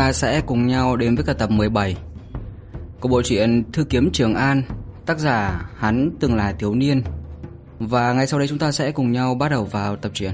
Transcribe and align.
ta 0.00 0.12
sẽ 0.12 0.40
cùng 0.40 0.66
nhau 0.66 0.96
đến 0.96 1.14
với 1.14 1.24
cả 1.24 1.32
tập 1.32 1.50
17 1.50 1.96
của 3.00 3.08
bộ 3.08 3.22
truyện 3.22 3.64
Thư 3.72 3.84
kiếm 3.84 4.10
Trường 4.12 4.34
An, 4.34 4.62
tác 5.06 5.18
giả 5.18 5.70
hắn 5.76 6.10
từng 6.20 6.34
là 6.34 6.52
thiếu 6.52 6.74
niên. 6.74 7.02
Và 7.78 8.12
ngay 8.12 8.26
sau 8.26 8.38
đây 8.38 8.48
chúng 8.48 8.58
ta 8.58 8.72
sẽ 8.72 8.92
cùng 8.92 9.12
nhau 9.12 9.34
bắt 9.34 9.48
đầu 9.48 9.64
vào 9.64 9.96
tập 9.96 10.12
truyện. 10.14 10.32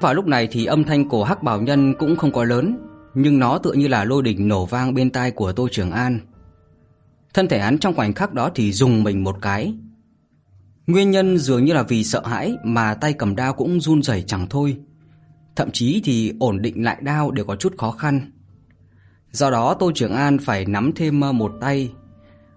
Vào 0.00 0.14
lúc 0.14 0.26
này 0.26 0.48
thì 0.50 0.64
âm 0.64 0.84
thanh 0.84 1.08
của 1.08 1.24
Hắc 1.24 1.42
Bảo 1.42 1.60
Nhân 1.60 1.94
cũng 1.98 2.16
không 2.16 2.32
có 2.32 2.44
lớn, 2.44 2.78
nhưng 3.14 3.38
nó 3.38 3.58
tựa 3.58 3.72
như 3.72 3.88
là 3.88 4.04
lôi 4.04 4.22
đỉnh 4.22 4.48
nổ 4.48 4.66
vang 4.66 4.94
bên 4.94 5.10
tai 5.10 5.30
của 5.30 5.52
Tô 5.52 5.68
Trường 5.72 5.90
An. 5.90 6.20
Thân 7.34 7.48
thể 7.48 7.58
hắn 7.58 7.78
trong 7.78 7.94
khoảnh 7.94 8.12
khắc 8.12 8.32
đó 8.32 8.50
thì 8.54 8.72
dùng 8.72 9.02
mình 9.02 9.24
một 9.24 9.36
cái. 9.42 9.74
Nguyên 10.86 11.10
nhân 11.10 11.38
dường 11.38 11.64
như 11.64 11.72
là 11.72 11.82
vì 11.82 12.04
sợ 12.04 12.22
hãi 12.26 12.56
mà 12.64 12.94
tay 12.94 13.12
cầm 13.12 13.36
đao 13.36 13.52
cũng 13.52 13.80
run 13.80 14.02
rẩy 14.02 14.24
chẳng 14.26 14.46
thôi. 14.50 14.78
Thậm 15.56 15.70
chí 15.72 16.00
thì 16.04 16.32
ổn 16.40 16.62
định 16.62 16.84
lại 16.84 16.98
đao 17.00 17.30
đều 17.30 17.44
có 17.44 17.56
chút 17.56 17.74
khó 17.78 17.90
khăn. 17.90 18.32
Do 19.32 19.50
đó 19.50 19.74
Tô 19.74 19.92
Trường 19.94 20.12
An 20.12 20.38
phải 20.38 20.66
nắm 20.66 20.92
thêm 20.96 21.20
ờ, 21.20 21.32
một 21.32 21.52
tay 21.60 21.92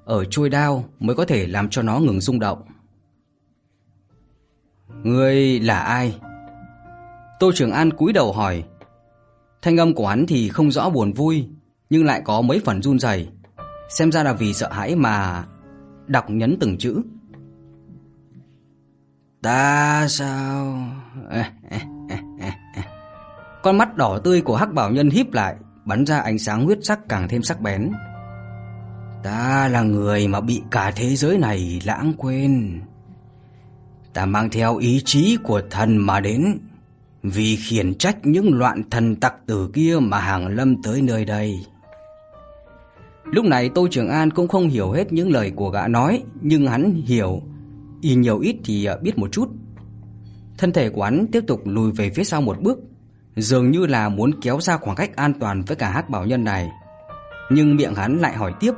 ở 0.05 0.25
chuôi 0.25 0.49
đao 0.49 0.85
mới 0.99 1.15
có 1.15 1.25
thể 1.25 1.47
làm 1.47 1.69
cho 1.69 1.81
nó 1.81 1.99
ngừng 1.99 2.21
rung 2.21 2.39
động. 2.39 2.61
Ngươi 5.03 5.59
là 5.59 5.80
ai? 5.80 6.19
Tô 7.39 7.52
Trường 7.55 7.71
An 7.71 7.91
cúi 7.91 8.13
đầu 8.13 8.33
hỏi. 8.33 8.63
Thanh 9.61 9.77
âm 9.77 9.93
của 9.93 10.07
hắn 10.07 10.25
thì 10.27 10.49
không 10.49 10.71
rõ 10.71 10.89
buồn 10.89 11.13
vui, 11.13 11.47
nhưng 11.89 12.05
lại 12.05 12.21
có 12.25 12.41
mấy 12.41 12.61
phần 12.66 12.81
run 12.81 12.99
rẩy. 12.99 13.27
Xem 13.89 14.11
ra 14.11 14.23
là 14.23 14.33
vì 14.33 14.53
sợ 14.53 14.69
hãi 14.71 14.95
mà 14.95 15.45
đọc 16.07 16.30
nhấn 16.30 16.58
từng 16.59 16.77
chữ. 16.77 17.02
Ta 19.42 20.08
sao? 20.09 20.78
Con 23.64 23.78
mắt 23.78 23.95
đỏ 23.95 24.20
tươi 24.23 24.42
của 24.42 24.56
Hắc 24.56 24.73
Bảo 24.73 24.92
Nhân 24.92 25.09
híp 25.09 25.34
lại, 25.34 25.56
bắn 25.86 26.06
ra 26.06 26.20
ánh 26.20 26.40
sáng 26.40 26.66
huyết 26.66 26.80
sắc 26.82 27.00
càng 27.09 27.28
thêm 27.28 27.44
sắc 27.44 27.62
bén. 27.62 27.92
Ta 29.23 29.67
là 29.67 29.82
người 29.82 30.28
mà 30.28 30.42
bị 30.42 30.62
cả 30.72 30.92
thế 30.95 31.16
giới 31.16 31.38
này 31.38 31.82
lãng 31.86 32.14
quên. 32.17 32.82
Ta 34.14 34.26
mang 34.26 34.50
theo 34.50 34.78
ý 34.78 35.02
chí 35.06 35.38
của 35.44 35.62
thần 35.70 35.98
mà 35.98 36.20
đến, 36.20 36.60
vì 37.23 37.56
khiển 37.56 37.95
trách 37.95 38.17
những 38.23 38.54
loạn 38.54 38.90
thần 38.90 39.16
tặc 39.16 39.34
tử 39.45 39.70
kia 39.73 39.98
mà 40.02 40.20
hàng 40.20 40.48
lâm 40.48 40.82
tới 40.82 41.02
nơi 41.02 41.26
đây. 41.26 41.56
Lúc 43.23 43.45
này 43.45 43.70
Tô 43.76 43.88
Trường 43.92 44.10
An 44.10 44.32
cũng 44.32 44.48
không 44.48 44.70
hiểu 44.70 44.92
hết 44.92 45.14
những 45.14 45.32
lời 45.32 45.52
của 45.56 45.70
gã 45.70 45.88
nói, 45.88 46.23
nhưng 46.42 46.67
hắn 46.67 47.02
hiểu, 47.06 47.42
y 48.02 48.16
nhiều 48.16 48.39
ít 48.39 48.55
thì 48.66 48.86
ờ, 48.86 49.00
biết 49.02 49.17
một 49.17 49.31
chút. 49.31 49.50
Thân 50.58 50.73
thể 50.73 50.89
của 50.89 51.03
hắn 51.03 51.25
tiếp 51.31 51.44
tục 51.47 51.61
lùi 51.66 51.92
về 51.92 52.09
phía 52.09 52.23
sau 52.23 52.42
một 52.42 52.61
bước, 52.61 52.80
dường 53.36 53.72
như 53.72 53.86
là 53.86 54.09
muốn 54.09 54.31
kéo 54.42 54.61
ra 54.61 54.78
khoảng 54.78 54.95
cách 54.95 55.16
an 55.16 55.33
toàn 55.39 55.61
với 55.67 55.75
cả 55.75 55.89
Hắc 55.89 56.09
Bảo 56.09 56.25
Nhân 56.25 56.44
này. 56.44 56.70
Nhưng 57.52 57.75
miệng 57.75 57.95
hắn 57.95 58.17
lại 58.17 58.33
hỏi 58.33 58.53
tiếp: 58.59 58.73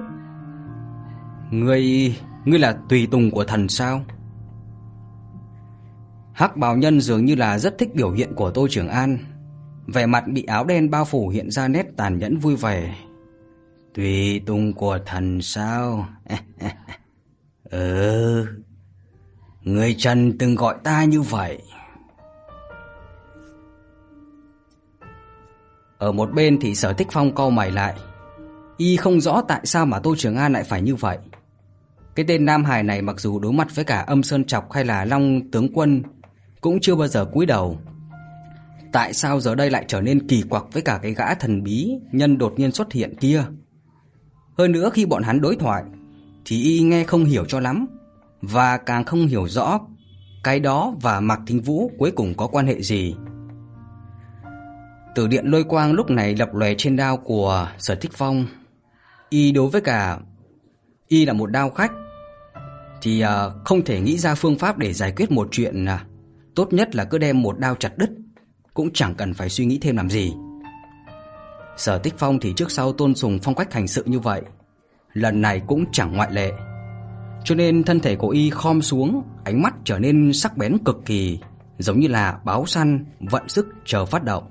"Ngươi, 1.52 2.16
ngươi 2.45 2.59
là 2.59 2.77
tùy 2.89 3.08
tùng 3.11 3.31
của 3.31 3.44
thần 3.44 3.67
sao?" 3.67 4.02
Hắc 6.33 6.58
Bảo 6.58 6.77
Nhân 6.77 7.02
dường 7.02 7.25
như 7.25 7.36
là 7.36 7.59
rất 7.59 7.77
thích 7.77 7.95
biểu 7.95 8.11
hiện 8.11 8.33
của 8.36 8.52
Tô 8.52 8.67
Trường 8.69 8.88
An, 8.88 9.17
vẻ 9.88 10.05
mặt 10.05 10.23
bị 10.27 10.44
áo 10.44 10.66
đen 10.66 10.89
bao 10.89 11.05
phủ 11.05 11.30
hiện 11.30 11.52
ra 11.52 11.67
nét 11.67 11.86
tàn 11.97 12.17
nhẫn 12.17 12.38
vui 12.38 12.55
vẻ. 12.55 12.95
Tùy 13.94 14.42
tùng 14.45 14.73
của 14.73 14.99
thần 15.05 15.42
sao? 15.42 16.08
ừ, 17.64 18.45
người 19.64 19.95
Trần 19.98 20.38
từng 20.38 20.56
gọi 20.56 20.76
ta 20.84 21.04
như 21.04 21.22
vậy. 21.22 21.62
Ở 25.98 26.11
một 26.11 26.33
bên 26.33 26.60
thì 26.61 26.76
sở 26.76 26.94
thích 26.94 27.08
phong 27.11 27.36
câu 27.36 27.49
mày 27.49 27.71
lại. 27.71 27.95
Y 28.77 28.95
không 28.95 29.21
rõ 29.21 29.42
tại 29.48 29.61
sao 29.64 29.86
mà 29.86 30.00
Tô 30.00 30.16
Trường 30.17 30.36
An 30.36 30.54
lại 30.54 30.64
phải 30.64 30.82
như 30.82 30.95
vậy. 30.95 31.17
Cái 32.16 32.26
tên 32.27 32.45
Nam 32.45 32.64
Hải 32.64 32.83
này 32.83 33.02
mặc 33.02 33.20
dù 33.20 33.39
đối 33.39 33.54
mặt 33.54 33.76
với 33.76 33.86
cả 33.86 34.00
âm 34.00 34.23
sơn 34.23 34.45
trọc 34.45 34.71
hay 34.71 34.86
là 34.86 35.05
long 35.05 35.52
tướng 35.52 35.73
quân, 35.73 36.04
cũng 36.61 36.80
chưa 36.82 36.95
bao 36.95 37.08
giờ 37.08 37.26
cúi 37.26 37.45
đầu. 37.45 37.80
Tại 38.92 39.14
sao 39.14 39.39
giờ 39.39 39.55
đây 39.55 39.70
lại 39.70 39.86
trở 39.88 40.02
nên 40.02 40.27
kỳ 40.27 40.42
quặc 40.50 40.64
với 40.73 40.82
cả 40.82 41.00
cái 41.02 41.14
gã 41.14 41.36
thần 41.36 41.64
bí 41.64 41.92
nhân 42.11 42.38
đột 42.38 42.54
nhiên 42.58 42.71
xuất 42.71 42.92
hiện 42.92 43.16
kia? 43.16 43.44
Hơn 44.58 44.71
nữa 44.71 44.89
khi 44.94 45.05
bọn 45.05 45.23
hắn 45.23 45.42
đối 45.42 45.55
thoại, 45.55 45.83
thì 46.45 46.64
y 46.64 46.80
nghe 46.80 47.04
không 47.04 47.26
hiểu 47.26 47.45
cho 47.45 47.60
lắm 47.60 47.88
và 48.41 48.77
càng 48.77 49.03
không 49.03 49.27
hiểu 49.27 49.47
rõ 49.47 49.79
cái 50.43 50.59
đó 50.59 50.93
và 51.02 51.19
Mạc 51.19 51.39
Thính 51.47 51.61
Vũ 51.61 51.91
cuối 51.97 52.11
cùng 52.11 52.33
có 52.37 52.47
quan 52.47 52.67
hệ 52.67 52.81
gì. 52.81 53.15
Tử 55.15 55.27
điện 55.27 55.45
lôi 55.45 55.63
quang 55.63 55.93
lúc 55.93 56.09
này 56.09 56.35
lập 56.35 56.49
lòe 56.53 56.73
trên 56.77 56.95
đao 56.95 57.17
của 57.17 57.67
Sở 57.77 57.95
Thích 57.95 58.11
Phong. 58.13 58.45
Y 59.29 59.52
đối 59.52 59.69
với 59.69 59.81
cả 59.81 60.19
y 61.07 61.25
là 61.25 61.33
một 61.33 61.52
đao 61.52 61.69
khách 61.69 61.91
thì 63.02 63.21
à, 63.21 63.49
không 63.65 63.85
thể 63.85 63.99
nghĩ 63.99 64.17
ra 64.17 64.35
phương 64.35 64.58
pháp 64.58 64.77
để 64.77 64.93
giải 64.93 65.13
quyết 65.15 65.31
một 65.31 65.47
chuyện 65.52 65.85
à, 65.85 66.05
tốt 66.55 66.73
nhất 66.73 66.95
là 66.95 67.05
cứ 67.05 67.17
đem 67.17 67.41
một 67.41 67.59
đao 67.59 67.75
chặt 67.75 67.97
đứt, 67.97 68.09
cũng 68.73 68.89
chẳng 68.93 69.15
cần 69.15 69.33
phải 69.33 69.49
suy 69.49 69.65
nghĩ 69.65 69.79
thêm 69.81 69.97
làm 69.97 70.09
gì. 70.09 70.33
Sở 71.77 71.97
Tích 71.97 72.13
Phong 72.17 72.39
thì 72.39 72.53
trước 72.55 72.71
sau 72.71 72.93
tôn 72.93 73.15
sùng 73.15 73.39
phong 73.43 73.55
cách 73.55 73.73
hành 73.73 73.87
sự 73.87 74.03
như 74.05 74.19
vậy, 74.19 74.41
lần 75.13 75.41
này 75.41 75.61
cũng 75.67 75.85
chẳng 75.91 76.13
ngoại 76.13 76.31
lệ. 76.31 76.52
Cho 77.43 77.55
nên 77.55 77.83
thân 77.83 77.99
thể 77.99 78.15
của 78.15 78.29
y 78.29 78.49
khom 78.49 78.81
xuống, 78.81 79.23
ánh 79.43 79.61
mắt 79.61 79.73
trở 79.83 79.99
nên 79.99 80.33
sắc 80.33 80.57
bén 80.57 80.77
cực 80.85 81.02
kỳ, 81.05 81.39
giống 81.77 81.99
như 81.99 82.07
là 82.07 82.39
báo 82.43 82.65
săn 82.65 83.05
vận 83.19 83.49
sức 83.49 83.67
chờ 83.85 84.05
phát 84.05 84.23
động. 84.23 84.43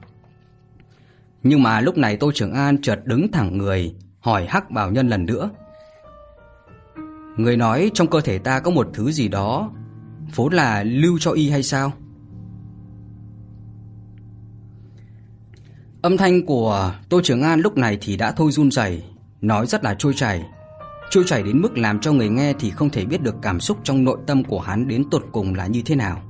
Nhưng 1.42 1.62
mà 1.62 1.80
lúc 1.80 1.96
này 1.98 2.16
Tô 2.16 2.32
Trường 2.34 2.52
An 2.52 2.82
chợt 2.82 3.00
đứng 3.04 3.32
thẳng 3.32 3.58
người, 3.58 3.94
hỏi 4.20 4.46
Hắc 4.48 4.70
Bảo 4.70 4.90
Nhân 4.90 5.08
lần 5.08 5.26
nữa. 5.26 5.50
Người 7.36 7.56
nói 7.56 7.90
trong 7.94 8.06
cơ 8.06 8.20
thể 8.20 8.38
ta 8.38 8.60
có 8.60 8.70
một 8.70 8.90
thứ 8.94 9.12
gì 9.12 9.28
đó, 9.28 9.70
vốn 10.34 10.52
là 10.52 10.82
lưu 10.82 11.18
cho 11.18 11.30
y 11.30 11.50
hay 11.50 11.62
sao? 11.62 11.92
Âm 16.02 16.16
thanh 16.16 16.46
của 16.46 16.94
Tô 17.08 17.20
Trường 17.24 17.42
An 17.42 17.60
lúc 17.60 17.76
này 17.76 17.98
thì 18.00 18.16
đã 18.16 18.32
thôi 18.32 18.52
run 18.52 18.70
rẩy, 18.70 19.02
nói 19.40 19.66
rất 19.66 19.84
là 19.84 19.94
trôi 19.98 20.14
chảy. 20.14 20.42
Trôi 21.10 21.24
chảy 21.26 21.42
đến 21.42 21.60
mức 21.60 21.78
làm 21.78 22.00
cho 22.00 22.12
người 22.12 22.28
nghe 22.28 22.52
thì 22.52 22.70
không 22.70 22.90
thể 22.90 23.04
biết 23.04 23.22
được 23.22 23.34
cảm 23.42 23.60
xúc 23.60 23.78
trong 23.84 24.04
nội 24.04 24.18
tâm 24.26 24.44
của 24.44 24.60
hắn 24.60 24.88
đến 24.88 25.10
tột 25.10 25.26
cùng 25.32 25.54
là 25.54 25.66
như 25.66 25.82
thế 25.82 25.94
nào. 25.96 26.22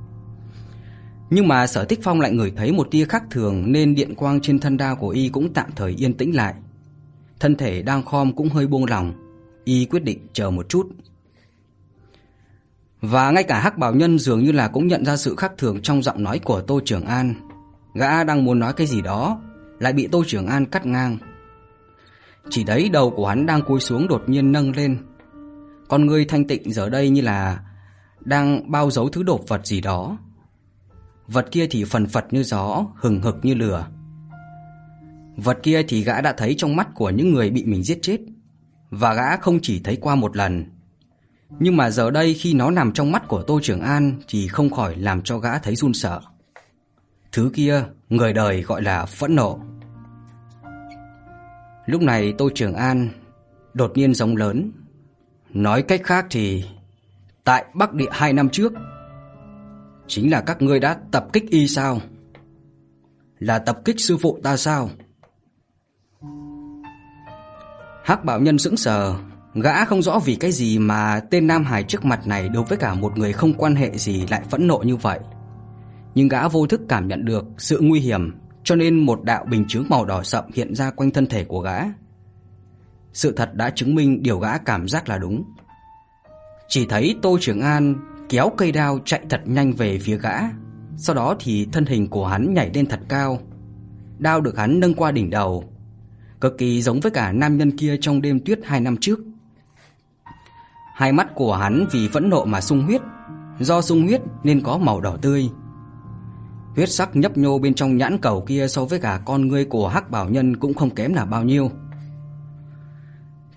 Nhưng 1.29 1.47
mà 1.47 1.67
Sở 1.67 1.85
Tích 1.85 1.99
Phong 2.03 2.21
lại 2.21 2.31
ngửi 2.31 2.53
thấy 2.57 2.71
một 2.71 2.87
tia 2.91 3.05
khác 3.05 3.23
thường 3.31 3.71
nên 3.71 3.95
điện 3.95 4.15
quang 4.15 4.41
trên 4.41 4.59
thân 4.59 4.77
đao 4.77 4.95
của 4.95 5.09
y 5.09 5.29
cũng 5.29 5.53
tạm 5.53 5.69
thời 5.75 6.03
yên 6.03 6.13
tĩnh 6.13 6.35
lại. 6.35 6.53
Thân 7.39 7.55
thể 7.55 7.81
đang 7.81 8.05
khom 8.05 8.35
cũng 8.35 8.49
hơi 8.49 8.67
buông 8.67 8.85
lòng. 8.85 9.13
y 9.63 9.85
quyết 9.85 10.03
định 10.03 10.27
chờ 10.33 10.49
một 10.49 10.69
chút. 10.69 10.89
Và 13.01 13.31
ngay 13.31 13.43
cả 13.43 13.59
Hắc 13.59 13.77
Bảo 13.77 13.95
Nhân 13.95 14.19
dường 14.19 14.43
như 14.43 14.51
là 14.51 14.67
cũng 14.67 14.87
nhận 14.87 15.05
ra 15.05 15.17
sự 15.17 15.35
khác 15.35 15.51
thường 15.57 15.81
trong 15.81 16.03
giọng 16.03 16.23
nói 16.23 16.39
của 16.39 16.61
Tô 16.61 16.79
Trường 16.85 17.05
An. 17.05 17.33
Gã 17.93 18.23
đang 18.23 18.45
muốn 18.45 18.59
nói 18.59 18.73
cái 18.73 18.87
gì 18.87 19.01
đó, 19.01 19.41
lại 19.79 19.93
bị 19.93 20.07
Tô 20.07 20.23
Trường 20.27 20.47
An 20.47 20.65
cắt 20.65 20.85
ngang. 20.85 21.17
Chỉ 22.49 22.63
thấy 22.63 22.89
đầu 22.89 23.11
của 23.11 23.27
hắn 23.27 23.45
đang 23.45 23.61
cúi 23.61 23.79
xuống 23.79 24.07
đột 24.07 24.23
nhiên 24.27 24.51
nâng 24.51 24.75
lên. 24.75 24.97
Con 25.87 26.05
người 26.05 26.25
thanh 26.25 26.47
tịnh 26.47 26.73
giờ 26.73 26.89
đây 26.89 27.09
như 27.09 27.21
là 27.21 27.59
đang 28.19 28.71
bao 28.71 28.91
giấu 28.91 29.09
thứ 29.09 29.23
đột 29.23 29.47
vật 29.47 29.65
gì 29.65 29.81
đó. 29.81 30.17
Vật 31.27 31.47
kia 31.51 31.67
thì 31.67 31.83
phần 31.83 32.07
phật 32.07 32.25
như 32.31 32.43
gió, 32.43 32.85
hừng 32.95 33.21
hực 33.21 33.35
như 33.43 33.53
lửa. 33.53 33.87
Vật 35.35 35.57
kia 35.63 35.83
thì 35.83 36.03
gã 36.03 36.21
đã 36.21 36.33
thấy 36.37 36.55
trong 36.57 36.75
mắt 36.75 36.87
của 36.95 37.09
những 37.09 37.33
người 37.33 37.49
bị 37.49 37.63
mình 37.65 37.83
giết 37.83 37.99
chết. 38.01 38.17
Và 38.89 39.13
gã 39.13 39.37
không 39.37 39.59
chỉ 39.61 39.81
thấy 39.83 39.95
qua 39.95 40.15
một 40.15 40.37
lần. 40.37 40.65
Nhưng 41.59 41.77
mà 41.77 41.89
giờ 41.89 42.11
đây 42.11 42.33
khi 42.33 42.53
nó 42.53 42.71
nằm 42.71 42.91
trong 42.91 43.11
mắt 43.11 43.27
của 43.27 43.41
Tô 43.41 43.59
Trường 43.63 43.81
An 43.81 44.19
thì 44.27 44.47
không 44.47 44.69
khỏi 44.69 44.95
làm 44.95 45.21
cho 45.21 45.37
gã 45.37 45.59
thấy 45.59 45.75
run 45.75 45.93
sợ. 45.93 46.21
Thứ 47.31 47.51
kia 47.53 47.83
người 48.09 48.33
đời 48.33 48.61
gọi 48.61 48.81
là 48.81 49.05
phẫn 49.05 49.35
nộ. 49.35 49.59
Lúc 51.91 52.01
này 52.01 52.33
Tô 52.37 52.49
Trường 52.55 52.73
An 52.73 53.09
đột 53.73 53.91
nhiên 53.95 54.13
giống 54.13 54.35
lớn. 54.35 54.71
Nói 55.49 55.81
cách 55.81 56.01
khác 56.03 56.25
thì 56.29 56.63
tại 57.43 57.65
Bắc 57.73 57.93
Địa 57.93 58.09
hai 58.11 58.33
năm 58.33 58.49
trước 58.49 58.73
chính 60.07 60.31
là 60.31 60.41
các 60.41 60.61
ngươi 60.61 60.79
đã 60.79 60.97
tập 61.11 61.27
kích 61.33 61.49
y 61.49 61.67
sao? 61.67 62.01
Là 63.39 63.59
tập 63.59 63.79
kích 63.85 63.99
sư 63.99 64.17
phụ 64.17 64.39
ta 64.43 64.57
sao? 64.57 64.89
Hắc 68.03 68.25
Bảo 68.25 68.39
Nhân 68.39 68.57
sững 68.57 68.77
sờ, 68.77 69.15
gã 69.53 69.85
không 69.85 70.01
rõ 70.01 70.19
vì 70.19 70.35
cái 70.35 70.51
gì 70.51 70.79
mà 70.79 71.21
tên 71.31 71.47
Nam 71.47 71.63
Hải 71.63 71.83
trước 71.83 72.05
mặt 72.05 72.27
này 72.27 72.49
đối 72.49 72.63
với 72.63 72.77
cả 72.77 72.93
một 72.93 73.17
người 73.17 73.33
không 73.33 73.53
quan 73.53 73.75
hệ 73.75 73.97
gì 73.97 74.27
lại 74.29 74.41
phẫn 74.49 74.67
nộ 74.67 74.77
như 74.77 74.95
vậy. 74.95 75.19
Nhưng 76.15 76.27
gã 76.27 76.47
vô 76.47 76.67
thức 76.67 76.81
cảm 76.89 77.07
nhận 77.07 77.25
được 77.25 77.45
sự 77.57 77.79
nguy 77.81 77.99
hiểm 77.99 78.31
cho 78.63 78.75
nên 78.75 78.99
một 78.99 79.23
đạo 79.23 79.45
bình 79.49 79.65
chướng 79.67 79.85
màu 79.89 80.05
đỏ 80.05 80.23
sậm 80.23 80.45
hiện 80.53 80.75
ra 80.75 80.91
quanh 80.91 81.11
thân 81.11 81.27
thể 81.27 81.43
của 81.43 81.59
gã. 81.59 81.79
Sự 83.13 83.31
thật 83.31 83.55
đã 83.55 83.69
chứng 83.69 83.95
minh 83.95 84.23
điều 84.23 84.39
gã 84.39 84.57
cảm 84.57 84.87
giác 84.87 85.09
là 85.09 85.17
đúng. 85.17 85.43
Chỉ 86.67 86.85
thấy 86.85 87.15
Tô 87.21 87.37
Trường 87.41 87.61
An 87.61 87.95
kéo 88.29 88.51
cây 88.57 88.71
đao 88.71 88.99
chạy 89.05 89.21
thật 89.29 89.41
nhanh 89.45 89.73
về 89.73 89.99
phía 89.99 90.17
gã, 90.17 90.39
Sau 90.97 91.15
đó 91.15 91.35
thì 91.39 91.67
thân 91.71 91.85
hình 91.85 92.07
của 92.07 92.27
hắn 92.27 92.53
nhảy 92.53 92.71
lên 92.73 92.85
thật 92.85 92.99
cao. 93.09 93.39
Đao 94.19 94.41
được 94.41 94.57
hắn 94.57 94.79
nâng 94.79 94.93
qua 94.93 95.11
đỉnh 95.11 95.29
đầu, 95.29 95.63
cực 96.41 96.57
kỳ 96.57 96.81
giống 96.81 96.99
với 96.99 97.11
cả 97.11 97.31
nam 97.31 97.57
nhân 97.57 97.77
kia 97.77 97.97
trong 98.01 98.21
đêm 98.21 98.39
tuyết 98.39 98.59
hai 98.63 98.79
năm 98.79 98.97
trước. 98.97 99.19
Hai 100.95 101.11
mắt 101.11 101.27
của 101.35 101.55
hắn 101.55 101.85
vì 101.91 102.07
phẫn 102.07 102.29
nộ 102.29 102.45
mà 102.45 102.61
sung 102.61 102.83
huyết, 102.83 103.01
do 103.59 103.81
sung 103.81 104.01
huyết 104.01 104.21
nên 104.43 104.61
có 104.61 104.77
màu 104.77 105.01
đỏ 105.01 105.17
tươi. 105.21 105.49
Huyết 106.75 106.89
sắc 106.89 107.15
nhấp 107.15 107.37
nhô 107.37 107.59
bên 107.59 107.73
trong 107.73 107.97
nhãn 107.97 108.17
cầu 108.21 108.43
kia 108.47 108.67
so 108.67 108.85
với 108.85 108.99
cả 108.99 109.21
con 109.25 109.47
ngươi 109.47 109.65
của 109.65 109.87
Hắc 109.87 110.11
Bảo 110.11 110.29
Nhân 110.29 110.57
cũng 110.57 110.73
không 110.73 110.95
kém 110.95 111.13
là 111.13 111.25
bao 111.25 111.43
nhiêu. 111.43 111.71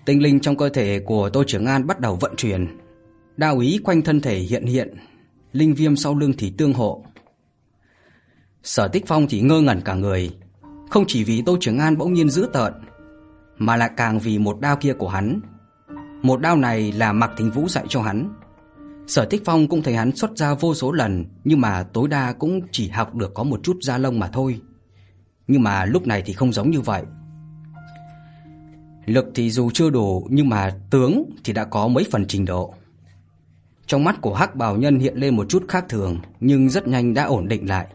Tinh 0.05 0.23
linh 0.23 0.39
trong 0.39 0.57
cơ 0.57 0.69
thể 0.69 0.99
của 0.99 1.29
Tô 1.29 1.43
Trưởng 1.47 1.65
An 1.65 1.87
bắt 1.87 1.99
đầu 1.99 2.15
vận 2.15 2.35
chuyển, 2.35 2.77
đao 3.37 3.59
ý 3.59 3.79
quanh 3.83 4.01
thân 4.01 4.21
thể 4.21 4.37
hiện 4.37 4.65
hiện, 4.65 4.95
linh 5.51 5.73
viêm 5.73 5.95
sau 5.95 6.15
lưng 6.15 6.33
thì 6.37 6.53
tương 6.57 6.73
hộ. 6.73 7.05
Sở 8.63 8.87
Tích 8.87 9.07
Phong 9.07 9.27
thì 9.29 9.41
ngơ 9.41 9.61
ngẩn 9.61 9.81
cả 9.81 9.93
người, 9.93 10.31
không 10.89 11.03
chỉ 11.07 11.23
vì 11.23 11.41
Tô 11.45 11.57
Trưởng 11.59 11.77
An 11.77 11.97
bỗng 11.97 12.13
nhiên 12.13 12.29
dữ 12.29 12.49
tợn, 12.53 12.73
mà 13.57 13.75
lại 13.75 13.89
càng 13.97 14.19
vì 14.19 14.39
một 14.39 14.59
đao 14.59 14.75
kia 14.75 14.93
của 14.93 15.09
hắn. 15.09 15.39
Một 16.21 16.41
đao 16.41 16.55
này 16.55 16.91
là 16.91 17.13
Mạc 17.13 17.31
Thính 17.37 17.51
Vũ 17.51 17.67
dạy 17.67 17.85
cho 17.89 18.01
hắn. 18.01 18.33
Sở 19.07 19.25
Tích 19.25 19.41
Phong 19.45 19.67
cũng 19.67 19.83
thấy 19.83 19.95
hắn 19.95 20.15
xuất 20.15 20.37
ra 20.37 20.53
vô 20.53 20.73
số 20.75 20.91
lần, 20.91 21.25
nhưng 21.43 21.61
mà 21.61 21.83
tối 21.83 22.07
đa 22.07 22.33
cũng 22.33 22.61
chỉ 22.71 22.89
học 22.89 23.15
được 23.15 23.33
có 23.33 23.43
một 23.43 23.59
chút 23.63 23.77
da 23.81 23.97
lông 23.97 24.19
mà 24.19 24.27
thôi. 24.27 24.61
Nhưng 25.47 25.63
mà 25.63 25.85
lúc 25.85 26.07
này 26.07 26.23
thì 26.25 26.33
không 26.33 26.53
giống 26.53 26.71
như 26.71 26.81
vậy. 26.81 27.03
Lực 29.05 29.25
thì 29.35 29.49
dù 29.49 29.69
chưa 29.73 29.89
đủ, 29.89 30.27
nhưng 30.29 30.49
mà 30.49 30.71
tướng 30.89 31.23
thì 31.43 31.53
đã 31.53 31.65
có 31.65 31.87
mấy 31.87 32.05
phần 32.11 32.25
trình 32.27 32.45
độ. 32.45 32.73
Trong 33.87 34.03
mắt 34.03 34.21
của 34.21 34.33
Hắc 34.33 34.55
Bảo 34.55 34.77
Nhân 34.77 34.99
hiện 34.99 35.17
lên 35.17 35.35
một 35.35 35.49
chút 35.49 35.65
khác 35.67 35.85
thường, 35.89 36.19
nhưng 36.39 36.69
rất 36.69 36.87
nhanh 36.87 37.13
đã 37.13 37.23
ổn 37.23 37.47
định 37.47 37.69
lại. 37.69 37.87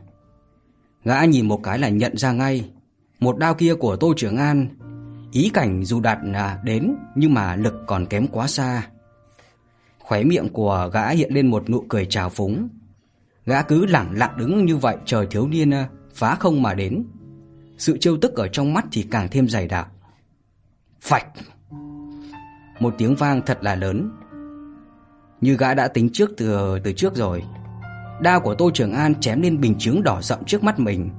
Gã 1.04 1.24
nhìn 1.24 1.48
một 1.48 1.60
cái 1.62 1.78
là 1.78 1.88
nhận 1.88 2.16
ra 2.16 2.32
ngay, 2.32 2.70
một 3.20 3.38
đao 3.38 3.54
kia 3.54 3.74
của 3.74 3.96
Tô 3.96 4.14
Trường 4.16 4.36
An, 4.36 4.68
ý 5.32 5.50
cảnh 5.54 5.84
dù 5.84 6.00
đạt 6.00 6.18
là 6.22 6.60
đến 6.64 6.94
nhưng 7.14 7.34
mà 7.34 7.56
lực 7.56 7.74
còn 7.86 8.06
kém 8.06 8.26
quá 8.26 8.46
xa. 8.46 8.86
Khóe 10.10 10.24
miệng 10.24 10.48
của 10.48 10.90
gã 10.92 11.08
hiện 11.10 11.34
lên 11.34 11.46
một 11.46 11.70
nụ 11.70 11.84
cười 11.88 12.06
trào 12.06 12.30
phúng. 12.30 12.68
Gã 13.46 13.62
cứ 13.62 13.86
lẳng 13.86 14.18
lặng 14.18 14.34
đứng 14.36 14.64
như 14.64 14.76
vậy 14.76 14.96
chờ 15.04 15.26
thiếu 15.30 15.48
niên 15.48 15.70
ờ, 15.70 15.84
phá 16.14 16.34
không 16.34 16.62
mà 16.62 16.74
đến. 16.74 17.04
Sự 17.78 17.98
trêu 17.98 18.16
tức 18.16 18.34
ở 18.34 18.48
trong 18.48 18.74
mắt 18.74 18.84
thì 18.92 19.06
càng 19.10 19.28
thêm 19.30 19.48
dày 19.48 19.68
đặc. 19.68 19.88
Phạch! 21.00 21.26
Một 22.80 22.94
tiếng 22.98 23.14
vang 23.14 23.42
thật 23.46 23.58
là 23.60 23.74
lớn. 23.74 24.10
Như 25.40 25.56
gã 25.56 25.74
đã 25.74 25.88
tính 25.88 26.10
trước 26.12 26.30
từ 26.36 26.78
từ 26.84 26.92
trước 26.92 27.14
rồi. 27.14 27.42
Đao 28.20 28.40
của 28.40 28.54
Tô 28.54 28.70
Trường 28.74 28.92
An 28.92 29.14
chém 29.14 29.42
lên 29.42 29.60
bình 29.60 29.74
chướng 29.78 30.02
đỏ 30.02 30.22
rậm 30.22 30.44
trước 30.44 30.64
mắt 30.64 30.78
mình, 30.78 31.10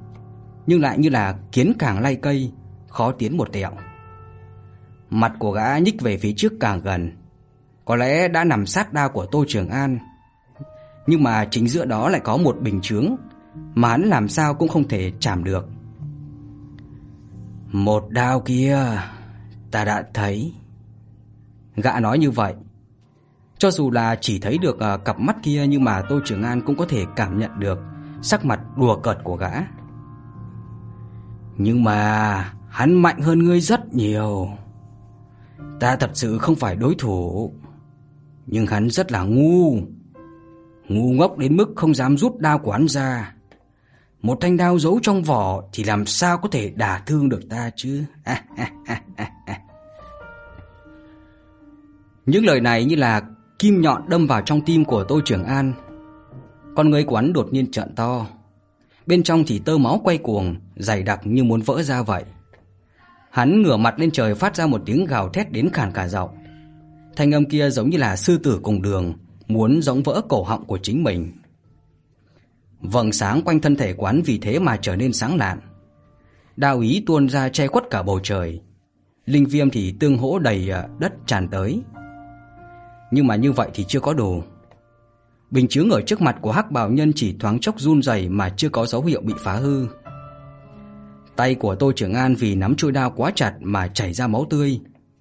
nhưng 0.66 0.80
lại 0.80 0.98
như 0.98 1.08
là 1.08 1.38
kiến 1.52 1.72
càng 1.78 2.00
lay 2.00 2.16
cây, 2.16 2.52
khó 2.88 3.12
tiến 3.12 3.36
một 3.36 3.52
tẹo. 3.52 3.70
Mặt 5.10 5.32
của 5.38 5.52
gã 5.52 5.78
nhích 5.78 6.00
về 6.00 6.16
phía 6.16 6.32
trước 6.36 6.52
càng 6.60 6.80
gần, 6.80 7.21
có 7.84 7.96
lẽ 7.96 8.28
đã 8.28 8.44
nằm 8.44 8.66
sát 8.66 8.92
đao 8.92 9.08
của 9.08 9.26
Tô 9.26 9.44
Trường 9.48 9.68
An. 9.68 9.98
Nhưng 11.06 11.22
mà 11.22 11.44
chính 11.50 11.68
giữa 11.68 11.84
đó 11.84 12.08
lại 12.08 12.20
có 12.24 12.36
một 12.36 12.56
bình 12.60 12.80
chướng 12.80 13.16
mà 13.74 13.88
hắn 13.88 14.02
làm 14.02 14.28
sao 14.28 14.54
cũng 14.54 14.68
không 14.68 14.88
thể 14.88 15.12
chạm 15.20 15.44
được. 15.44 15.68
Một 17.72 18.10
đao 18.10 18.40
kia, 18.40 18.78
ta 19.70 19.84
đã 19.84 20.04
thấy. 20.14 20.54
Gã 21.76 22.00
nói 22.00 22.18
như 22.18 22.30
vậy. 22.30 22.54
Cho 23.58 23.70
dù 23.70 23.90
là 23.90 24.16
chỉ 24.20 24.38
thấy 24.38 24.58
được 24.58 24.80
à, 24.80 24.96
cặp 24.96 25.20
mắt 25.20 25.36
kia 25.42 25.66
nhưng 25.68 25.84
mà 25.84 26.02
Tô 26.08 26.20
Trường 26.24 26.42
An 26.42 26.62
cũng 26.62 26.76
có 26.76 26.86
thể 26.88 27.04
cảm 27.16 27.38
nhận 27.38 27.60
được 27.60 27.78
sắc 28.22 28.44
mặt 28.44 28.60
đùa 28.76 28.96
cợt 28.96 29.18
của 29.24 29.36
gã. 29.36 29.50
Nhưng 31.56 31.84
mà 31.84 32.52
hắn 32.68 32.94
mạnh 32.94 33.20
hơn 33.20 33.38
ngươi 33.38 33.60
rất 33.60 33.94
nhiều. 33.94 34.48
Ta 35.80 35.96
thật 35.96 36.10
sự 36.14 36.38
không 36.38 36.54
phải 36.54 36.76
đối 36.76 36.94
thủ. 36.98 37.52
Nhưng 38.46 38.66
hắn 38.66 38.90
rất 38.90 39.12
là 39.12 39.22
ngu. 39.22 39.78
Ngu 40.88 41.12
ngốc 41.12 41.38
đến 41.38 41.56
mức 41.56 41.72
không 41.76 41.94
dám 41.94 42.16
rút 42.16 42.38
đao 42.38 42.58
của 42.58 42.72
hắn 42.72 42.88
ra. 42.88 43.34
Một 44.22 44.38
thanh 44.40 44.56
đao 44.56 44.78
giấu 44.78 44.98
trong 45.02 45.22
vỏ 45.22 45.62
Thì 45.72 45.84
làm 45.84 46.06
sao 46.06 46.38
có 46.38 46.48
thể 46.48 46.72
đả 46.76 47.02
thương 47.06 47.28
được 47.28 47.48
ta 47.50 47.70
chứ? 47.76 48.04
Những 52.26 52.46
lời 52.46 52.60
này 52.60 52.84
như 52.84 52.96
là 52.96 53.22
kim 53.58 53.80
nhọn 53.80 54.02
đâm 54.08 54.26
vào 54.26 54.42
trong 54.42 54.60
tim 54.60 54.84
của 54.84 55.04
Tô 55.04 55.20
Trường 55.24 55.44
An. 55.44 55.72
Con 56.76 56.90
người 56.90 57.04
của 57.04 57.16
hắn 57.16 57.32
đột 57.32 57.48
nhiên 57.52 57.70
trợn 57.70 57.94
to. 57.94 58.26
Bên 59.06 59.22
trong 59.22 59.44
thì 59.46 59.58
tơ 59.58 59.78
máu 59.78 60.00
quay 60.04 60.18
cuồng, 60.18 60.56
Dày 60.76 61.02
đặc 61.02 61.20
như 61.24 61.44
muốn 61.44 61.60
vỡ 61.60 61.82
ra 61.82 62.02
vậy. 62.02 62.24
Hắn 63.30 63.62
ngửa 63.62 63.76
mặt 63.76 63.98
lên 63.98 64.10
trời 64.10 64.34
phát 64.34 64.56
ra 64.56 64.66
một 64.66 64.82
tiếng 64.86 65.04
gào 65.04 65.28
thét 65.28 65.52
đến 65.52 65.68
khàn 65.72 65.92
cả 65.92 66.08
giọng. 66.08 66.30
Thanh 67.16 67.34
âm 67.34 67.44
kia 67.44 67.70
giống 67.70 67.90
như 67.90 67.98
là 67.98 68.16
sư 68.16 68.38
tử 68.38 68.60
cùng 68.62 68.82
đường, 68.82 69.14
muốn 69.48 69.82
giống 69.82 70.02
vỡ 70.02 70.22
cổ 70.28 70.42
họng 70.42 70.64
của 70.64 70.78
chính 70.82 71.04
mình. 71.04 71.32
Vầng 72.80 73.12
sáng 73.12 73.42
quanh 73.42 73.60
thân 73.60 73.76
thể 73.76 73.92
quán 73.92 74.22
vì 74.24 74.38
thế 74.38 74.58
mà 74.58 74.76
trở 74.76 74.96
nên 74.96 75.12
sáng 75.12 75.36
lạn. 75.36 75.60
Đao 76.56 76.80
ý 76.80 77.02
tuôn 77.06 77.28
ra 77.28 77.48
che 77.48 77.66
khuất 77.66 77.84
cả 77.90 78.02
bầu 78.02 78.20
trời. 78.22 78.60
Linh 79.26 79.46
viêm 79.46 79.70
thì 79.70 79.94
tương 80.00 80.18
hỗ 80.18 80.38
đầy 80.38 80.68
ờ, 80.68 80.88
đất 80.98 81.12
tràn 81.26 81.48
tới. 81.48 81.82
Nhưng 83.10 83.26
mà 83.26 83.36
như 83.36 83.52
vậy 83.52 83.68
thì 83.74 83.84
chưa 83.88 84.00
có 84.00 84.14
đủ. 84.14 84.42
Bình 85.50 85.68
chướng 85.68 85.90
ở 85.90 86.02
trước 86.02 86.20
mặt 86.20 86.36
của 86.40 86.52
hắc 86.52 86.70
bào 86.70 86.90
nhân 86.90 87.12
chỉ 87.16 87.36
thoáng 87.40 87.60
chốc 87.60 87.80
run 87.80 88.02
rẩy 88.02 88.28
mà 88.28 88.48
chưa 88.56 88.68
có 88.68 88.86
dấu 88.86 89.04
hiệu 89.04 89.20
bị 89.20 89.34
phá 89.38 89.52
hư. 89.52 89.86
Tay 91.36 91.54
của 91.54 91.74
Tô 91.74 91.92
Trưởng 91.96 92.14
An 92.14 92.34
vì 92.34 92.54
nắm 92.54 92.74
chuôi 92.76 92.92
đao 92.92 93.10
quá 93.16 93.32
chặt 93.34 93.54
mà 93.60 93.88
chảy 93.88 94.12
ra 94.12 94.26
máu 94.26 94.46
tươi, 94.50 94.80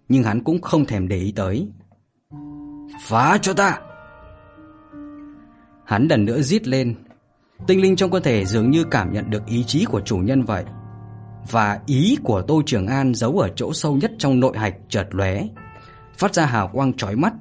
nhưng 0.09 0.23
hắn 0.23 0.43
cũng 0.43 0.61
không 0.61 0.85
thèm 0.85 1.07
để 1.07 1.17
ý 1.17 1.31
tới. 1.31 1.67
Phá 2.99 3.38
cho 3.41 3.53
ta. 3.53 3.79
Hắn 5.85 6.07
lần 6.07 6.25
nữa 6.25 6.41
rít 6.41 6.67
lên. 6.67 6.95
Tinh 7.67 7.81
linh 7.81 7.95
trong 7.95 8.11
cơ 8.11 8.19
thể 8.19 8.45
dường 8.45 8.71
như 8.71 8.83
cảm 8.83 9.13
nhận 9.13 9.29
được 9.29 9.45
ý 9.45 9.63
chí 9.63 9.85
của 9.85 10.01
chủ 10.01 10.17
nhân 10.17 10.43
vậy. 10.43 10.63
Và 11.51 11.79
ý 11.85 12.17
của 12.23 12.41
Tô 12.41 12.61
Trường 12.65 12.88
An 12.88 13.15
giấu 13.15 13.39
ở 13.39 13.49
chỗ 13.55 13.73
sâu 13.73 13.95
nhất 13.95 14.11
trong 14.17 14.39
nội 14.39 14.57
hạch 14.57 14.75
chợt 14.89 15.07
lóe. 15.11 15.43
Phát 16.17 16.35
ra 16.35 16.45
hào 16.45 16.67
quang 16.67 16.93
chói 16.93 17.15
mắt. 17.15 17.33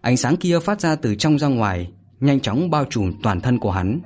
Ánh 0.00 0.16
sáng 0.16 0.36
kia 0.36 0.60
phát 0.60 0.80
ra 0.80 0.96
từ 0.96 1.14
trong 1.14 1.38
ra 1.38 1.48
ngoài, 1.48 1.92
Nhanh 2.20 2.40
chóng 2.40 2.70
bao 2.70 2.84
trùm 2.84 3.12
toàn 3.22 3.40
thân 3.40 3.58
của 3.58 3.70
hắn. 3.70 4.00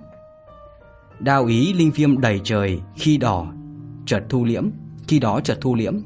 Đao 1.19 1.47
ý 1.47 1.73
linh 1.73 1.91
viêm 1.91 2.21
đầy 2.21 2.41
trời, 2.45 2.81
Khi 2.97 3.17
đỏ, 3.17 3.53
chợt 4.07 4.23
thu 4.29 4.45
liễm, 4.45 4.69
Khi 5.09 5.19
đó 5.19 5.41
chợt 5.45 5.59
thu 5.61 5.75
liễm. 5.75 6.01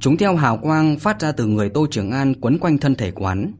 Chúng 0.00 0.16
theo 0.16 0.36
hào 0.36 0.56
quang 0.56 0.98
phát 0.98 1.20
ra 1.20 1.32
từ 1.32 1.46
người 1.46 1.68
Tô 1.68 1.86
Trường 1.90 2.10
An 2.10 2.34
quấn 2.40 2.58
quanh 2.58 2.78
thân 2.78 2.94
thể 2.94 3.10
quán. 3.10 3.52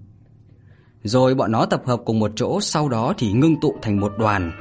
Rồi 1.04 1.35
bọn 1.35 1.52
nó 1.52 1.66
tập 1.66 1.83
hợp 1.87 2.00
cùng 2.04 2.18
một 2.18 2.33
chỗ, 2.37 2.61
sau 2.61 2.88
đó 2.88 3.14
thì 3.18 3.33
ngưng 3.33 3.61
tụ 3.61 3.75
thành 3.83 4.00
một 4.00 4.12
đoàn. 4.18 4.52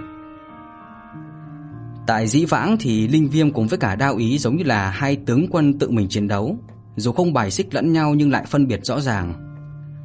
Tại 2.07 2.27
dĩ 2.27 2.45
vãng 2.45 2.77
thì 2.79 3.07
Linh 3.07 3.29
Viêm 3.29 3.51
cùng 3.51 3.67
với 3.67 3.79
cả 3.79 3.95
đao 3.95 4.15
ý 4.15 4.37
giống 4.37 4.57
như 4.57 4.63
là 4.63 4.89
hai 4.89 5.15
tướng 5.15 5.47
quân 5.51 5.79
tự 5.79 5.89
mình 5.89 6.07
chiến 6.09 6.27
đấu. 6.27 6.57
Dù 6.95 7.11
không 7.11 7.33
bài 7.33 7.51
xích 7.51 7.73
lẫn 7.73 7.93
nhau 7.93 8.13
nhưng 8.13 8.31
lại 8.31 8.45
phân 8.47 8.67
biệt 8.67 8.85
rõ 8.85 8.99
ràng. 8.99 9.33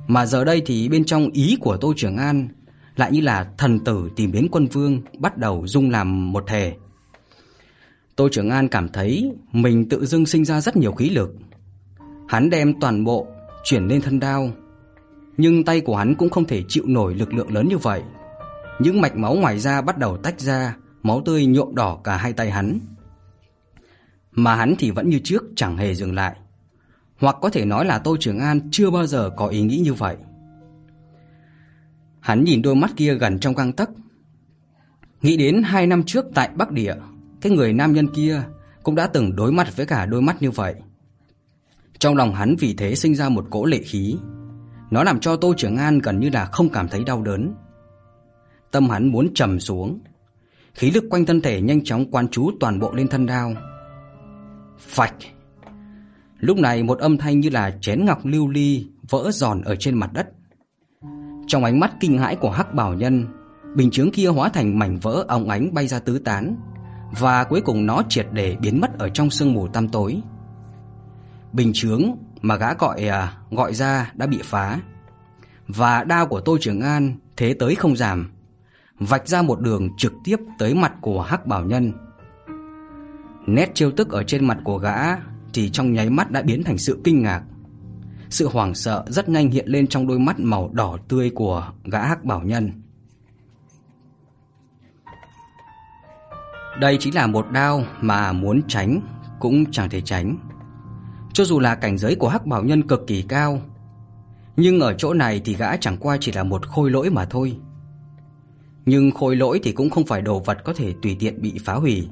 Mà 0.08 0.26
giờ 0.26 0.44
đây 0.44 0.62
thì 0.66 0.88
bên 0.88 1.04
trong 1.04 1.30
ý 1.30 1.56
của 1.60 1.76
Tô 1.76 1.92
Trường 1.96 2.16
An 2.16 2.48
lại 2.96 3.12
như 3.12 3.20
là 3.20 3.46
thần 3.58 3.84
tử 3.84 4.10
tìm 4.16 4.32
đến 4.32 4.48
quân 4.50 4.66
vương, 4.66 5.02
bắt 5.18 5.38
đầu 5.38 5.66
dung 5.66 5.90
làm 5.90 6.32
một 6.32 6.44
thể. 6.46 6.74
Tô 8.16 8.28
Trường 8.32 8.50
An 8.50 8.68
cảm 8.68 8.88
thấy 8.88 9.32
mình 9.52 9.88
tự 9.88 10.06
dưng 10.06 10.26
sinh 10.26 10.44
ra 10.44 10.60
rất 10.60 10.76
nhiều 10.76 10.92
khí 10.92 11.10
lực 11.10 11.34
Hắn 12.32 12.50
đem 12.50 12.80
toàn 12.80 13.04
bộ 13.04 13.26
chuyển 13.64 13.86
lên 13.86 14.00
thân 14.02 14.20
đao, 14.20 14.50
nhưng 15.36 15.64
tay 15.64 15.80
của 15.80 15.96
hắn 15.96 16.14
cũng 16.14 16.30
không 16.30 16.44
thể 16.44 16.62
chịu 16.68 16.84
nổi 16.86 17.14
lực 17.14 17.34
lượng 17.34 17.52
lớn 17.52 17.68
như 17.68 17.78
vậy. 17.78 18.02
Những 18.78 19.00
mạch 19.00 19.16
máu 19.16 19.34
ngoài 19.34 19.58
da 19.58 19.80
bắt 19.80 19.98
đầu 19.98 20.16
tách 20.16 20.40
ra, 20.40 20.76
máu 21.02 21.22
tươi 21.24 21.46
nhuộm 21.46 21.74
đỏ 21.74 22.00
cả 22.04 22.16
hai 22.16 22.32
tay 22.32 22.50
hắn. 22.50 22.78
Mà 24.30 24.54
hắn 24.54 24.74
thì 24.78 24.90
vẫn 24.90 25.10
như 25.10 25.18
trước 25.24 25.42
chẳng 25.56 25.76
hề 25.76 25.94
dừng 25.94 26.14
lại. 26.14 26.36
Hoặc 27.18 27.36
có 27.40 27.50
thể 27.50 27.64
nói 27.64 27.84
là 27.84 27.98
Tô 27.98 28.16
Trường 28.20 28.38
An 28.38 28.60
chưa 28.70 28.90
bao 28.90 29.06
giờ 29.06 29.30
có 29.36 29.46
ý 29.46 29.62
nghĩ 29.62 29.78
như 29.78 29.94
vậy. 29.94 30.16
Hắn 32.20 32.44
nhìn 32.44 32.62
đôi 32.62 32.74
mắt 32.74 32.90
kia 32.96 33.14
gần 33.14 33.38
trong 33.38 33.54
găng 33.54 33.72
tấc. 33.72 33.90
Nghĩ 35.22 35.36
đến 35.36 35.62
hai 35.62 35.86
năm 35.86 36.02
trước 36.02 36.24
tại 36.34 36.50
Bắc 36.54 36.70
Địa, 36.70 36.94
cái 37.40 37.52
người 37.52 37.72
nam 37.72 37.92
nhân 37.92 38.06
kia 38.14 38.42
cũng 38.82 38.94
đã 38.94 39.06
từng 39.06 39.36
đối 39.36 39.52
mặt 39.52 39.76
với 39.76 39.86
cả 39.86 40.06
đôi 40.06 40.22
mắt 40.22 40.42
như 40.42 40.50
vậy. 40.50 40.74
Trong 42.02 42.16
lòng 42.16 42.34
hắn 42.34 42.56
vì 42.58 42.74
thế 42.74 42.94
sinh 42.94 43.14
ra 43.14 43.28
một 43.28 43.46
cỗ 43.50 43.64
lệ 43.64 43.78
khí. 43.78 44.16
Nó 44.90 45.04
làm 45.04 45.20
cho 45.20 45.36
Tô 45.36 45.54
Trường 45.56 45.76
An 45.76 45.98
gần 45.98 46.20
như 46.20 46.30
là 46.32 46.44
không 46.44 46.68
cảm 46.68 46.88
thấy 46.88 47.04
đau 47.04 47.22
đớn. 47.22 47.54
Tâm 48.70 48.88
hắn 48.88 49.06
muốn 49.12 49.34
trầm 49.34 49.60
xuống. 49.60 50.00
Khí 50.74 50.90
lực 50.90 51.04
quanh 51.10 51.26
thân 51.26 51.40
thể 51.40 51.60
nhanh 51.60 51.84
chóng 51.84 52.10
quan 52.10 52.28
trú 52.28 52.50
toàn 52.60 52.78
bộ 52.78 52.92
lên 52.92 53.08
thân 53.08 53.26
đao. 53.26 53.54
Phạch! 54.78 55.14
Lúc 56.38 56.58
này 56.58 56.82
một 56.82 56.98
âm 56.98 57.18
thanh 57.18 57.40
như 57.40 57.50
là 57.50 57.78
chén 57.80 58.04
ngọc 58.04 58.18
lưu 58.24 58.48
ly 58.48 58.86
vỡ 59.10 59.30
giòn 59.32 59.62
ở 59.62 59.76
trên 59.76 59.94
mặt 59.94 60.12
đất. 60.12 60.28
Trong 61.46 61.64
ánh 61.64 61.80
mắt 61.80 61.92
kinh 62.00 62.18
hãi 62.18 62.36
của 62.36 62.50
Hắc 62.50 62.74
Bảo 62.74 62.94
Nhân, 62.94 63.26
bình 63.76 63.90
chướng 63.90 64.10
kia 64.10 64.26
hóa 64.26 64.48
thành 64.48 64.78
mảnh 64.78 64.98
vỡ 65.02 65.24
óng 65.28 65.48
ánh 65.48 65.74
bay 65.74 65.86
ra 65.86 65.98
tứ 65.98 66.18
tán, 66.18 66.56
và 67.20 67.44
cuối 67.44 67.60
cùng 67.60 67.86
nó 67.86 68.02
triệt 68.08 68.26
để 68.32 68.56
biến 68.60 68.80
mất 68.80 68.98
ở 68.98 69.08
trong 69.08 69.30
sương 69.30 69.52
mù 69.52 69.68
tăm 69.68 69.88
tối. 69.88 70.22
Bình 71.52 71.70
chướng 71.74 72.02
mà 72.42 72.56
gã 72.56 72.74
gọi 72.74 73.08
à, 73.08 73.36
gọi 73.50 73.74
ra 73.74 74.12
đã 74.14 74.26
bị 74.26 74.38
phá, 74.42 74.80
và 75.68 76.04
đao 76.04 76.26
của 76.26 76.40
Tô 76.40 76.58
Trường 76.60 76.80
An 76.80 77.14
thế 77.36 77.54
tới 77.54 77.74
không 77.74 77.96
giảm, 77.96 78.30
vạch 78.98 79.28
ra 79.28 79.42
một 79.42 79.60
đường 79.60 79.88
trực 79.96 80.12
tiếp 80.24 80.36
tới 80.58 80.74
mặt 80.74 80.92
của 81.00 81.22
Hắc 81.22 81.46
Bảo 81.46 81.64
Nhân. 81.64 81.92
Nét 83.46 83.74
trêu 83.74 83.90
tức 83.90 84.10
ở 84.10 84.22
trên 84.22 84.46
mặt 84.46 84.58
của 84.64 84.78
gã 84.78 85.16
thì 85.54 85.70
trong 85.70 85.92
nháy 85.92 86.10
mắt 86.10 86.30
đã 86.30 86.42
biến 86.42 86.64
thành 86.64 86.78
sự 86.78 87.00
kinh 87.04 87.22
ngạc. 87.22 87.42
Sự 88.30 88.48
hoảng 88.48 88.74
sợ 88.74 89.04
rất 89.08 89.28
nhanh 89.28 89.50
hiện 89.50 89.68
lên 89.68 89.86
trong 89.86 90.06
đôi 90.06 90.18
mắt 90.18 90.40
màu 90.40 90.70
đỏ 90.72 90.98
tươi 91.08 91.30
của 91.30 91.72
gã 91.84 92.06
Hắc 92.06 92.24
Bảo 92.24 92.40
Nhân. 92.40 92.72
Đây 96.80 96.96
chính 97.00 97.14
là 97.14 97.26
một 97.26 97.50
đao 97.50 97.84
mà 98.00 98.32
muốn 98.32 98.60
tránh 98.68 99.00
cũng 99.40 99.70
chẳng 99.70 99.90
thể 99.90 100.00
tránh. 100.00 100.36
Cho 101.32 101.44
dù 101.44 101.60
là 101.60 101.74
cảnh 101.74 101.98
giới 101.98 102.14
của 102.14 102.28
Hắc 102.28 102.46
Bảo 102.46 102.64
Nhân 102.64 102.88
cực 102.88 103.06
kỳ 103.06 103.22
cao, 103.22 103.60
nhưng 104.56 104.80
ở 104.80 104.94
chỗ 104.98 105.14
này 105.14 105.40
thì 105.44 105.54
gã 105.54 105.76
chẳng 105.76 105.96
qua 105.96 106.16
chỉ 106.20 106.32
là 106.32 106.42
một 106.42 106.66
khôi 106.66 106.90
lỗi 106.90 107.10
mà 107.10 107.24
thôi. 107.24 107.56
Nhưng 108.86 109.10
khôi 109.10 109.36
lỗi 109.36 109.60
thì 109.62 109.72
cũng 109.72 109.90
không 109.90 110.06
phải 110.06 110.22
đồ 110.22 110.38
vật 110.38 110.58
có 110.64 110.72
thể 110.72 110.94
tùy 111.02 111.16
tiện 111.20 111.42
bị 111.42 111.54
phá 111.64 111.74
hủy. 111.74 112.08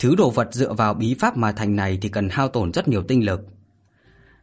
Thứ 0.00 0.14
đồ 0.16 0.30
vật 0.30 0.48
dựa 0.52 0.72
vào 0.72 0.94
bí 0.94 1.14
pháp 1.14 1.36
mà 1.36 1.52
thành 1.52 1.76
này 1.76 1.98
thì 2.02 2.08
cần 2.08 2.28
hao 2.28 2.48
tổn 2.48 2.72
rất 2.72 2.88
nhiều 2.88 3.02
tinh 3.02 3.24
lực. 3.24 3.40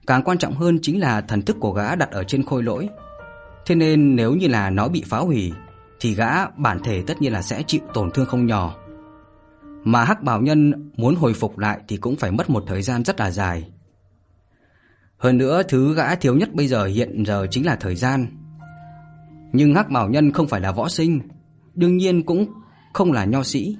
Càng 0.07 0.23
quan 0.23 0.37
trọng 0.37 0.53
hơn 0.53 0.79
chính 0.81 0.99
là 0.99 1.21
thần 1.21 1.41
thức 1.41 1.57
của 1.59 1.71
gã 1.71 1.95
đặt 1.95 2.11
ở 2.11 2.23
trên 2.23 2.45
khôi 2.45 2.63
lỗi. 2.63 2.89
Thế 3.65 3.75
nên 3.75 4.15
nếu 4.15 4.35
như 4.35 4.47
là 4.47 4.69
nó 4.69 4.87
bị 4.87 5.03
phá 5.07 5.17
hủy 5.17 5.53
thì 5.99 6.15
gã 6.15 6.47
bản 6.49 6.79
thể 6.83 7.03
tất 7.07 7.21
nhiên 7.21 7.33
là 7.33 7.41
sẽ 7.41 7.63
chịu 7.67 7.81
tổn 7.93 8.11
thương 8.11 8.25
không 8.25 8.45
nhỏ. 8.45 8.75
Mà 9.83 10.03
Hắc 10.03 10.23
Bảo 10.23 10.41
Nhân 10.41 10.91
muốn 10.97 11.15
hồi 11.15 11.33
phục 11.33 11.57
lại 11.57 11.79
thì 11.87 11.97
cũng 11.97 12.15
phải 12.15 12.31
mất 12.31 12.49
một 12.49 12.63
thời 12.67 12.81
gian 12.81 13.03
rất 13.03 13.19
là 13.19 13.31
dài. 13.31 13.69
Hơn 15.17 15.37
nữa 15.37 15.63
thứ 15.69 15.93
gã 15.95 16.15
thiếu 16.15 16.35
nhất 16.35 16.53
bây 16.53 16.67
giờ 16.67 16.85
hiện 16.85 17.23
giờ 17.25 17.47
chính 17.51 17.65
là 17.65 17.75
thời 17.75 17.95
gian. 17.95 18.27
Nhưng 19.53 19.75
Hắc 19.75 19.89
Bảo 19.89 20.09
Nhân 20.09 20.31
không 20.31 20.47
phải 20.47 20.61
là 20.61 20.71
võ 20.71 20.89
sinh, 20.89 21.19
đương 21.73 21.97
nhiên 21.97 22.23
cũng 22.23 22.45
không 22.93 23.11
là 23.11 23.25
nho 23.25 23.43
sĩ. 23.43 23.77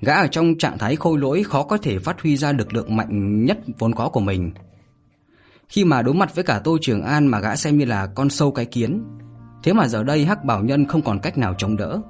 Gã 0.00 0.14
ở 0.14 0.26
trong 0.26 0.58
trạng 0.58 0.78
thái 0.78 0.96
khôi 0.96 1.18
lỗi 1.18 1.42
khó 1.42 1.62
có 1.62 1.76
thể 1.76 1.98
phát 1.98 2.20
huy 2.20 2.36
ra 2.36 2.52
lực 2.52 2.74
lượng 2.74 2.96
mạnh 2.96 3.44
nhất 3.44 3.58
vốn 3.78 3.94
có 3.94 4.08
của 4.08 4.20
mình. 4.20 4.52
Khi 5.68 5.84
mà 5.84 6.02
đối 6.02 6.14
mặt 6.14 6.34
với 6.34 6.44
cả 6.44 6.60
Tô 6.64 6.78
Trường 6.80 7.02
An 7.02 7.26
mà 7.26 7.40
gã 7.40 7.56
xem 7.56 7.78
như 7.78 7.84
là 7.84 8.06
con 8.06 8.30
sâu 8.30 8.52
cái 8.52 8.64
kiến, 8.64 9.04
thế 9.62 9.72
mà 9.72 9.88
giờ 9.88 10.02
đây 10.02 10.24
Hắc 10.24 10.44
Bảo 10.44 10.62
Nhân 10.62 10.86
không 10.86 11.02
còn 11.02 11.18
cách 11.18 11.38
nào 11.38 11.54
chống 11.58 11.76
đỡ, 11.76 12.00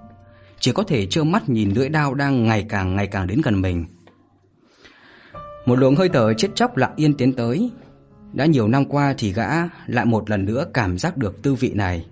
chỉ 0.60 0.72
có 0.72 0.82
thể 0.82 1.06
trơ 1.06 1.24
mắt 1.24 1.48
nhìn 1.48 1.70
lưỡi 1.70 1.88
đao 1.88 2.14
đang 2.14 2.44
ngày 2.44 2.66
càng 2.68 2.96
ngày 2.96 3.06
càng 3.06 3.26
đến 3.26 3.40
gần 3.44 3.62
mình. 3.62 3.84
Một 5.66 5.78
luồng 5.78 5.96
hơi 5.96 6.08
thở 6.08 6.34
chết 6.34 6.48
chóc 6.54 6.76
lặng 6.76 6.92
yên 6.96 7.14
tiến 7.14 7.32
tới, 7.32 7.70
đã 8.32 8.46
nhiều 8.46 8.68
năm 8.68 8.84
qua 8.84 9.14
thì 9.18 9.32
gã 9.32 9.48
lại 9.86 10.04
một 10.04 10.30
lần 10.30 10.44
nữa 10.44 10.66
cảm 10.74 10.98
giác 10.98 11.16
được 11.16 11.42
tư 11.42 11.54
vị 11.54 11.72
này. 11.74 12.06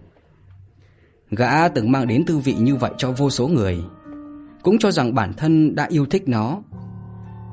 Gã 1.30 1.68
từng 1.68 1.92
mang 1.92 2.06
đến 2.06 2.24
tư 2.26 2.38
vị 2.38 2.54
như 2.54 2.76
vậy 2.76 2.90
cho 2.98 3.10
vô 3.10 3.30
số 3.30 3.48
người, 3.48 3.78
cũng 4.62 4.78
cho 4.78 4.90
rằng 4.90 5.14
bản 5.14 5.32
thân 5.32 5.74
đã 5.74 5.86
yêu 5.90 6.06
thích 6.06 6.28
nó. 6.28 6.62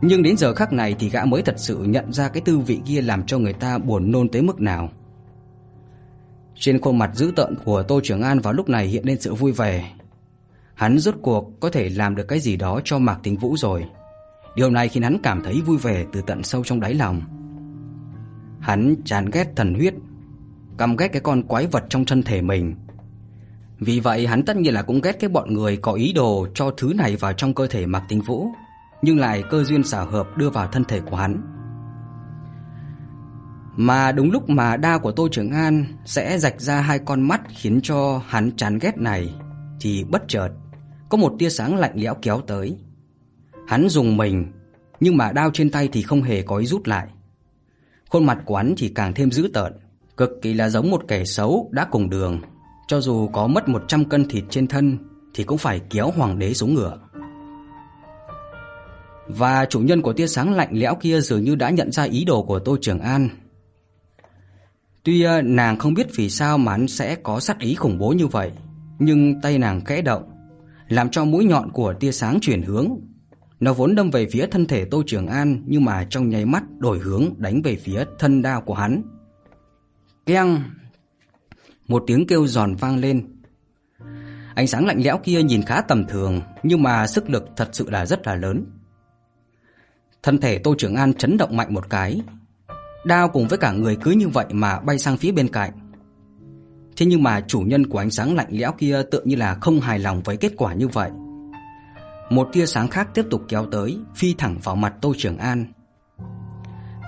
Nhưng 0.01 0.23
đến 0.23 0.37
giờ 0.37 0.53
khắc 0.53 0.73
này 0.73 0.95
thì 0.99 1.09
gã 1.09 1.25
mới 1.25 1.41
thật 1.41 1.55
sự 1.57 1.77
nhận 1.77 2.13
ra 2.13 2.29
cái 2.29 2.41
tư 2.45 2.57
vị 2.57 2.79
kia 2.85 3.01
làm 3.01 3.25
cho 3.25 3.39
người 3.39 3.53
ta 3.53 3.77
buồn 3.77 4.11
nôn 4.11 4.29
tới 4.29 4.41
mức 4.41 4.61
nào. 4.61 4.89
Trên 6.55 6.81
khuôn 6.81 6.97
mặt 6.97 7.11
dữ 7.15 7.31
tợn 7.35 7.55
của 7.65 7.83
Tô 7.83 7.99
Trường 8.03 8.21
An 8.21 8.39
vào 8.39 8.53
lúc 8.53 8.69
này 8.69 8.87
hiện 8.87 9.05
lên 9.05 9.21
sự 9.21 9.33
vui 9.33 9.51
vẻ. 9.51 9.91
Hắn 10.81 10.99
rốt 10.99 11.15
cuộc 11.21 11.59
có 11.59 11.69
thể 11.69 11.89
làm 11.89 12.15
được 12.15 12.27
cái 12.27 12.39
gì 12.39 12.55
đó 12.55 12.81
cho 12.83 12.99
Mạc 12.99 13.19
Tính 13.23 13.37
Vũ 13.37 13.57
rồi. 13.57 13.85
Điều 14.55 14.69
này 14.69 14.89
khiến 14.89 15.03
hắn 15.03 15.17
cảm 15.23 15.41
thấy 15.43 15.61
vui 15.61 15.77
vẻ 15.77 16.05
từ 16.11 16.21
tận 16.27 16.43
sâu 16.43 16.63
trong 16.63 16.79
đáy 16.79 16.93
lòng. 16.93 17.21
Hắn 18.59 18.95
chán 19.05 19.29
ghét 19.33 19.47
thần 19.55 19.73
huyết, 19.73 19.93
căm 20.77 20.95
ghét 20.95 21.07
cái 21.07 21.21
con 21.21 21.43
quái 21.43 21.67
vật 21.67 21.83
trong 21.89 22.05
thân 22.05 22.23
thể 22.23 22.41
mình. 22.41 22.75
Vì 23.79 23.99
vậy 23.99 24.27
hắn 24.27 24.45
tất 24.45 24.57
nhiên 24.57 24.73
là 24.73 24.81
cũng 24.81 25.01
ghét 25.01 25.19
cái 25.19 25.29
bọn 25.29 25.53
người 25.53 25.77
có 25.77 25.93
ý 25.93 26.13
đồ 26.13 26.47
cho 26.53 26.71
thứ 26.77 26.93
này 26.95 27.15
vào 27.15 27.33
trong 27.33 27.53
cơ 27.53 27.67
thể 27.67 27.85
Mạc 27.85 28.03
Tính 28.07 28.21
Vũ, 28.21 28.47
nhưng 29.01 29.19
lại 29.19 29.43
cơ 29.49 29.63
duyên 29.63 29.83
xảo 29.83 30.05
hợp 30.05 30.37
đưa 30.37 30.49
vào 30.49 30.67
thân 30.67 30.85
thể 30.85 30.99
của 30.99 31.15
hắn. 31.15 31.41
Mà 33.75 34.11
đúng 34.11 34.31
lúc 34.31 34.49
mà 34.49 34.77
đao 34.77 34.99
của 34.99 35.11
Tô 35.11 35.27
Trường 35.31 35.51
An 35.51 35.85
sẽ 36.05 36.37
rạch 36.37 36.61
ra 36.61 36.81
hai 36.81 36.99
con 36.99 37.21
mắt 37.21 37.41
khiến 37.49 37.79
cho 37.83 38.21
hắn 38.27 38.51
chán 38.57 38.79
ghét 38.81 38.97
này, 38.97 39.33
thì 39.79 40.03
bất 40.03 40.23
chợt 40.27 40.49
có 41.11 41.17
một 41.17 41.35
tia 41.39 41.49
sáng 41.49 41.75
lạnh 41.75 41.93
lẽo 41.95 42.15
kéo 42.21 42.41
tới. 42.47 42.77
Hắn 43.67 43.89
dùng 43.89 44.17
mình, 44.17 44.45
nhưng 44.99 45.17
mà 45.17 45.31
đao 45.31 45.51
trên 45.53 45.69
tay 45.69 45.89
thì 45.91 46.01
không 46.01 46.23
hề 46.23 46.41
có 46.41 46.57
ý 46.57 46.65
rút 46.65 46.87
lại. 46.87 47.07
Khuôn 48.09 48.25
mặt 48.25 48.37
của 48.45 48.55
hắn 48.55 48.73
thì 48.77 48.89
càng 48.89 49.13
thêm 49.13 49.31
dữ 49.31 49.49
tợn, 49.53 49.73
cực 50.17 50.29
kỳ 50.41 50.53
là 50.53 50.69
giống 50.69 50.91
một 50.91 51.01
kẻ 51.07 51.25
xấu 51.25 51.69
đã 51.71 51.87
cùng 51.91 52.09
đường. 52.09 52.41
Cho 52.87 53.01
dù 53.01 53.27
có 53.27 53.47
mất 53.47 53.69
100 53.69 54.05
cân 54.05 54.27
thịt 54.27 54.43
trên 54.49 54.67
thân 54.67 54.97
thì 55.33 55.43
cũng 55.43 55.57
phải 55.57 55.81
kéo 55.89 56.11
hoàng 56.15 56.39
đế 56.39 56.53
xuống 56.53 56.73
ngựa. 56.73 56.99
Và 59.27 59.65
chủ 59.65 59.79
nhân 59.79 60.01
của 60.01 60.13
tia 60.13 60.27
sáng 60.27 60.53
lạnh 60.53 60.69
lẽo 60.71 60.95
kia 60.95 61.21
dường 61.21 61.43
như 61.43 61.55
đã 61.55 61.69
nhận 61.69 61.91
ra 61.91 62.03
ý 62.03 62.25
đồ 62.25 62.43
của 62.43 62.59
Tô 62.59 62.77
Trường 62.81 62.99
An. 62.99 63.29
Tuy 65.03 65.21
ờ, 65.21 65.41
nàng 65.41 65.77
không 65.77 65.93
biết 65.93 66.07
vì 66.15 66.29
sao 66.29 66.57
mà 66.57 66.71
hắn 66.71 66.87
sẽ 66.87 67.15
có 67.15 67.39
sát 67.39 67.59
ý 67.59 67.75
khủng 67.75 67.97
bố 67.97 68.09
như 68.09 68.27
vậy, 68.27 68.51
nhưng 68.99 69.41
tay 69.41 69.57
nàng 69.57 69.85
khẽ 69.85 70.01
động, 70.01 70.30
làm 70.91 71.09
cho 71.09 71.25
mũi 71.25 71.45
nhọn 71.45 71.71
của 71.71 71.93
tia 71.99 72.11
sáng 72.11 72.39
chuyển 72.41 72.61
hướng 72.61 72.95
nó 73.61 73.73
vốn 73.73 73.95
đâm 73.95 74.09
về 74.11 74.27
phía 74.31 74.45
thân 74.47 74.65
thể 74.65 74.85
Tô 74.85 75.03
Trường 75.07 75.27
An, 75.27 75.63
nhưng 75.65 75.85
mà 75.85 76.07
trong 76.09 76.29
nháy 76.29 76.45
mắt 76.45 76.63
đổi 76.77 76.99
hướng 76.99 77.33
đánh 77.37 77.61
về 77.61 77.75
phía 77.75 78.03
thân 78.19 78.41
đao 78.41 78.61
của 78.61 78.73
hắn. 78.73 79.01
Keng! 80.25 80.63
Một 81.87 82.03
tiếng 82.07 82.27
kêu 82.27 82.47
giòn 82.47 82.75
vang 82.75 82.97
lên. 82.97 83.27
Ánh 84.55 84.67
sáng 84.67 84.85
lạnh 84.85 85.01
lẽo 85.03 85.17
kia 85.17 85.43
nhìn 85.43 85.61
khá 85.61 85.81
tầm 85.81 86.05
thường, 86.07 86.41
nhưng 86.63 86.83
mà 86.83 87.07
sức 87.07 87.29
lực 87.29 87.45
thật 87.55 87.69
sự 87.71 87.89
là 87.89 88.05
rất 88.05 88.27
là 88.27 88.35
lớn. 88.35 88.65
Thân 90.23 90.37
thể 90.37 90.57
Tô 90.57 90.75
Trường 90.77 90.95
An 90.95 91.13
chấn 91.13 91.37
động 91.37 91.57
mạnh 91.57 91.73
một 91.73 91.89
cái. 91.89 92.21
Đao 93.05 93.29
cùng 93.29 93.47
với 93.47 93.57
cả 93.57 93.71
người 93.71 93.97
cứ 94.03 94.11
như 94.11 94.27
vậy 94.27 94.45
mà 94.49 94.79
bay 94.79 94.99
sang 94.99 95.17
phía 95.17 95.31
bên 95.31 95.47
cạnh. 95.47 95.71
Thế 96.97 97.05
nhưng 97.05 97.23
mà 97.23 97.41
chủ 97.41 97.59
nhân 97.59 97.87
của 97.87 97.97
ánh 97.97 98.11
sáng 98.11 98.35
lạnh 98.35 98.47
lẽo 98.49 98.71
kia 98.71 99.01
tự 99.11 99.21
như 99.25 99.35
là 99.35 99.57
không 99.61 99.79
hài 99.79 99.99
lòng 99.99 100.21
với 100.21 100.37
kết 100.37 100.51
quả 100.57 100.73
như 100.73 100.87
vậy. 100.87 101.11
Một 102.29 102.49
tia 102.53 102.65
sáng 102.65 102.87
khác 102.87 103.09
tiếp 103.13 103.25
tục 103.29 103.41
kéo 103.47 103.65
tới, 103.65 103.97
phi 104.15 104.33
thẳng 104.33 104.57
vào 104.63 104.75
mặt 104.75 104.93
Tô 105.01 105.13
Trường 105.17 105.37
An. 105.37 105.65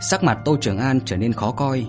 Sắc 0.10 0.24
mặt 0.24 0.40
Tô 0.46 0.58
Trường 0.62 0.78
An 0.78 1.00
trở 1.06 1.18
nên 1.18 1.34
khó 1.34 1.52
coi. 1.52 1.86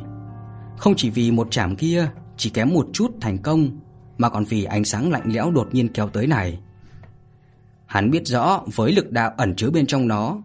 Không 0.77 0.95
chỉ 0.97 1.11
vì 1.11 1.31
một 1.31 1.49
chạm 1.51 1.77
kia 1.77 2.09
chỉ 2.37 2.51
kém 2.51 2.75
một 2.75 2.87
chút 2.93 3.11
thành 3.21 3.39
công, 3.39 3.81
mà 4.19 4.29
còn 4.29 4.45
vì 4.45 4.65
ánh 4.65 4.85
sáng 4.85 5.13
lạnh 5.13 5.23
lẽo 5.25 5.51
đột 5.51 5.75
nhiên 5.75 5.89
kéo 5.89 6.09
tới 6.09 6.27
này. 6.27 6.59
Hắn 7.87 8.11
biết 8.11 8.27
rõ 8.27 8.63
với 8.75 8.93
lực 8.93 9.11
đạo 9.11 9.33
ẩn 9.37 9.55
chứa 9.57 9.71
bên 9.71 9.87
trong 9.87 10.09
nó, 10.09 10.43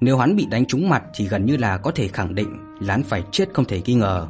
nếu 0.00 0.18
hắn 0.18 0.36
bị 0.36 0.46
đánh 0.46 0.66
trúng 0.66 0.88
mặt 0.88 1.02
thì 1.14 1.28
gần 1.28 1.46
như 1.46 1.56
là 1.56 1.76
có 1.76 1.90
thể 1.90 2.08
khẳng 2.08 2.34
định 2.34 2.48
là 2.80 2.94
hắn 2.94 3.02
phải 3.02 3.22
chết 3.32 3.48
không 3.54 3.64
thể 3.64 3.82
nghi 3.84 3.94
ngờ. 3.94 4.28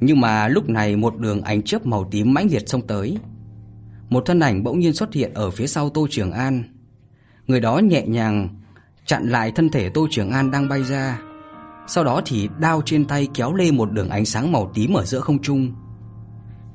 Nhưng 0.00 0.20
mà 0.20 0.48
lúc 0.48 0.68
này 0.68 0.96
một 0.96 1.18
đường 1.18 1.42
ánh 1.42 1.62
chớp 1.62 1.86
màu 1.86 2.08
tím 2.10 2.34
mãnh 2.34 2.48
liệt 2.50 2.68
xông 2.68 2.86
tới, 2.86 3.18
một 4.08 4.22
thân 4.26 4.40
ảnh 4.40 4.62
bỗng 4.62 4.78
nhiên 4.78 4.92
xuất 4.92 5.14
hiện 5.14 5.34
ở 5.34 5.50
phía 5.50 5.66
sau 5.66 5.90
Tô 5.90 6.06
Trường 6.10 6.32
An. 6.32 6.62
Người 7.46 7.60
đó 7.60 7.78
nhẹ 7.78 8.06
nhàng 8.06 8.48
chặn 9.06 9.28
lại 9.28 9.52
thân 9.54 9.68
thể 9.68 9.88
Tô 9.88 10.06
Trường 10.10 10.30
An 10.30 10.50
đang 10.50 10.68
bay 10.68 10.82
ra. 10.82 11.22
Sau 11.86 12.04
đó 12.04 12.22
thì 12.26 12.48
đao 12.60 12.82
trên 12.84 13.04
tay 13.04 13.28
kéo 13.34 13.54
lê 13.54 13.70
một 13.70 13.92
đường 13.92 14.08
ánh 14.08 14.24
sáng 14.24 14.52
màu 14.52 14.70
tím 14.74 14.92
ở 14.92 15.04
giữa 15.04 15.20
không 15.20 15.42
trung. 15.42 15.72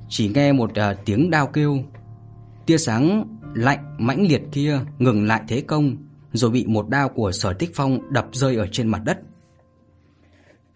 Chỉ 0.10 0.32
nghe 0.34 0.53
một 0.53 0.72
uh, 0.72 1.05
tiếng 1.05 1.29
đao 1.29 1.48
kêu, 1.48 1.79
tia 2.65 2.77
sáng 2.77 3.24
lạnh 3.55 3.96
mãnh 3.98 4.27
liệt 4.27 4.41
kia 4.51 4.79
ngừng 5.00 5.25
lại 5.25 5.41
thế 5.48 5.62
công, 5.62 5.96
rồi 6.34 6.51
bị 6.51 6.65
một 6.67 6.89
đao 6.89 7.10
của 7.10 7.32
Sở 7.32 7.53
Tích 7.53 7.72
Phong 7.75 8.13
đập 8.13 8.27
rơi 8.32 8.55
ở 8.55 8.67
trên 8.72 8.88
mặt 8.88 9.01
đất. 9.05 9.20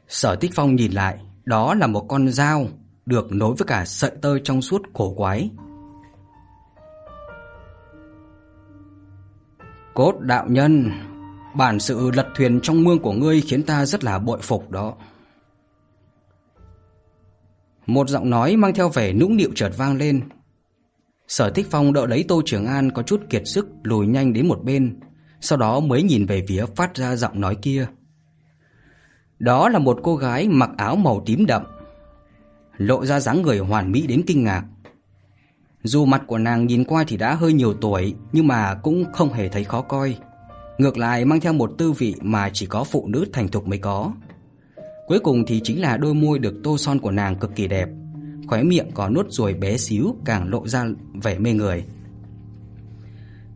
Sở 0.08 0.36
Tích 0.36 0.52
Phong 0.56 0.76
nhìn 0.76 0.92
lại, 0.92 1.18
đó 1.50 1.74
là 1.74 1.88
một 1.88 2.06
con 2.10 2.30
dao 2.30 2.68
được 3.06 3.32
nối 3.32 3.56
với 3.58 3.66
cả 3.68 3.86
sợi 3.86 4.12
tơ 4.22 4.40
trong 4.40 4.62
suốt 4.62 4.82
cổ 4.94 5.14
quái 5.14 5.50
Cốt 9.94 10.20
đạo 10.20 10.46
nhân, 10.50 10.92
bản 11.56 11.80
sự 11.80 12.12
lật 12.12 12.28
thuyền 12.36 12.60
trong 12.64 12.84
mương 12.84 13.00
của 13.00 13.12
ngươi 13.12 13.42
khiến 13.42 13.64
ta 13.64 13.86
rất 13.86 14.04
là 14.04 14.20
bội 14.20 14.40
phục 14.42 14.72
đó. 14.72 14.96
Một 17.86 18.10
giọng 18.10 18.30
nói 18.30 18.56
mang 18.56 18.74
theo 18.74 18.90
vẻ 18.90 19.14
nũng 19.14 19.38
nịu 19.38 19.50
chợt 19.56 19.72
vang 19.78 19.98
lên. 19.98 20.22
Sở 21.28 21.50
Thích 21.50 21.68
Phong 21.72 21.94
đỡ 21.94 22.06
lấy 22.06 22.26
Tô 22.28 22.42
Trường 22.46 22.66
An 22.66 22.92
có 22.92 23.04
chút 23.04 23.22
kiệt 23.30 23.44
sức 23.46 23.68
lùi 23.84 24.08
nhanh 24.08 24.34
đến 24.34 24.48
một 24.48 24.64
bên, 24.64 25.00
sau 25.42 25.58
đó 25.58 25.80
mới 25.80 26.04
nhìn 26.04 26.26
về 26.26 26.46
phía 26.48 26.66
phát 26.76 26.96
ra 26.96 27.16
giọng 27.16 27.42
nói 27.42 27.56
kia. 27.62 27.88
Đó 29.40 29.70
là 29.70 29.80
một 29.80 30.00
cô 30.04 30.16
gái 30.16 30.48
mặc 30.48 30.70
áo 30.78 30.96
màu 30.96 31.24
tím 31.26 31.46
đậm, 31.46 31.64
lộ 32.78 33.06
ra 33.06 33.20
dáng 33.20 33.42
người 33.42 33.60
hoàn 33.60 33.92
mỹ 33.92 34.08
đến 34.08 34.24
kinh 34.28 34.44
ngạc. 34.44 34.64
Dù 35.84 36.06
mặt 36.06 36.24
của 36.28 36.38
nàng 36.38 36.68
nhìn 36.68 36.84
qua 36.84 37.04
thì 37.08 37.18
đã 37.18 37.36
hơi 37.36 37.54
nhiều 37.54 37.74
tuổi 37.74 38.16
Nhưng 38.32 38.48
mà 38.48 38.76
cũng 38.76 39.06
không 39.14 39.34
hề 39.34 39.50
thấy 39.50 39.64
khó 39.64 39.82
coi. 39.82 40.18
Ngược 40.78 40.98
lại 40.98 41.26
mang 41.26 41.40
theo 41.40 41.54
một 41.54 41.72
tư 41.78 41.92
vị 41.92 42.16
mà 42.22 42.50
chỉ 42.54 42.66
có 42.66 42.84
phụ 42.84 43.08
nữ 43.08 43.26
thành 43.34 43.48
thục 43.48 43.68
mới 43.68 43.80
có. 43.80 44.12
Cuối 45.08 45.20
cùng 45.20 45.46
thì 45.48 45.62
chính 45.64 45.82
là 45.82 45.98
đôi 45.98 46.14
môi 46.14 46.40
được 46.40 46.54
tô 46.64 46.78
son 46.78 47.00
của 47.00 47.12
nàng 47.12 47.36
cực 47.36 47.56
kỳ 47.56 47.68
đẹp. 47.68 47.90
Khóe 48.48 48.64
miệng 48.64 48.92
có 48.94 49.10
nốt 49.10 49.26
ruồi 49.30 49.54
bé 49.54 49.78
xíu 49.78 50.16
càng 50.26 50.50
lộ 50.50 50.68
ra 50.68 50.86
vẻ 51.14 51.40
mê 51.40 51.54
người. 51.54 51.84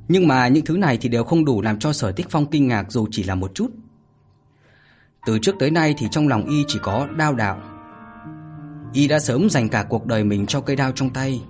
Nhưng 0.07 0.27
mà 0.27 0.47
những 0.47 0.65
thứ 0.65 0.77
này 0.77 0.97
thì 1.01 1.09
đều 1.09 1.23
không 1.23 1.45
đủ 1.45 1.61
làm 1.61 1.79
cho 1.79 1.93
sở 1.93 2.11
tích 2.11 2.27
phong 2.29 2.45
kinh 2.45 2.67
ngạc 2.67 2.91
dù 2.91 3.07
chỉ 3.11 3.23
là 3.23 3.35
một 3.35 3.51
chút. 3.55 3.71
Từ 5.25 5.39
trước 5.41 5.55
tới 5.59 5.71
nay 5.71 5.95
thì 5.97 6.07
trong 6.11 6.27
lòng 6.27 6.45
y 6.45 6.63
chỉ 6.67 6.79
có 6.81 7.07
đao 7.17 7.33
đạo 7.33 7.61
Y 8.93 9.07
đã 9.07 9.19
sớm 9.19 9.49
dành 9.49 9.69
cả 9.69 9.85
cuộc 9.89 10.05
đời 10.05 10.23
mình 10.23 10.45
cho 10.45 10.61
cây 10.61 10.75
đao 10.75 10.91
trong 10.91 11.09
tay 11.09 11.41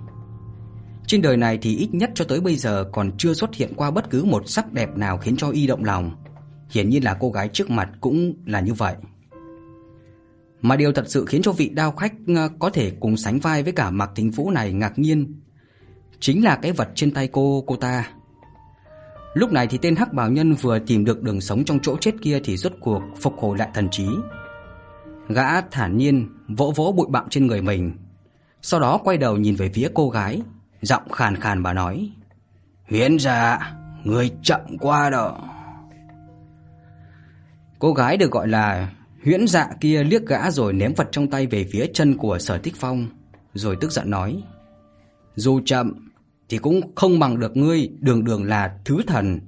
trên 1.06 1.22
đời 1.22 1.36
này 1.36 1.58
thì 1.62 1.76
ít 1.76 1.88
nhất 1.94 2.10
cho 2.14 2.24
tới 2.24 2.40
bây 2.40 2.56
giờ 2.56 2.84
còn 2.92 3.10
chưa 3.18 3.34
xuất 3.34 3.54
hiện 3.54 3.72
qua 3.76 3.90
bất 3.90 4.10
cứ 4.10 4.24
một 4.24 4.48
sắc 4.48 4.72
đẹp 4.72 4.96
nào 4.96 5.18
khiến 5.18 5.36
cho 5.36 5.50
y 5.50 5.66
động 5.66 5.84
lòng. 5.84 6.10
Hiển 6.70 6.88
nhiên 6.88 7.04
là 7.04 7.16
cô 7.20 7.30
gái 7.30 7.48
trước 7.48 7.70
mặt 7.70 7.88
cũng 8.00 8.34
là 8.46 8.60
như 8.60 8.74
vậy. 8.74 8.94
Mà 10.60 10.76
điều 10.76 10.92
thật 10.92 11.04
sự 11.08 11.24
khiến 11.24 11.42
cho 11.42 11.52
vị 11.52 11.68
đao 11.68 11.92
khách 11.92 12.12
ờ, 12.36 12.48
có 12.58 12.70
thể 12.70 12.92
cùng 13.00 13.16
sánh 13.16 13.38
vai 13.38 13.62
với 13.62 13.72
cả 13.72 13.90
Mạc 13.90 14.10
Thính 14.16 14.30
Vũ 14.30 14.50
này 14.50 14.72
ngạc 14.72 14.98
nhiên 14.98 15.40
chính 16.20 16.44
là 16.44 16.56
cái 16.56 16.72
vật 16.72 16.88
trên 16.94 17.10
tay 17.10 17.28
cô 17.32 17.64
cô 17.66 17.76
ta. 17.76 18.08
Lúc 19.34 19.52
này 19.52 19.66
thì 19.66 19.78
tên 19.78 19.96
Hắc 19.96 20.12
Bảo 20.12 20.30
Nhân 20.30 20.52
vừa 20.52 20.78
tìm 20.78 21.04
được 21.04 21.22
đường 21.22 21.40
sống 21.40 21.64
trong 21.64 21.78
chỗ 21.82 21.96
chết 22.00 22.14
kia 22.22 22.40
thì 22.44 22.56
rốt 22.56 22.72
cuộc 22.80 23.02
phục 23.20 23.38
hồi 23.38 23.58
lại 23.58 23.68
thần 23.74 23.88
trí. 23.90 24.08
Gã 25.28 25.60
thản 25.60 25.96
nhiên 25.96 26.28
vỗ 26.48 26.72
vỗ 26.76 26.94
bụi 26.96 27.06
bặm 27.10 27.28
trên 27.30 27.46
người 27.46 27.62
mình, 27.62 27.92
sau 28.62 28.80
đó 28.80 28.98
quay 29.04 29.18
đầu 29.18 29.36
nhìn 29.36 29.54
về 29.54 29.70
phía 29.74 29.88
cô 29.94 30.10
gái, 30.10 30.42
Giọng 30.84 31.08
khàn 31.12 31.36
khàn 31.36 31.62
bà 31.62 31.72
nói 31.72 32.10
Huyễn 32.88 33.18
dạ 33.18 33.72
Người 34.04 34.30
chậm 34.42 34.60
qua 34.80 35.10
đó 35.10 35.38
Cô 37.78 37.92
gái 37.92 38.16
được 38.16 38.30
gọi 38.30 38.48
là 38.48 38.88
Huyễn 39.24 39.46
dạ 39.46 39.68
kia 39.80 40.04
liếc 40.04 40.26
gã 40.26 40.50
rồi 40.50 40.72
ném 40.72 40.94
vật 40.94 41.08
trong 41.12 41.30
tay 41.30 41.46
về 41.46 41.68
phía 41.72 41.86
chân 41.94 42.16
của 42.16 42.38
sở 42.38 42.58
tích 42.58 42.74
phong 42.76 43.08
Rồi 43.54 43.76
tức 43.80 43.92
giận 43.92 44.10
nói 44.10 44.42
Dù 45.34 45.60
chậm 45.64 46.10
thì 46.48 46.58
cũng 46.58 46.94
không 46.94 47.18
bằng 47.18 47.40
được 47.40 47.56
ngươi, 47.56 47.90
Đường 48.00 48.24
đường 48.24 48.44
là 48.44 48.78
thứ 48.84 49.00
thần 49.06 49.40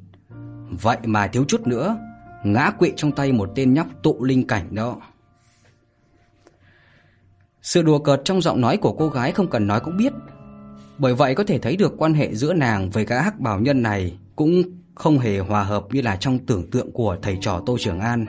Vậy 0.70 0.96
mà 1.04 1.26
thiếu 1.26 1.44
chút 1.48 1.66
nữa, 1.66 1.98
Ngã 2.44 2.70
quỵ 2.70 2.92
trong 2.96 3.12
tay 3.12 3.32
một 3.32 3.50
tên 3.54 3.74
nhóc 3.74 3.86
tụ 4.02 4.24
linh 4.24 4.46
cảnh 4.46 4.74
đó 4.74 4.96
Sự 7.62 7.82
đùa 7.82 7.98
cợt 7.98 8.20
trong 8.24 8.42
giọng 8.42 8.60
nói 8.60 8.76
của 8.76 8.92
cô 8.92 9.08
gái 9.08 9.32
không 9.32 9.50
cần 9.50 9.66
nói 9.66 9.80
cũng 9.80 9.96
biết, 9.96 10.12
bởi 10.98 11.14
vậy 11.14 11.34
có 11.34 11.44
thể 11.44 11.58
thấy 11.58 11.76
được 11.76 11.94
quan 11.98 12.14
hệ 12.14 12.34
giữa 12.34 12.54
nàng 12.54 12.90
với 12.90 13.04
gã 13.04 13.22
hắc 13.22 13.40
bảo 13.40 13.60
nhân 13.60 13.82
này 13.82 14.18
cũng 14.36 14.62
không 14.94 15.18
hề 15.18 15.38
hòa 15.38 15.64
hợp 15.64 15.84
như 15.90 16.02
là 16.02 16.16
trong 16.16 16.38
tưởng 16.38 16.70
tượng 16.70 16.92
của 16.92 17.16
thầy 17.22 17.38
trò 17.40 17.62
Tô 17.66 17.76
Trường 17.80 18.00
An. 18.00 18.26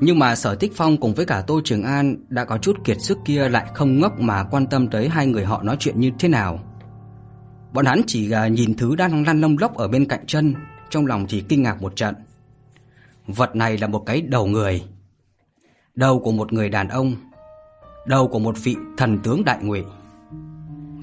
Nhưng 0.00 0.18
mà 0.18 0.36
Sở 0.36 0.54
Tích 0.54 0.72
Phong 0.74 0.96
cùng 0.96 1.14
với 1.14 1.26
cả 1.26 1.42
Tô 1.46 1.60
Trường 1.64 1.82
An 1.82 2.16
đã 2.28 2.44
có 2.44 2.58
chút 2.58 2.84
kiệt 2.84 3.00
sức 3.00 3.18
kia 3.24 3.48
lại 3.48 3.66
không 3.74 4.00
ngốc 4.00 4.20
mà 4.20 4.44
quan 4.50 4.66
tâm 4.66 4.88
tới 4.88 5.08
hai 5.08 5.26
người 5.26 5.44
họ 5.44 5.62
nói 5.62 5.76
chuyện 5.80 6.00
như 6.00 6.10
thế 6.18 6.28
nào. 6.28 6.58
Bọn 7.74 7.86
hắn 7.86 8.00
chỉ 8.06 8.30
à, 8.30 8.48
nhìn 8.48 8.74
thứ 8.74 8.96
đang 8.96 9.26
lăn 9.26 9.40
lông 9.40 9.56
lốc 9.58 9.76
ở 9.76 9.88
bên 9.88 10.08
cạnh 10.08 10.26
chân, 10.26 10.54
trong 10.90 11.06
lòng 11.06 11.26
thì 11.28 11.44
kinh 11.48 11.62
ngạc 11.62 11.82
một 11.82 11.96
trận. 11.96 12.14
Vật 13.26 13.56
này 13.56 13.78
là 13.78 13.86
một 13.86 14.02
cái 14.06 14.20
đầu 14.20 14.46
người. 14.46 14.82
Đầu 15.94 16.20
của 16.20 16.32
một 16.32 16.52
người 16.52 16.68
đàn 16.68 16.88
ông, 16.88 17.16
đầu 18.06 18.28
của 18.28 18.38
một 18.38 18.56
vị 18.62 18.76
thần 18.96 19.18
tướng 19.18 19.44
đại 19.44 19.58
ngụy. 19.62 19.82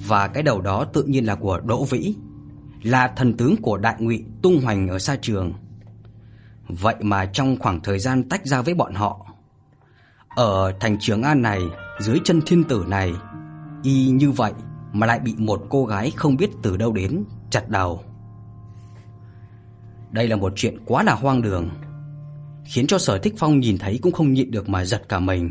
Và 0.08 0.28
cái 0.28 0.44
đầu 0.44 0.62
đó 0.62 0.86
tự 0.86 1.04
nhiên 1.04 1.26
là 1.26 1.36
của 1.36 1.60
Đỗ 1.60 1.84
Vĩ 1.84 2.16
Là 2.84 3.08
thần 3.08 3.38
tướng 3.38 3.58
của 3.58 3.78
đại 3.78 3.96
ngụy 4.00 4.24
tung 4.42 4.62
hoành 4.64 4.88
ở 4.88 5.00
xa 5.00 5.16
trường 5.22 5.54
Vậy 6.68 6.96
mà 7.00 7.26
trong 7.26 7.60
khoảng 7.60 7.80
thời 7.80 8.00
gian 8.00 8.30
tách 8.30 8.46
ra 8.46 8.62
với 8.62 8.74
bọn 8.74 8.94
họ 8.94 9.26
Ở 10.36 10.74
thành 10.80 10.98
Trường 11.00 11.24
An 11.24 11.42
này 11.42 11.62
Dưới 12.00 12.20
chân 12.24 12.42
thiên 12.46 12.64
tử 12.64 12.86
này 12.88 13.14
Y 13.84 14.10
như 14.10 14.32
vậy 14.32 14.54
mà 14.94 15.08
lại 15.08 15.20
bị 15.20 15.36
một 15.38 15.66
cô 15.70 15.86
gái 15.86 16.12
không 16.12 16.38
biết 16.38 16.50
từ 16.64 16.78
đâu 16.78 16.94
đến, 16.94 17.24
chặt 17.50 17.70
đầu 17.70 18.04
Đây 20.12 20.28
là 20.28 20.36
một 20.36 20.54
chuyện 20.56 20.78
quá 20.86 21.04
là 21.04 21.14
hoang 21.14 21.42
đường, 21.42 21.70
Khiến 22.66 22.88
cho 22.88 22.98
sở 22.98 23.18
thích 23.18 23.34
phong 23.38 23.60
nhìn 23.60 23.78
thấy 23.78 24.00
cũng 24.02 24.12
không 24.12 24.34
nhịn 24.34 24.52
được 24.52 24.70
mà 24.70 24.86
giật 24.86 25.10
cả 25.10 25.20
mình 25.20 25.50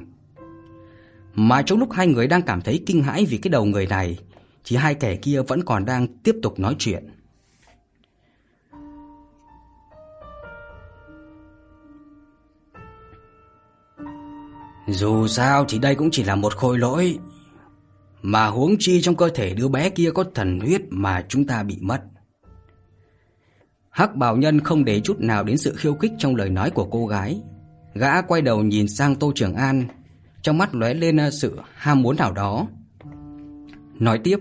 Mà 1.35 1.63
trong 1.63 1.79
lúc 1.79 1.93
hai 1.93 2.07
người 2.07 2.27
đang 2.27 2.43
cảm 2.43 2.61
thấy 2.61 2.83
kinh 2.87 3.03
hãi 3.03 3.27
vì 3.29 3.39
cái 3.39 3.51
đầu 3.51 3.65
người 3.65 3.87
này, 3.87 4.19
thì 4.65 4.77
hai 4.77 4.95
kẻ 4.95 5.17
kia 5.17 5.43
vẫn 5.49 5.65
còn 5.65 5.85
đang 5.85 6.07
tiếp 6.23 6.37
tục 6.43 6.59
nói 6.59 6.77
chuyện. 6.79 7.05
Dù 14.89 15.27
sao 15.27 15.65
thì 15.69 15.79
đây 15.79 15.95
cũng 15.95 16.11
chỉ 16.11 16.25
là 16.25 16.35
một 16.35 16.57
khôi 16.57 16.79
lỗi 16.79 17.19
mà 18.23 18.47
huống 18.47 18.77
chi 18.79 19.03
trong 19.03 19.17
cơ 19.17 19.29
thể 19.29 19.55
đứa 19.55 19.69
bé 19.69 19.91
kia 19.91 20.11
có 20.15 20.25
thần 20.35 20.61
huyết 20.61 20.83
mà 20.91 21.25
chúng 21.29 21.47
ta 21.47 21.63
bị 21.63 21.79
mất. 21.81 22.03
Hắc 23.91 24.17
bảo 24.17 24.37
nhân 24.37 24.61
không 24.61 24.85
để 24.85 25.01
chút 25.01 25.21
nào 25.21 25.45
đến 25.45 25.59
sự 25.59 25.75
khiêu 25.77 25.95
khích 25.95 26.13
trong 26.19 26.37
lời 26.37 26.51
nói 26.51 26.71
của 26.71 26.85
cô 26.85 27.07
gái. 27.07 27.43
Gã 27.95 28.23
quay 28.23 28.43
đầu 28.43 28.63
nhìn 28.63 28.89
sang 28.89 29.15
Tô 29.15 29.33
Trường 29.35 29.55
An, 29.55 29.85
Trong 30.43 30.59
mắt 30.59 30.75
lóe 30.75 30.95
lên 30.95 31.17
ờ, 31.17 31.31
sự 31.31 31.59
ham 31.75 32.03
muốn 32.03 32.17
nào 32.17 32.33
đó. 32.33 32.67
Nói 33.99 34.21
tiếp, 34.25 34.39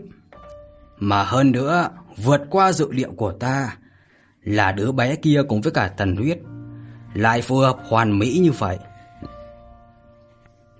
Mà 0.99 1.23
hơn 1.23 1.51
nữa, 1.51 1.89
Vượt 2.23 2.41
qua 2.49 2.71
dự 2.71 2.91
liệu 2.91 3.11
của 3.11 3.31
ta 3.31 3.77
Là 4.43 4.71
đứa 4.71 4.91
bé 4.91 5.15
kia 5.15 5.41
cùng 5.49 5.61
với 5.61 5.71
cả 5.71 5.93
thần 5.97 6.15
huyết 6.15 6.39
Lại 7.13 7.41
phù 7.41 7.57
hợp 7.57 7.77
hoàn 7.83 8.19
mỹ 8.19 8.39
như 8.43 8.51
vậy. 8.51 8.77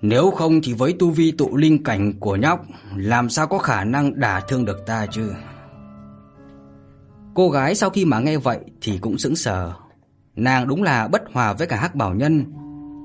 Nếu 0.02 0.32
không 0.32 0.62
thì 0.64 0.74
với 0.74 0.94
tu 1.00 1.10
vi 1.10 1.32
tụ 1.32 1.58
linh 1.58 1.84
cảnh 1.84 2.20
của 2.20 2.36
nhóc 2.36 2.66
Làm 2.96 3.30
sao 3.30 3.48
có 3.48 3.58
khả 3.58 3.84
năng 3.84 4.20
đả 4.20 4.40
thương 4.40 4.66
được 4.66 4.86
ta 4.86 5.06
chứ 5.12 5.34
Cô 7.34 7.50
gái 7.50 7.76
sau 7.76 7.90
khi 7.90 8.06
mà 8.06 8.20
nghe 8.20 8.38
vậy 8.38 8.60
Thì 8.82 8.98
cũng 8.98 9.18
sững 9.18 9.36
sờ 9.36 9.74
Nàng 10.36 10.68
đúng 10.68 10.84
là 10.84 11.08
bất 11.08 11.22
hòa 11.34 11.54
với 11.54 11.68
cả 11.68 11.76
hắc 11.76 11.96
bảo 11.96 12.14
nhân 12.14 12.46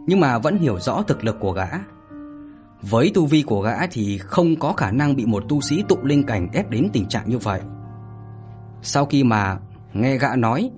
Nhưng 0.07 0.21
mà 0.21 0.39
vẫn 0.39 0.59
hiểu 0.59 0.81
rõ 0.81 1.03
thực 1.03 1.25
lực 1.25 1.37
của 1.41 1.53
gã 1.53 1.69
với 2.91 3.11
tu 3.15 3.27
vi 3.27 3.43
của 3.43 3.61
gã 3.61 3.87
thì 3.87 4.19
không 4.19 4.57
có 4.57 4.73
khả 4.73 4.91
năng 4.91 5.17
bị 5.17 5.27
một 5.27 5.45
tu 5.49 5.61
sĩ 5.61 5.85
tụ 5.89 5.97
linh 6.03 6.23
cảnh 6.23 6.49
ép 6.53 6.71
đến 6.71 6.89
tình 6.93 7.09
trạng 7.09 7.29
như 7.29 7.39
vậy. 7.39 7.61
Sau 8.83 9.07
khi 9.07 9.25
mà 9.25 9.59
nghe 9.93 10.19
gã 10.19 10.37
nói, 10.37 10.71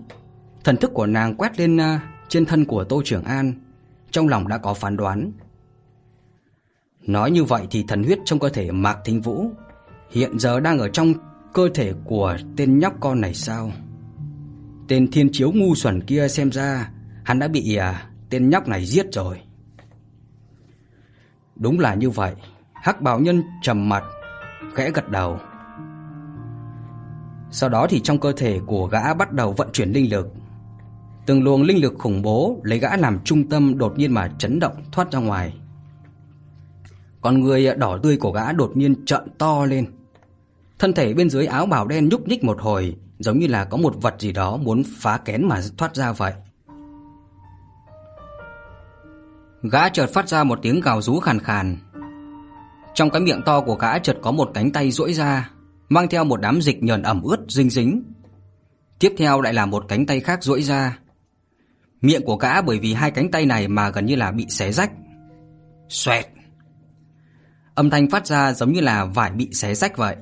thần 0.64 0.76
thức 0.76 0.90
của 0.94 1.06
nàng 1.06 1.34
quét 1.34 1.60
lên 1.60 1.76
à, 1.76 2.00
trên 2.28 2.46
thân 2.46 2.64
của 2.64 2.84
Tô 2.84 3.02
Trường 3.04 3.24
An, 3.24 3.52
trong 4.10 4.28
lòng 4.28 4.48
đã 4.48 4.58
có 4.58 4.74
phán 4.74 4.96
đoán. 4.96 5.32
Nói 7.06 7.30
như 7.30 7.44
vậy 7.44 7.66
thì 7.70 7.84
thần 7.88 8.04
huyết 8.04 8.18
trong 8.24 8.38
cơ 8.38 8.48
thể 8.48 8.70
Mạc 8.70 8.98
Thính 9.04 9.20
Vũ 9.20 9.50
hiện 10.10 10.38
giờ 10.38 10.60
đang 10.60 10.78
ở 10.78 10.88
trong 10.88 11.14
cơ 11.52 11.68
thể 11.74 11.92
của 12.04 12.36
tên 12.56 12.78
nhóc 12.78 12.94
con 13.00 13.20
này 13.20 13.34
sao? 13.34 13.72
Tên 14.88 15.10
thiên 15.10 15.28
chiếu 15.32 15.52
ngu 15.52 15.74
xuẩn 15.74 16.02
kia 16.02 16.28
xem 16.28 16.52
ra 16.52 16.90
hắn 17.24 17.38
đã 17.38 17.48
bị 17.48 17.76
à, 17.76 18.10
tên 18.30 18.50
nhóc 18.50 18.68
này 18.68 18.86
giết 18.86 19.06
rồi. 19.12 19.38
Đúng 21.56 21.78
là 21.78 21.94
như 21.94 22.10
vậy 22.10 22.34
Hắc 22.72 23.00
bảo 23.00 23.20
nhân 23.20 23.42
trầm 23.62 23.88
mặt 23.88 24.04
Khẽ 24.74 24.90
gật 24.90 25.10
đầu 25.10 25.38
Sau 27.50 27.68
đó 27.68 27.86
thì 27.90 28.00
trong 28.00 28.20
cơ 28.20 28.32
thể 28.32 28.60
của 28.66 28.86
gã 28.86 29.14
bắt 29.14 29.32
đầu 29.32 29.52
vận 29.52 29.68
chuyển 29.72 29.90
linh 29.90 30.10
lực 30.10 30.28
Từng 31.26 31.44
luồng 31.44 31.62
linh 31.62 31.82
lực 31.82 31.94
khủng 31.98 32.22
bố 32.22 32.60
Lấy 32.62 32.78
gã 32.78 32.96
làm 32.96 33.18
trung 33.24 33.48
tâm 33.48 33.78
đột 33.78 33.98
nhiên 33.98 34.12
mà 34.12 34.28
chấn 34.38 34.58
động 34.58 34.84
thoát 34.92 35.12
ra 35.12 35.18
ngoài 35.18 35.54
con 37.20 37.40
người 37.40 37.74
đỏ 37.76 37.98
tươi 38.02 38.16
của 38.16 38.32
gã 38.32 38.52
đột 38.52 38.76
nhiên 38.76 39.04
trợn 39.04 39.22
to 39.38 39.64
lên 39.64 39.86
Thân 40.78 40.92
thể 40.92 41.14
bên 41.14 41.30
dưới 41.30 41.46
áo 41.46 41.66
bào 41.66 41.86
đen 41.86 42.08
nhúc 42.08 42.28
nhích 42.28 42.44
một 42.44 42.60
hồi 42.60 42.96
Giống 43.18 43.38
như 43.38 43.46
là 43.46 43.64
có 43.64 43.76
một 43.76 43.94
vật 44.02 44.14
gì 44.18 44.32
đó 44.32 44.56
muốn 44.56 44.82
phá 44.98 45.18
kén 45.18 45.48
mà 45.48 45.60
thoát 45.76 45.94
ra 45.94 46.12
vậy 46.12 46.32
Gã 49.62 49.88
chợt 49.88 50.06
phát 50.06 50.28
ra 50.28 50.44
một 50.44 50.58
tiếng 50.62 50.80
gào 50.80 51.02
rú 51.02 51.20
khàn 51.20 51.40
khàn. 51.40 51.76
Trong 52.94 53.10
cái 53.10 53.20
miệng 53.20 53.42
to 53.42 53.60
của 53.60 53.74
gã 53.74 53.98
chợt 53.98 54.16
có 54.22 54.30
một 54.30 54.50
cánh 54.54 54.72
tay 54.72 54.90
duỗi 54.90 55.12
ra, 55.12 55.50
mang 55.88 56.08
theo 56.08 56.24
một 56.24 56.40
đám 56.40 56.60
dịch 56.62 56.82
nhờn 56.82 57.02
ẩm 57.02 57.22
ướt 57.22 57.40
dính 57.48 57.70
dính. 57.70 58.02
Tiếp 58.98 59.14
theo 59.18 59.40
lại 59.40 59.54
là 59.54 59.66
một 59.66 59.84
cánh 59.88 60.06
tay 60.06 60.20
khác 60.20 60.42
duỗi 60.42 60.62
ra. 60.62 60.98
Miệng 62.00 62.24
của 62.24 62.36
gã 62.36 62.62
bởi 62.62 62.78
vì 62.78 62.94
hai 62.94 63.10
cánh 63.10 63.30
tay 63.30 63.46
này 63.46 63.68
mà 63.68 63.90
gần 63.90 64.06
như 64.06 64.16
là 64.16 64.30
bị 64.30 64.46
xé 64.48 64.72
rách. 64.72 64.90
Xoẹt. 65.88 66.26
Âm 67.76 67.90
thanh 67.90 68.10
phát 68.10 68.26
ra 68.26 68.52
giống 68.52 68.72
như 68.72 68.80
là 68.80 69.04
vải 69.04 69.30
bị 69.30 69.48
xé 69.52 69.74
rách 69.74 69.96
vậy. 69.96 70.16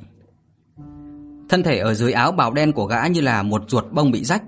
Thân 1.49 1.63
thể 1.63 1.79
ở 1.79 1.95
dưới 1.95 2.13
áo 2.13 2.33
bào 2.33 2.53
đen 2.53 2.73
của 2.73 2.87
gã 2.87 3.07
như 3.07 3.21
là 3.21 3.43
một 3.43 3.63
ruột 3.69 3.85
bông 3.93 4.11
bị 4.11 4.25
rách. 4.25 4.43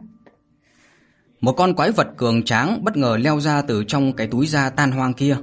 Một 1.40 1.52
con 1.52 1.74
quái 1.74 1.90
vật 1.90 2.08
cường 2.16 2.42
tráng 2.42 2.84
bất 2.84 2.96
ngờ 2.96 3.16
leo 3.20 3.40
ra 3.40 3.62
từ 3.62 3.84
trong 3.84 4.12
cái 4.12 4.26
túi 4.26 4.46
da 4.46 4.70
tan 4.70 4.90
hoang 4.90 5.14
kia. 5.14 5.36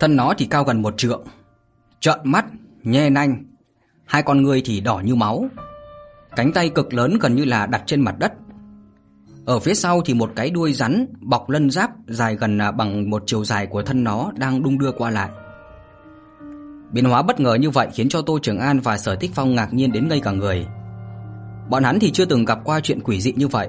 Thân 0.00 0.16
nó 0.16 0.34
thì 0.38 0.46
cao 0.46 0.64
gần 0.64 0.82
một 0.82 0.94
trượng, 0.96 1.24
trợn 2.00 2.18
mắt, 2.24 2.44
nhe 2.82 3.10
nanh, 3.10 3.44
hai 4.04 4.22
con 4.22 4.42
ngươi 4.42 4.62
thì 4.64 4.80
đỏ 4.80 5.00
như 5.04 5.14
máu. 5.14 5.46
Cánh 6.36 6.52
tay 6.52 6.68
cực 6.68 6.94
lớn 6.94 7.18
gần 7.20 7.34
như 7.34 7.44
là 7.44 7.66
đặt 7.66 7.82
trên 7.86 8.00
mặt 8.00 8.18
đất. 8.18 8.32
Ở 9.46 9.60
phía 9.60 9.74
sau 9.74 10.00
thì 10.04 10.14
một 10.14 10.32
cái 10.36 10.50
đuôi 10.50 10.72
rắn 10.72 11.06
bọc 11.20 11.50
lân 11.50 11.70
giáp 11.70 11.90
dài 12.08 12.36
gần 12.36 12.58
à, 12.58 12.70
bằng 12.70 13.10
một 13.10 13.22
chiều 13.26 13.44
dài 13.44 13.66
của 13.66 13.82
thân 13.82 14.04
nó 14.04 14.32
đang 14.36 14.62
đung 14.62 14.78
đưa 14.78 14.92
qua 14.92 15.10
lại. 15.10 15.30
Biến 16.94 17.04
hóa 17.04 17.22
bất 17.22 17.40
ngờ 17.40 17.54
như 17.54 17.70
vậy 17.70 17.88
khiến 17.92 18.08
cho 18.08 18.22
Tô 18.22 18.38
Trường 18.42 18.58
An 18.58 18.80
và 18.80 18.98
Sở 18.98 19.16
Tích 19.16 19.30
Phong 19.34 19.54
ngạc 19.54 19.74
nhiên 19.74 19.92
đến 19.92 20.08
ngây 20.08 20.20
cả 20.20 20.30
người. 20.30 20.66
Bọn 21.70 21.84
hắn 21.84 21.98
thì 21.98 22.10
chưa 22.12 22.24
từng 22.24 22.44
gặp 22.44 22.58
qua 22.64 22.80
chuyện 22.80 23.00
quỷ 23.00 23.20
dị 23.20 23.32
như 23.36 23.48
vậy. 23.48 23.68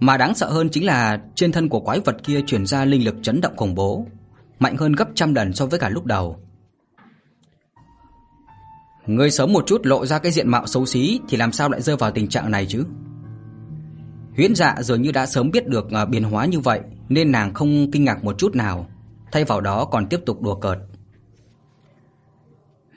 Mà 0.00 0.16
đáng 0.16 0.34
sợ 0.34 0.50
hơn 0.50 0.68
chính 0.70 0.86
là 0.86 1.20
trên 1.34 1.52
thân 1.52 1.68
của 1.68 1.80
quái 1.80 2.00
vật 2.00 2.16
kia 2.24 2.40
truyền 2.46 2.66
ra 2.66 2.84
linh 2.84 3.04
lực 3.04 3.14
chấn 3.22 3.40
động 3.40 3.56
khủng 3.56 3.74
bố, 3.74 4.06
mạnh 4.58 4.76
hơn 4.76 4.92
gấp 4.92 5.08
trăm 5.14 5.34
lần 5.34 5.52
so 5.52 5.66
với 5.66 5.78
cả 5.78 5.88
lúc 5.88 6.04
đầu. 6.04 6.36
Ngươi 9.06 9.30
sớm 9.30 9.52
một 9.52 9.66
chút 9.66 9.86
lộ 9.86 10.06
ra 10.06 10.18
cái 10.18 10.32
diện 10.32 10.48
mạo 10.48 10.66
xấu 10.66 10.86
xí 10.86 11.20
thì 11.28 11.36
làm 11.36 11.52
sao 11.52 11.68
lại 11.68 11.82
rơi 11.82 11.96
vào 11.96 12.10
tình 12.10 12.28
trạng 12.28 12.50
này 12.50 12.66
chứ? 12.66 12.84
Huyễn 14.36 14.54
Dạ 14.54 14.74
dường 14.80 15.02
như 15.02 15.12
đã 15.12 15.26
sớm 15.26 15.50
biết 15.50 15.66
được 15.66 15.90
à, 15.90 16.04
biến 16.04 16.22
hóa 16.22 16.46
như 16.46 16.60
vậy 16.60 16.80
nên 17.08 17.32
nàng 17.32 17.54
không 17.54 17.90
kinh 17.90 18.04
ngạc 18.04 18.24
một 18.24 18.38
chút 18.38 18.54
nào, 18.54 18.86
thay 19.32 19.44
vào 19.44 19.60
đó 19.60 19.84
còn 19.84 20.06
tiếp 20.06 20.20
tục 20.26 20.42
đùa 20.42 20.54
cợt. 20.54 20.78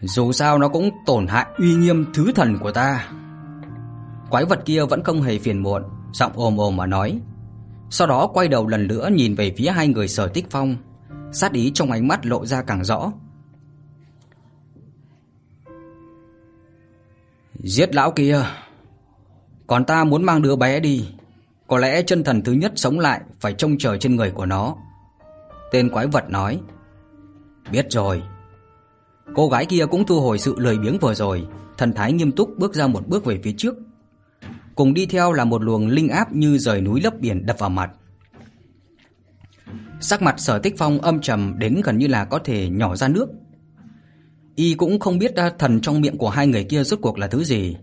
Dù 0.01 0.31
sao 0.31 0.57
nó 0.57 0.67
cũng 0.67 0.89
tổn 1.05 1.27
hại 1.27 1.45
uy 1.57 1.75
nghiêm 1.75 2.05
thứ 2.13 2.31
thần 2.35 2.57
của 2.59 2.71
ta. 2.71 3.11
Quái 4.29 4.45
vật 4.45 4.59
kia 4.65 4.85
vẫn 4.85 5.03
không 5.03 5.21
hề 5.21 5.39
phiền 5.39 5.63
muộn, 5.63 5.83
giọng 6.13 6.31
ồm 6.35 6.57
ồm 6.57 6.77
mà 6.77 6.85
nói. 6.85 7.21
Sau 7.89 8.07
đó 8.07 8.27
quay 8.27 8.47
đầu 8.47 8.67
lần 8.67 8.87
nữa 8.87 9.09
nhìn 9.13 9.35
về 9.35 9.53
phía 9.57 9.69
hai 9.69 9.87
người 9.87 10.07
Sở 10.07 10.27
Tích 10.27 10.45
Phong, 10.49 10.75
sát 11.31 11.51
ý 11.51 11.71
trong 11.73 11.91
ánh 11.91 12.07
mắt 12.07 12.25
lộ 12.25 12.45
ra 12.45 12.61
càng 12.61 12.83
rõ. 12.83 13.11
Giết 17.63 17.95
lão 17.95 18.11
kia, 18.11 18.45
còn 19.67 19.85
ta 19.85 20.03
muốn 20.03 20.23
mang 20.23 20.41
đứa 20.41 20.55
bé 20.55 20.79
đi. 20.79 21.09
Có 21.67 21.77
lẽ 21.77 22.01
chân 22.01 22.23
thần 22.23 22.41
thứ 22.41 22.51
nhất 22.51 22.71
sống 22.75 22.99
lại 22.99 23.21
phải 23.39 23.53
trông 23.53 23.77
chờ 23.77 23.97
trên 23.97 24.15
người 24.15 24.31
của 24.31 24.45
nó. 24.45 24.75
Tên 25.71 25.89
quái 25.89 26.07
vật 26.07 26.29
nói. 26.29 26.59
Biết 27.71 27.85
rồi. 27.89 28.23
Cô 29.35 29.49
gái 29.49 29.65
kia 29.65 29.85
cũng 29.91 30.05
thu 30.05 30.21
hồi 30.21 30.39
sự 30.39 30.55
lười 30.57 30.77
biếng 30.77 30.97
vừa 30.99 31.13
rồi, 31.13 31.47
thần 31.77 31.93
thái 31.93 32.13
nghiêm 32.13 32.31
túc 32.31 32.57
bước 32.57 32.73
ra 32.73 32.87
một 32.87 33.07
bước 33.07 33.25
về 33.25 33.39
phía 33.43 33.53
trước. 33.57 33.75
Cùng 34.75 34.93
đi 34.93 35.05
theo 35.05 35.33
là 35.33 35.45
một 35.45 35.63
luồng 35.63 35.87
linh 35.87 36.09
áp 36.09 36.33
như 36.35 36.57
rời 36.57 36.81
núi 36.81 37.01
lấp 37.01 37.19
biển 37.19 37.45
đập 37.45 37.59
vào 37.59 37.69
mặt. 37.69 37.91
Sắc 40.01 40.21
mặt 40.21 40.35
Sở 40.37 40.59
Tích 40.59 40.77
Phong 40.77 41.01
âm 41.01 41.21
trầm 41.21 41.55
đến 41.57 41.81
gần 41.83 41.97
như 41.97 42.07
là 42.07 42.25
có 42.25 42.39
thể 42.39 42.69
nhỏ 42.69 42.95
ra 42.95 43.07
nước. 43.07 43.29
Y 44.55 44.73
cũng 44.73 44.99
không 44.99 45.19
biết 45.19 45.33
thần 45.59 45.81
trong 45.81 46.01
miệng 46.01 46.17
của 46.17 46.29
hai 46.29 46.47
người 46.47 46.63
kia 46.63 46.83
rốt 46.83 46.99
cuộc 47.01 47.17
là 47.17 47.27
thứ 47.27 47.43
gì. 47.43 47.77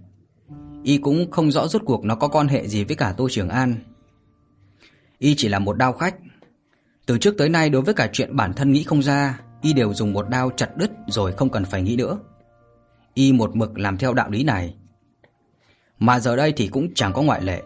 Y 0.83 0.99
cũng 0.99 1.31
không 1.31 1.51
rõ 1.51 1.69
rốt 1.69 1.83
cuộc 1.85 2.05
nó 2.05 2.15
có 2.15 2.29
quan 2.29 2.49
hệ 2.49 2.69
gì 2.69 2.85
với 2.85 2.97
cả 2.97 3.15
Tô 3.17 3.29
Trường 3.31 3.49
An. 3.49 3.75
Y 5.19 5.35
chỉ 5.35 5.49
là 5.49 5.59
một 5.59 5.77
đao 5.77 5.93
khách. 5.93 6.15
Từ 7.07 7.19
trước 7.19 7.35
tới 7.39 7.49
nay 7.49 7.71
đối 7.71 7.83
với 7.83 7.95
cả 7.95 8.11
chuyện 8.13 8.37
bản 8.37 8.53
thân 8.53 8.73
nghĩ 8.73 8.83
không 8.83 9.03
ra, 9.03 9.41
Y 9.63 9.73
đều 9.73 9.95
dùng 9.95 10.13
một 10.13 10.29
đao 10.29 10.51
chặt 10.57 10.77
đứt 10.77 10.91
rồi 11.07 11.33
không 11.33 11.51
cần 11.51 11.65
phải 11.65 11.83
nghĩ 11.83 11.97
nữa. 11.97 12.19
Y 13.15 13.33
một 13.33 13.57
mực 13.57 13.79
làm 13.79 13.99
theo 13.99 14.15
đạo 14.15 14.31
lý 14.31 14.45
này. 14.45 14.75
Mà 15.99 16.21
giờ 16.21 16.37
đây 16.37 16.53
thì 16.57 16.69
cũng 16.69 16.95
chẳng 16.95 17.13
có 17.13 17.23
ngoại 17.23 17.43
lệ. 17.43 17.63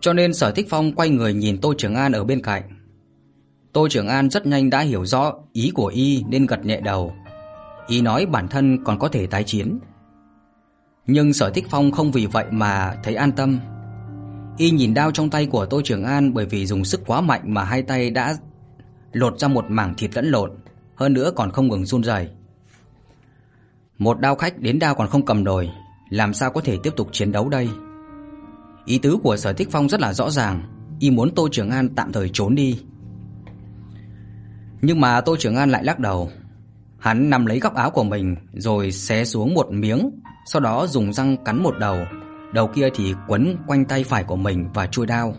Cho 0.00 0.12
nên 0.12 0.34
Sở 0.34 0.50
Thích 0.50 0.66
Phong 0.70 0.92
quay 0.92 1.08
người 1.08 1.34
nhìn 1.34 1.60
Tô 1.60 1.74
Trường 1.78 1.94
An 1.94 2.12
ở 2.12 2.24
bên 2.24 2.42
cạnh. 2.42 2.62
Tô 3.72 3.88
Trường 3.90 4.08
An 4.08 4.30
rất 4.30 4.46
nhanh 4.46 4.70
đã 4.70 4.80
hiểu 4.80 5.06
rõ 5.06 5.34
ý 5.52 5.70
của 5.74 5.86
Y 5.86 6.24
nên 6.28 6.46
gật 6.46 6.64
nhẹ 6.64 6.80
đầu. 6.80 7.14
Y 7.88 8.02
nói 8.02 8.26
bản 8.26 8.48
thân 8.48 8.84
còn 8.84 8.98
có 8.98 9.08
thể 9.08 9.26
tái 9.26 9.44
chiến. 9.44 9.78
Nhưng 11.06 11.32
Sở 11.32 11.50
Thích 11.50 11.66
Phong 11.70 11.90
không 11.90 12.12
vì 12.12 12.26
vậy 12.26 12.44
mà 12.50 12.94
thấy 13.02 13.14
an 13.14 13.32
tâm. 13.32 13.58
Y 14.58 14.70
nhìn 14.70 14.94
đao 14.94 15.10
trong 15.10 15.30
tay 15.30 15.46
của 15.46 15.66
Tô 15.66 15.80
Trường 15.84 16.04
An 16.04 16.34
bởi 16.34 16.46
vì 16.46 16.66
dùng 16.66 16.84
sức 16.84 17.00
quá 17.06 17.20
mạnh 17.20 17.42
mà 17.44 17.64
hai 17.64 17.82
tay 17.82 18.10
đã 18.10 18.36
lột 19.16 19.38
ra 19.38 19.48
một 19.48 19.64
mảng 19.68 19.94
thịt 19.94 20.16
lẫn 20.16 20.26
lộn, 20.26 20.50
hơn 20.94 21.12
nữa 21.12 21.30
còn 21.36 21.50
không 21.50 21.68
ngừng 21.68 21.84
run 21.84 22.04
rẩy. 22.04 22.28
Một 23.98 24.20
đao 24.20 24.34
khách 24.34 24.58
đến 24.58 24.78
đao 24.78 24.94
còn 24.94 25.08
không 25.08 25.24
cầm 25.24 25.44
nổi, 25.44 25.70
làm 26.10 26.34
sao 26.34 26.50
có 26.50 26.60
thể 26.60 26.78
tiếp 26.82 26.92
tục 26.96 27.08
chiến 27.12 27.32
đấu 27.32 27.48
đây? 27.48 27.68
Ý 28.84 28.98
tứ 28.98 29.16
của 29.22 29.36
Sở 29.36 29.52
Thích 29.52 29.68
Phong 29.70 29.88
rất 29.88 30.00
là 30.00 30.12
rõ 30.12 30.30
ràng, 30.30 30.62
y 31.00 31.10
muốn 31.10 31.34
Tô 31.34 31.48
Trường 31.52 31.70
An 31.70 31.88
tạm 31.94 32.12
thời 32.12 32.30
trốn 32.32 32.54
đi. 32.54 32.80
Nhưng 34.82 35.00
mà 35.00 35.20
Tô 35.20 35.36
Trường 35.38 35.56
An 35.56 35.70
lại 35.70 35.84
lắc 35.84 35.98
đầu. 35.98 36.30
Hắn 36.98 37.30
nắm 37.30 37.46
lấy 37.46 37.60
góc 37.60 37.74
áo 37.74 37.90
của 37.90 38.04
mình 38.04 38.36
rồi 38.52 38.92
xé 38.92 39.24
xuống 39.24 39.54
một 39.54 39.72
miếng, 39.72 40.10
sau 40.46 40.60
đó 40.60 40.86
dùng 40.86 41.12
răng 41.12 41.44
cắn 41.44 41.62
một 41.62 41.74
đầu, 41.78 41.98
đầu 42.52 42.66
kia 42.66 42.88
thì 42.94 43.14
quấn 43.28 43.56
quanh 43.66 43.84
tay 43.84 44.04
phải 44.04 44.24
của 44.24 44.36
mình 44.36 44.68
và 44.74 44.86
chui 44.86 45.06
đao. 45.06 45.34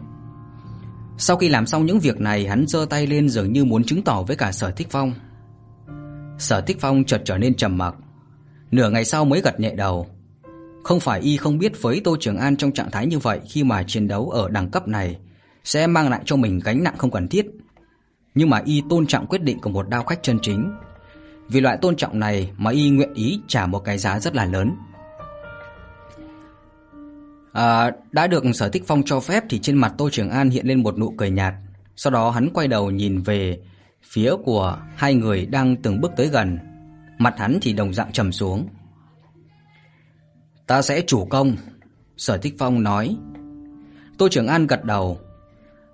Sau 1.17 1.37
khi 1.37 1.49
làm 1.49 1.67
xong 1.67 1.85
những 1.85 1.99
việc 1.99 2.21
này, 2.21 2.47
hắn 2.47 2.65
giơ 2.67 2.85
tay 2.89 3.07
lên 3.07 3.29
dường 3.29 3.53
như 3.53 3.65
muốn 3.65 3.83
chứng 3.83 4.03
tỏ 4.03 4.23
với 4.23 4.35
cả 4.35 4.51
Sở 4.51 4.71
Thích 4.71 4.87
Phong. 4.91 5.13
Sở 6.37 6.61
Thích 6.61 6.77
Phong 6.79 7.03
chợt 7.03 7.21
trở 7.25 7.37
nên 7.37 7.55
trầm 7.55 7.77
mặc, 7.77 7.95
nửa 8.71 8.89
ngày 8.89 9.05
sau 9.05 9.25
mới 9.25 9.41
gật 9.41 9.59
nhẹ 9.59 9.75
đầu. 9.75 10.07
Không 10.83 10.99
phải 10.99 11.21
y 11.21 11.37
không 11.37 11.57
biết 11.57 11.81
với 11.81 12.01
Tô 12.03 12.17
Trường 12.19 12.37
An 12.37 12.57
trong 12.57 12.71
trạng 12.71 12.91
thái 12.91 13.07
như 13.07 13.19
vậy 13.19 13.39
khi 13.49 13.63
mà 13.63 13.83
chiến 13.83 14.07
đấu 14.07 14.29
ở 14.29 14.49
đẳng 14.49 14.71
cấp 14.71 14.87
này 14.87 15.17
sẽ 15.63 15.87
mang 15.87 16.09
lại 16.09 16.21
cho 16.25 16.35
mình 16.35 16.59
gánh 16.63 16.83
nặng 16.83 16.97
không 16.97 17.11
cần 17.11 17.27
thiết. 17.27 17.45
Nhưng 18.35 18.49
mà 18.49 18.61
y 18.65 18.83
tôn 18.89 19.07
trọng 19.07 19.27
quyết 19.27 19.41
định 19.41 19.59
của 19.59 19.69
một 19.69 19.89
đao 19.89 20.03
khách 20.03 20.23
chân 20.23 20.39
chính. 20.41 20.71
Vì 21.49 21.61
loại 21.61 21.77
tôn 21.81 21.95
trọng 21.95 22.19
này 22.19 22.51
mà 22.57 22.71
y 22.71 22.89
nguyện 22.89 23.13
ý 23.13 23.39
trả 23.47 23.65
một 23.65 23.79
cái 23.79 23.97
giá 23.97 24.19
rất 24.19 24.35
là 24.35 24.45
lớn. 24.45 24.71
À, 27.57 27.91
đã 28.11 28.27
được 28.27 28.43
Sở 28.53 28.69
Thích 28.69 28.83
Phong 28.87 29.03
cho 29.03 29.19
phép 29.19 29.43
thì 29.49 29.59
trên 29.59 29.77
mặt 29.77 29.93
Tô 29.97 30.09
Trường 30.09 30.29
An 30.29 30.49
hiện 30.49 30.67
lên 30.67 30.83
một 30.83 30.97
nụ 30.97 31.13
cười 31.17 31.29
nhạt. 31.29 31.53
Sau 31.95 32.11
đó 32.11 32.29
hắn 32.29 32.49
quay 32.53 32.67
đầu 32.67 32.91
nhìn 32.91 33.21
về 33.21 33.59
phía 34.03 34.33
của 34.43 34.77
hai 34.95 35.13
người 35.13 35.45
đang 35.45 35.75
từng 35.75 36.01
bước 36.01 36.11
tới 36.17 36.27
gần. 36.27 36.57
Mặt 37.17 37.33
hắn 37.37 37.59
thì 37.61 37.73
đồng 37.73 37.93
dạng 37.93 38.11
trầm 38.11 38.31
xuống. 38.31 38.67
Ta 40.67 40.81
sẽ 40.81 41.01
chủ 41.01 41.25
công, 41.25 41.55
Sở 42.17 42.37
Thích 42.37 42.55
Phong 42.59 42.83
nói. 42.83 43.17
Tô 44.17 44.27
Trường 44.31 44.47
An 44.47 44.67
gật 44.67 44.83
đầu. 44.83 45.19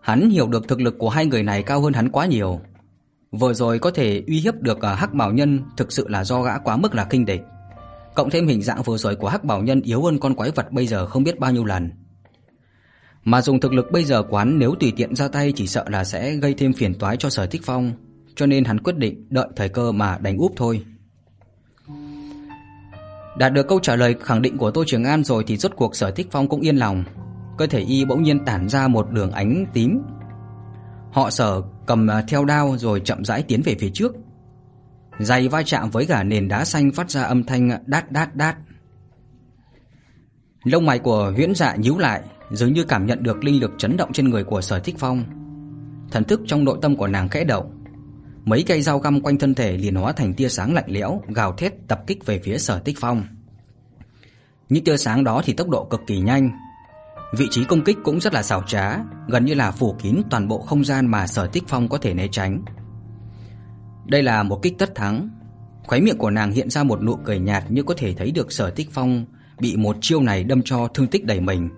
Hắn 0.01 0.29
hiểu 0.29 0.47
được 0.47 0.67
thực 0.67 0.81
lực 0.81 0.95
của 0.99 1.09
hai 1.09 1.25
người 1.25 1.43
này 1.43 1.63
cao 1.63 1.81
hơn 1.81 1.93
hắn 1.93 2.09
quá 2.09 2.25
nhiều. 2.25 2.59
Vừa 3.31 3.53
rồi 3.53 3.79
có 3.79 3.91
thể 3.91 4.23
uy 4.27 4.39
hiếp 4.39 4.61
được 4.61 4.81
à, 4.81 4.95
Hắc 4.95 5.13
Bảo 5.13 5.31
Nhân 5.31 5.59
thực 5.77 5.91
sự 5.91 6.07
là 6.07 6.23
do 6.23 6.41
gã 6.41 6.57
quá 6.57 6.77
mức 6.77 6.95
là 6.95 7.05
kinh 7.09 7.25
địch. 7.25 7.41
Cộng 8.15 8.29
thêm 8.29 8.47
hình 8.47 8.61
dạng 8.61 8.83
vừa 8.83 8.97
rồi 8.97 9.15
của 9.15 9.27
Hắc 9.27 9.43
Bảo 9.43 9.61
Nhân 9.61 9.81
yếu 9.81 10.03
hơn 10.03 10.19
con 10.19 10.35
quái 10.35 10.51
vật 10.51 10.71
bây 10.71 10.87
giờ 10.87 11.05
không 11.05 11.23
biết 11.23 11.39
bao 11.39 11.51
nhiêu 11.51 11.65
lần. 11.65 11.91
Mà 13.23 13.41
dùng 13.41 13.59
thực 13.59 13.73
lực 13.73 13.91
bây 13.91 14.03
giờ 14.03 14.23
quán 14.23 14.59
nếu 14.59 14.75
tùy 14.79 14.93
tiện 14.95 15.15
ra 15.15 15.27
tay 15.27 15.53
chỉ 15.55 15.67
sợ 15.67 15.85
là 15.87 16.03
sẽ 16.03 16.35
gây 16.35 16.53
thêm 16.53 16.73
phiền 16.73 16.93
toái 16.93 17.17
cho 17.17 17.29
Sở 17.29 17.45
Thích 17.45 17.61
Phong, 17.65 17.91
cho 18.35 18.45
nên 18.45 18.63
hắn 18.63 18.79
quyết 18.79 18.97
định 18.97 19.25
đợi 19.29 19.47
thời 19.55 19.69
cơ 19.69 19.91
mà 19.91 20.17
đánh 20.21 20.37
úp 20.37 20.53
thôi. 20.55 20.83
Đạt 23.37 23.53
được 23.53 23.67
câu 23.67 23.79
trả 23.79 23.95
lời 23.95 24.15
khẳng 24.21 24.41
định 24.41 24.57
của 24.57 24.71
Tô 24.71 24.83
Trường 24.87 25.03
An 25.03 25.23
rồi 25.23 25.43
thì 25.47 25.57
rốt 25.57 25.71
cuộc 25.75 25.95
Sở 25.95 26.11
Thích 26.11 26.27
Phong 26.31 26.47
cũng 26.47 26.61
yên 26.61 26.75
lòng. 26.75 27.03
Cơ 27.57 27.67
thể 27.67 27.79
y 27.79 28.05
bỗng 28.05 28.23
nhiên 28.23 28.45
tản 28.45 28.69
ra 28.69 28.87
một 28.87 29.11
đường 29.11 29.31
ánh 29.31 29.65
tím. 29.73 30.01
Họ 31.11 31.29
Sở 31.29 31.61
cầm 31.85 32.07
à, 32.07 32.23
theo 32.27 32.45
đao 32.45 32.77
rồi 32.77 33.01
chậm 33.05 33.25
rãi 33.25 33.43
tiến 33.43 33.61
về 33.65 33.75
phía 33.79 33.89
trước. 33.93 34.15
Giày 35.19 35.47
va 35.47 35.63
chạm 35.63 35.89
với 35.89 36.05
cả 36.05 36.23
nền 36.23 36.47
đá 36.47 36.65
xanh 36.65 36.91
phát 36.91 37.11
ra 37.11 37.23
âm 37.23 37.43
thanh 37.43 37.69
đát 37.85 38.11
đát 38.11 38.35
đát. 38.35 38.55
Lông 40.63 40.85
mày 40.85 40.99
của 40.99 41.31
Huyễn 41.35 41.55
Dạ 41.55 41.75
nhíu 41.75 41.97
lại, 41.97 42.21
dường 42.51 42.73
như 42.73 42.83
cảm 42.83 43.05
nhận 43.05 43.23
được 43.23 43.43
linh 43.43 43.61
lực 43.61 43.71
chấn 43.77 43.97
động 43.97 44.13
trên 44.13 44.29
người 44.29 44.43
của 44.43 44.61
Sở 44.61 44.79
Thích 44.79 44.95
Phong. 44.99 45.23
Thần 46.11 46.23
thức 46.23 46.41
trong 46.47 46.63
nội 46.63 46.77
tâm 46.81 46.95
của 46.95 47.07
nàng 47.07 47.29
khẽ 47.29 47.43
động. 47.43 47.83
Mấy 48.45 48.63
cây 48.67 48.81
dao 48.81 48.99
găm 48.99 49.21
quanh 49.21 49.37
thân 49.37 49.55
thể 49.55 49.77
liền 49.77 49.95
hóa 49.95 50.11
thành 50.11 50.33
tia 50.33 50.49
sáng 50.49 50.73
lạnh 50.73 50.85
lẽo, 50.87 51.21
gào 51.27 51.53
thét 51.53 51.73
tập 51.87 52.01
kích 52.07 52.25
về 52.25 52.41
phía 52.43 52.57
Sở 52.57 52.79
Tích 52.79 52.97
Phong. 52.99 53.23
Những 54.69 54.83
tia 54.83 54.97
sáng 54.97 55.23
đó 55.23 55.41
thì 55.45 55.53
tốc 55.53 55.69
độ 55.69 55.85
cực 55.85 56.01
kỳ 56.07 56.19
nhanh. 56.19 56.49
Vị 57.37 57.47
trí 57.51 57.63
công 57.63 57.83
kích 57.83 57.97
cũng 58.03 58.19
rất 58.19 58.33
là 58.33 58.43
xảo 58.43 58.63
trá, 58.67 58.97
gần 59.27 59.45
như 59.45 59.53
là 59.53 59.71
phủ 59.71 59.95
kín 60.01 60.21
toàn 60.29 60.47
bộ 60.47 60.61
không 60.61 60.85
gian 60.85 61.07
mà 61.07 61.27
Sở 61.27 61.47
Tích 61.47 61.63
Phong 61.67 61.89
có 61.89 61.97
thể 61.97 62.13
né 62.13 62.27
tránh. 62.31 62.61
Đây 64.05 64.23
là 64.23 64.43
một 64.43 64.59
kích 64.61 64.73
tất 64.77 64.95
thắng. 64.95 65.29
Khóe 65.83 65.99
miệng 65.99 66.17
của 66.17 66.29
nàng 66.29 66.51
hiện 66.51 66.69
ra 66.69 66.83
một 66.83 67.03
nụ 67.03 67.15
cười 67.15 67.39
nhạt 67.39 67.71
như 67.71 67.83
có 67.83 67.93
thể 67.97 68.13
thấy 68.13 68.31
được 68.31 68.51
Sở 68.51 68.69
Tích 68.69 68.89
Phong 68.91 69.25
bị 69.59 69.75
một 69.77 69.97
chiêu 70.01 70.21
này 70.21 70.43
đâm 70.43 70.61
cho 70.61 70.87
thương 70.87 71.07
tích 71.07 71.25
đầy 71.25 71.39
mình. 71.39 71.69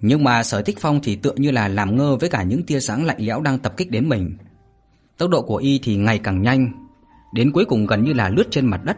Nhưng 0.00 0.24
mà 0.24 0.42
Sở 0.42 0.62
Tích 0.62 0.78
Phong 0.80 1.00
thì 1.02 1.16
tựa 1.16 1.34
như 1.36 1.50
là 1.50 1.68
làm 1.68 1.96
ngơ 1.96 2.16
với 2.16 2.30
cả 2.30 2.42
những 2.42 2.62
tia 2.62 2.80
sáng 2.80 3.04
lạnh 3.04 3.16
lẽo 3.20 3.40
đang 3.40 3.58
tập 3.58 3.76
kích 3.76 3.90
đến 3.90 4.08
mình. 4.08 4.36
Tốc 5.18 5.30
độ 5.30 5.42
của 5.42 5.56
y 5.56 5.80
thì 5.82 5.96
ngày 5.96 6.18
càng 6.18 6.42
nhanh, 6.42 6.72
đến 7.34 7.52
cuối 7.52 7.64
cùng 7.64 7.86
gần 7.86 8.04
như 8.04 8.12
là 8.12 8.28
lướt 8.28 8.44
trên 8.50 8.66
mặt 8.66 8.84
đất. 8.84 8.96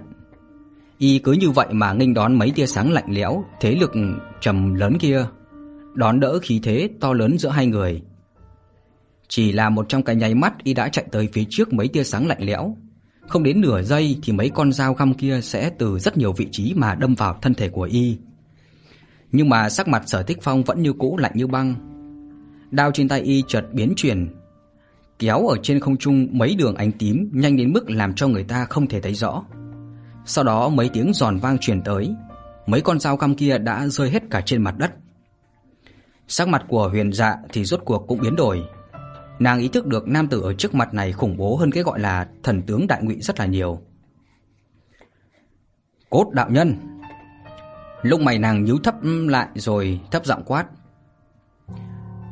Y 0.99 1.19
cứ 1.19 1.33
như 1.33 1.51
vậy 1.51 1.67
mà 1.71 1.93
nghênh 1.93 2.15
đón 2.15 2.35
mấy 2.35 2.51
tia 2.51 2.67
sáng 2.67 2.93
lạnh 2.93 3.07
lẽo, 3.09 3.45
thế 3.61 3.75
lực 3.75 3.93
trầm 4.41 4.75
lớn 4.75 4.99
kia, 4.99 5.27
đón 5.95 6.21
đỡ 6.21 6.39
khí 6.43 6.61
thế 6.63 6.89
to 7.01 7.13
lớn 7.13 7.39
giữa 7.39 7.49
hai 7.49 7.67
người. 7.67 8.03
Chỉ 9.29 9.53
là 9.53 9.71
một 9.71 9.89
trong 9.89 10.03
cái 10.03 10.17
nháy 10.17 10.35
mắt 10.35 10.65
y 10.65 10.75
đã 10.75 10.89
chạy 10.89 11.05
tới 11.13 11.29
phía 11.33 11.45
trước 11.51 11.73
mấy 11.73 11.89
tia 11.89 12.05
sáng 12.05 12.27
lạnh 12.27 12.39
lẽo, 12.41 12.77
Không 13.29 13.43
đến 13.43 13.61
nửa 13.61 13.83
giây 13.83 14.19
thì 14.23 14.33
mấy 14.33 14.51
con 14.55 14.73
dao 14.73 14.95
găm 14.95 15.15
kia 15.15 15.41
sẽ 15.43 15.71
từ 15.79 15.99
rất 15.99 16.17
nhiều 16.17 16.33
vị 16.33 16.49
trí 16.51 16.75
mà 16.75 16.95
đâm 16.95 17.15
vào 17.15 17.39
thân 17.43 17.55
thể 17.55 17.69
của 17.69 17.83
y. 17.83 18.19
Nhưng 19.33 19.49
mà 19.49 19.69
sắc 19.69 19.89
mặt 19.89 20.03
Sở 20.07 20.23
Thích 20.23 20.39
Phong 20.43 20.63
vẫn 20.63 20.83
như 20.83 20.93
cũ 20.93 21.17
lạnh 21.17 21.33
như 21.35 21.47
băng. 21.47 21.75
Đao 22.71 22.91
trên 22.91 23.09
tay 23.09 23.21
y 23.21 23.43
chợt 23.49 23.65
biến 23.73 23.93
chuyển, 23.97 24.29
kéo 25.19 25.47
ở 25.47 25.57
trên 25.63 25.81
không 25.81 25.97
trung 25.97 26.29
mấy 26.31 26.55
đường 26.55 26.75
ánh 26.75 26.93
tím 26.93 27.31
nhanh 27.33 27.57
đến 27.57 27.73
mức 27.73 27.91
làm 27.91 28.15
cho 28.15 28.29
người 28.29 28.45
ta 28.45 28.65
không 28.65 28.87
thể 28.87 29.01
thấy 29.01 29.15
rõ. 29.15 29.45
Sau 30.25 30.45
đó 30.45 30.69
mấy 30.69 30.89
tiếng 30.89 31.13
giòn 31.13 31.39
vang 31.39 31.59
truyền 31.59 31.83
tới, 31.83 32.15
mấy 32.67 32.81
con 32.81 33.01
dao 33.01 33.17
găm 33.17 33.35
kia 33.35 33.59
đã 33.59 33.87
rơi 33.87 34.11
hết 34.11 34.23
cả 34.31 34.41
trên 34.41 34.63
mặt 34.63 34.75
đất. 34.79 34.91
Sắc 36.29 36.49
mặt 36.49 36.65
của 36.69 36.89
Huyền 36.89 37.13
Dạ 37.13 37.37
thì 37.53 37.65
rốt 37.65 37.81
cuộc 37.85 38.05
cũng 38.09 38.21
biến 38.21 38.37
đổi. 38.37 38.63
Nàng 39.39 39.59
ý 39.59 39.69
thức 39.69 39.87
được 39.87 40.09
nam 40.09 40.29
tử 40.29 40.41
ở 40.41 40.55
trước 40.55 40.75
mặt 40.75 40.95
này 40.95 41.13
khủng 41.13 41.37
bố 41.37 41.57
hơn 41.57 41.71
cái 41.71 41.83
gọi 41.83 42.01
là 42.01 42.29
thần 42.43 42.63
tướng 42.63 42.87
đại 42.87 43.03
ngụy 43.03 43.17
rất 43.21 43.39
là 43.41 43.47
nhiều. 43.47 43.81
Cốt 46.11 46.31
đạo 46.33 46.51
nhân. 46.51 46.77
Lúc 48.03 48.21
mày 48.21 48.39
nàng 48.39 48.65
nhíu 48.65 48.79
thấp 48.79 48.95
lại 49.03 49.49
rồi 49.55 50.01
thấp 50.11 50.27
giọng 50.27 50.43
quát. 50.47 50.67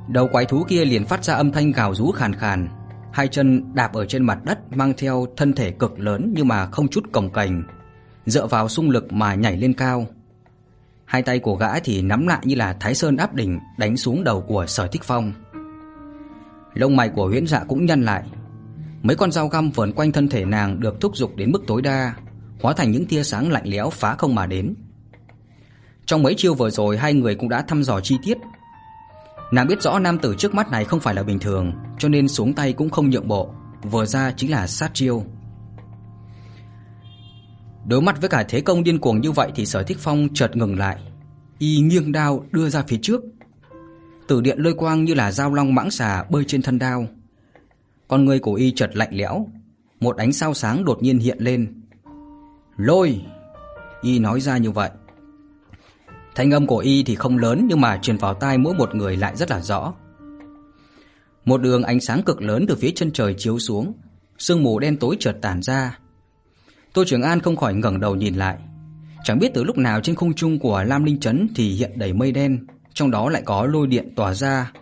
Đầu 0.09 0.29
quái 0.29 0.45
thú 0.45 0.64
kia 0.69 0.85
liền 0.85 1.05
phát 1.05 1.25
ra 1.25 1.35
âm 1.35 1.53
thanh 1.53 1.73
gào 1.73 1.95
rú 1.95 2.11
khàn 2.11 2.35
khàn, 2.35 2.69
hai 3.12 3.29
chân 3.29 3.75
đạp 3.75 3.93
ở 3.93 4.07
trên 4.07 4.23
mặt 4.23 4.38
đất 4.45 4.73
mang 4.73 4.93
theo 4.97 5.27
thân 5.37 5.53
thể 5.53 5.71
cực 5.71 6.01
lớn 6.01 6.33
nhưng 6.37 6.49
mà 6.49 6.67
không 6.67 6.88
chút 6.88 7.05
cồng 7.12 7.31
cành 7.31 7.62
dựa 8.27 8.47
vào 8.47 8.69
xung 8.69 8.90
lực 8.90 9.12
mà 9.12 9.35
nhảy 9.35 9.57
lên 9.57 9.73
cao. 9.73 10.07
Hai 11.05 11.23
tay 11.23 11.38
của 11.38 11.57
gã 11.57 11.79
thì 11.81 12.03
nắm 12.03 12.27
lại 12.27 12.40
như 12.45 12.55
là 12.55 12.77
Thái 12.81 12.95
Sơn 12.95 13.17
áp 13.17 13.35
đỉnh 13.35 13.59
đánh 13.79 13.97
xuống 13.97 14.25
đầu 14.25 14.40
của 14.40 14.67
Sở 14.67 14.87
Thích 14.87 15.03
Phong. 15.05 15.33
Lông 16.75 16.97
mày 16.97 17.09
của 17.09 17.27
Huyễn 17.27 17.47
Dạ 17.47 17.65
cũng 17.69 17.87
nhăn 17.87 18.03
lại. 18.03 18.23
Mấy 19.03 19.17
con 19.17 19.33
dao 19.33 19.49
găm 19.49 19.71
vờn 19.71 19.93
quanh 19.93 20.13
thân 20.13 20.29
thể 20.29 20.45
nàng 20.45 20.81
được 20.81 21.01
thúc 21.01 21.17
giục 21.17 21.37
đến 21.37 21.53
mức 21.53 21.63
tối 21.67 21.83
đa, 21.83 22.15
hóa 22.61 22.73
thành 22.73 22.91
những 22.91 23.07
tia 23.07 23.23
sáng 23.23 23.53
lạnh 23.53 23.67
lẽo 23.67 23.91
phá 23.91 24.15
không 24.15 24.35
mà 24.35 24.47
đến. 24.47 24.75
Trong 26.07 26.23
mấy 26.23 26.35
chiêu 26.35 26.55
vừa 26.55 26.71
rồi 26.71 26.99
hai 26.99 27.15
người 27.15 27.35
cũng 27.35 27.49
đã 27.49 27.63
thăm 27.63 27.83
dò 27.83 28.01
chi 28.01 28.19
tiết. 28.25 28.39
Nàng 29.53 29.67
biết 29.67 29.83
rõ 29.83 29.99
nam 29.99 30.19
tử 30.19 30.35
trước 30.39 30.55
mắt 30.55 30.71
này 30.71 30.85
không 30.85 31.01
phải 31.01 31.15
là 31.15 31.23
bình 31.23 31.39
thường, 31.39 31.73
cho 31.99 32.09
nên 32.09 32.29
xuống 32.29 32.53
tay 32.53 32.73
cũng 32.73 32.91
không 32.91 33.11
nhượng 33.11 33.29
bộ, 33.29 33.55
vừa 33.83 34.07
ra 34.07 34.33
chính 34.37 34.51
là 34.51 34.67
sát 34.67 34.91
chiêu. 34.95 35.25
Đối 37.87 38.03
mặt 38.03 38.17
với 38.21 38.31
cả 38.31 38.45
thế 38.49 38.61
công 38.61 38.85
điên 38.85 38.99
cuồng 38.99 39.21
như 39.21 39.33
vậy 39.33 39.51
thì 39.55 39.67
Sở 39.67 39.83
Thích 39.83 39.99
Phong 40.01 40.29
chợt 40.35 40.57
ngừng 40.57 40.79
lại, 40.79 40.97
y 41.59 41.81
nghiêng 41.81 42.13
đao 42.13 42.45
đưa 42.51 42.69
ra 42.69 42.83
phía 42.89 42.99
trước. 43.03 43.21
Tử 44.29 44.41
điện 44.41 44.59
lôi 44.59 44.75
quang 44.75 45.05
như 45.05 45.15
là 45.15 45.33
dao 45.33 45.55
long 45.55 45.75
mãng 45.75 45.91
xà 45.91 46.25
bơi 46.31 46.45
trên 46.45 46.63
thân 46.63 46.79
đao. 46.79 47.07
Con 48.09 48.25
người 48.25 48.39
của 48.39 48.55
y 48.55 48.71
chợt 48.71 48.97
lạnh 48.97 49.09
lẽo, 49.13 49.49
một 50.01 50.17
ánh 50.17 50.33
sao 50.33 50.55
sáng 50.55 50.85
đột 50.85 51.03
nhiên 51.03 51.19
hiện 51.19 51.39
lên. 51.41 51.83
"Lôi!" 52.77 53.21
Y 54.03 54.19
nói 54.19 54.41
ra 54.41 54.59
như 54.59 54.71
vậy. 54.71 54.91
Thanh 56.35 56.51
âm 56.51 56.67
của 56.67 56.79
y 56.79 57.03
thì 57.03 57.15
không 57.15 57.39
lớn 57.39 57.67
nhưng 57.69 57.81
mà 57.81 57.99
truyền 58.03 58.17
vào 58.17 58.35
tai 58.35 58.59
mỗi 58.59 58.75
một 58.75 58.95
người 58.95 59.17
lại 59.17 59.37
rất 59.37 59.51
là 59.51 59.61
rõ. 59.61 59.95
Một 61.45 61.63
đường 61.63 61.83
ánh 61.83 62.01
sáng 62.01 62.23
cực 62.23 62.43
lớn 62.43 62.65
từ 62.69 62.75
phía 62.75 62.91
chân 62.95 63.13
trời 63.13 63.35
chiếu 63.39 63.59
xuống, 63.59 63.93
sương 64.39 64.63
mù 64.63 64.79
đen 64.79 64.97
tối 64.97 65.17
chợt 65.21 65.37
tản 65.43 65.63
ra, 65.63 65.99
Tô 66.95 67.05
Trường 67.07 67.23
An 67.23 67.41
không 67.41 67.57
khỏi 67.57 67.75
ngẩng 67.75 68.01
đầu 68.01 68.17
nhìn 68.17 68.35
lại. 68.35 68.57
Chẳng 69.25 69.39
biết 69.39 69.55
từ 69.55 69.65
lúc 69.65 69.79
nào 69.79 70.01
trên 70.01 70.15
không 70.15 70.35
trung 70.35 70.59
của 70.59 70.83
Lam 70.83 71.05
Linh 71.05 71.21
trấn 71.21 71.49
thì 71.55 71.69
hiện 71.69 71.93
đầy 71.97 72.13
mây 72.13 72.33
đen, 72.33 72.67
trong 72.95 73.11
đó 73.11 73.29
lại 73.29 73.43
có 73.45 73.67
lôi 73.67 73.87
điện 73.87 74.13
tỏa 74.17 74.35
ra 74.35 74.73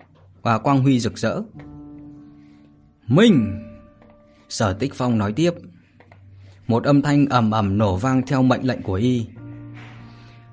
và 0.42 0.58
quang 0.58 0.82
huy 0.82 1.00
rực 1.00 1.18
rỡ. 1.18 1.40
"Minh!" 3.06 3.62
Sở 4.48 4.72
Tích 4.72 4.94
Phong 4.94 5.18
nói 5.18 5.32
tiếp. 5.32 5.50
Một 6.66 6.84
âm 6.84 7.02
thanh 7.02 7.26
ầm 7.26 7.50
ầm 7.50 7.78
nổ 7.78 7.96
vang 7.96 8.22
theo 8.26 8.42
mệnh 8.42 8.66
lệnh 8.66 8.82
của 8.82 8.94
y. 8.94 9.26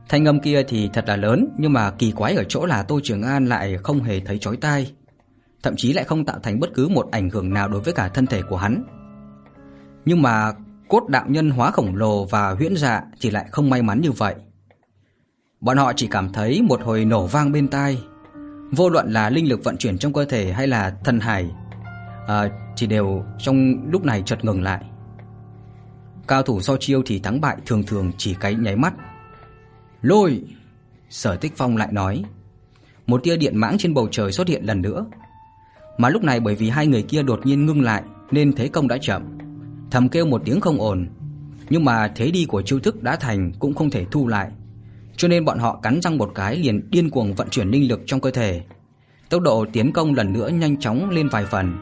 Thanh 0.10 0.26
âm 0.26 0.40
kia 0.40 0.64
thì 0.64 0.90
thật 0.94 1.06
là 1.08 1.16
lớn, 1.16 1.48
nhưng 1.58 1.74
mà 1.74 1.92
kỳ 1.92 2.12
quái 2.12 2.36
ở 2.36 2.44
chỗ 2.44 2.66
là 2.66 2.84
Tô 2.84 3.00
Trường 3.04 3.24
An 3.24 3.46
lại 3.46 3.78
không 3.84 4.04
hề 4.04 4.20
thấy 4.20 4.38
chói 4.38 4.58
tai, 4.58 4.92
thậm 5.64 5.74
chí 5.78 5.94
lại 5.94 6.06
không 6.06 6.26
tạo 6.26 6.40
thành 6.44 6.60
bất 6.60 6.70
cứ 6.74 6.88
một 6.88 7.08
ảnh 7.12 7.30
hưởng 7.30 7.54
nào 7.54 7.68
đối 7.68 7.82
với 7.82 7.94
cả 7.94 8.10
thân 8.10 8.26
thể 8.26 8.42
của 8.42 8.58
hắn. 8.58 8.84
Nhưng 10.06 10.22
mà 10.22 10.54
Cốt 10.90 11.08
đạo 11.08 11.26
nhân 11.28 11.50
hóa 11.50 11.72
khổng 11.72 11.96
lồ 11.96 12.26
và 12.26 12.52
huyễn 12.52 12.76
dạ 12.78 13.04
thì 13.22 13.30
lại 13.30 13.46
không 13.52 13.70
may 13.70 13.82
mắn 13.82 14.02
như 14.02 14.12
vậy. 14.12 14.36
Bọn 15.62 15.78
họ 15.78 15.94
chỉ 15.96 16.08
cảm 16.08 16.30
thấy 16.34 16.62
một 16.62 16.82
hồi 16.82 17.06
nổ 17.06 17.28
vang 17.28 17.52
bên 17.52 17.68
tai, 17.68 18.04
vô 18.72 18.90
luận 18.90 19.12
là 19.12 19.30
linh 19.30 19.50
lực 19.50 19.64
vận 19.64 19.78
chuyển 19.78 19.98
trong 19.98 20.14
cơ 20.14 20.26
thể 20.26 20.52
hay 20.52 20.68
là 20.68 20.98
thần 21.04 21.20
hải, 21.20 21.52
à, 22.28 22.50
thì 22.78 22.88
đều 22.88 23.24
trong 23.40 23.76
lúc 23.92 24.06
này 24.06 24.24
chợt 24.26 24.46
ngừng 24.46 24.64
lại. 24.64 24.86
Cao 26.28 26.44
thủ 26.44 26.62
so 26.62 26.78
chiêu 26.78 27.02
thì 27.06 27.20
thắng 27.20 27.42
bại 27.42 27.58
thường 27.66 27.84
thường 27.84 28.12
chỉ 28.18 28.36
cái 28.40 28.56
nháy 28.56 28.76
mắt. 28.76 28.94
Lôi! 30.02 30.44
Sở 31.10 31.36
Tích 31.36 31.54
Phong 31.58 31.78
lại 31.78 31.90
nói. 31.92 32.24
Một 33.08 33.24
tia 33.24 33.38
điện 33.38 33.58
mãng 33.58 33.78
trên 33.80 33.94
bầu 33.94 34.08
trời 34.12 34.32
xuất 34.32 34.48
hiện 34.48 34.66
lần 34.66 34.82
nữa. 34.82 35.06
Mà 35.98 36.10
lúc 36.10 36.24
này 36.24 36.40
bởi 36.40 36.56
vì 36.56 36.70
hai 36.70 36.88
người 36.88 37.02
kia 37.02 37.24
đột 37.24 37.46
nhiên 37.46 37.66
ngưng 37.66 37.82
lại 37.82 38.04
nên 38.32 38.54
thế 38.54 38.68
công 38.68 38.88
đã 38.88 38.98
chậm 39.02 39.38
thầm 39.92 40.10
kêu 40.10 40.26
một 40.26 40.42
tiếng 40.46 40.62
không 40.62 40.82
ổn, 40.82 41.08
nhưng 41.70 41.86
mà 41.86 42.12
thế 42.16 42.32
đi 42.32 42.46
của 42.46 42.62
chiêu 42.62 42.80
thức 42.80 43.04
đã 43.04 43.16
thành 43.16 43.52
cũng 43.60 43.74
không 43.74 43.90
thể 43.90 44.06
thu 44.12 44.28
lại. 44.28 44.52
Cho 45.20 45.28
nên 45.28 45.46
bọn 45.46 45.60
họ 45.60 45.80
cắn 45.84 46.02
răng 46.02 46.18
một 46.18 46.32
cái 46.36 46.58
liền 46.58 46.90
điên 46.90 47.10
cuồng 47.10 47.34
vận 47.34 47.50
chuyển 47.50 47.70
linh 47.70 47.88
lực 47.90 48.02
trong 48.06 48.22
cơ 48.22 48.32
thể. 48.32 48.62
Tốc 49.30 49.42
độ 49.42 49.66
tiến 49.74 49.92
công 49.94 50.16
lần 50.16 50.34
nữa 50.34 50.50
nhanh 50.50 50.80
chóng 50.80 51.10
lên 51.10 51.30
vài 51.30 51.46
phần. 51.46 51.78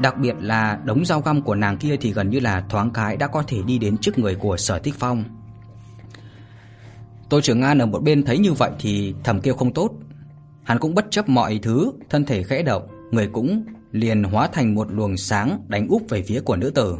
Đặc 0.00 0.18
biệt 0.18 0.34
là 0.40 0.78
đống 0.84 1.04
dao 1.04 1.20
găm 1.20 1.42
của 1.42 1.54
nàng 1.54 1.76
kia 1.76 1.96
thì 2.00 2.12
gần 2.12 2.30
như 2.30 2.40
là 2.40 2.64
thoáng 2.68 2.90
cái 2.90 3.16
đã 3.16 3.26
có 3.26 3.42
thể 3.42 3.62
đi 3.66 3.78
đến 3.78 3.96
trước 3.98 4.18
người 4.18 4.34
của 4.34 4.56
Sở 4.56 4.78
Tích 4.78 4.94
Phong. 4.98 5.24
Tô 7.28 7.40
Trường 7.40 7.62
An 7.62 7.78
ở 7.78 7.86
một 7.86 8.02
bên 8.02 8.24
thấy 8.24 8.38
như 8.38 8.52
vậy 8.52 8.70
thì 8.78 9.14
thầm 9.24 9.40
kêu 9.40 9.54
không 9.54 9.72
tốt. 9.72 9.90
Hắn 10.62 10.78
cũng 10.78 10.94
bất 10.94 11.06
chấp 11.10 11.28
mọi 11.28 11.58
thứ, 11.62 11.92
thân 12.10 12.24
thể 12.24 12.42
khẽ 12.42 12.62
động, 12.62 12.82
người 13.10 13.28
cũng 13.32 13.64
liền 13.90 14.22
hóa 14.22 14.48
thành 14.52 14.74
một 14.74 14.92
luồng 14.92 15.16
sáng 15.16 15.60
đánh 15.68 15.88
úp 15.88 16.02
về 16.08 16.22
phía 16.22 16.40
của 16.40 16.56
nữ 16.56 16.70
tử. 16.70 16.96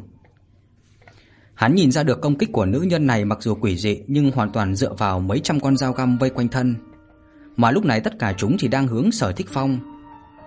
Hắn 1.55 1.75
nhìn 1.75 1.91
ra 1.93 2.03
được 2.03 2.21
công 2.21 2.39
kích 2.39 2.53
của 2.53 2.67
nữ 2.67 2.81
nhân 2.81 3.07
này 3.07 3.25
mặc 3.25 3.39
dù 3.43 3.55
quỷ 3.55 3.77
dị 3.77 4.03
nhưng 4.07 4.31
hoàn 4.31 4.51
toàn 4.51 4.75
dựa 4.75 4.93
vào 4.93 5.21
mấy 5.21 5.41
trăm 5.41 5.61
con 5.61 5.77
dao 5.77 5.93
găm 5.93 6.19
vây 6.19 6.31
quanh 6.31 6.49
thân. 6.49 6.75
Mà 7.57 7.71
lúc 7.71 7.85
này 7.85 8.01
tất 8.01 8.19
cả 8.19 8.35
chúng 8.37 8.57
chỉ 8.59 8.69
đang 8.69 8.87
hướng 8.87 9.13
Sở 9.13 9.33
Thích 9.33 9.47
Phong. 9.51 9.79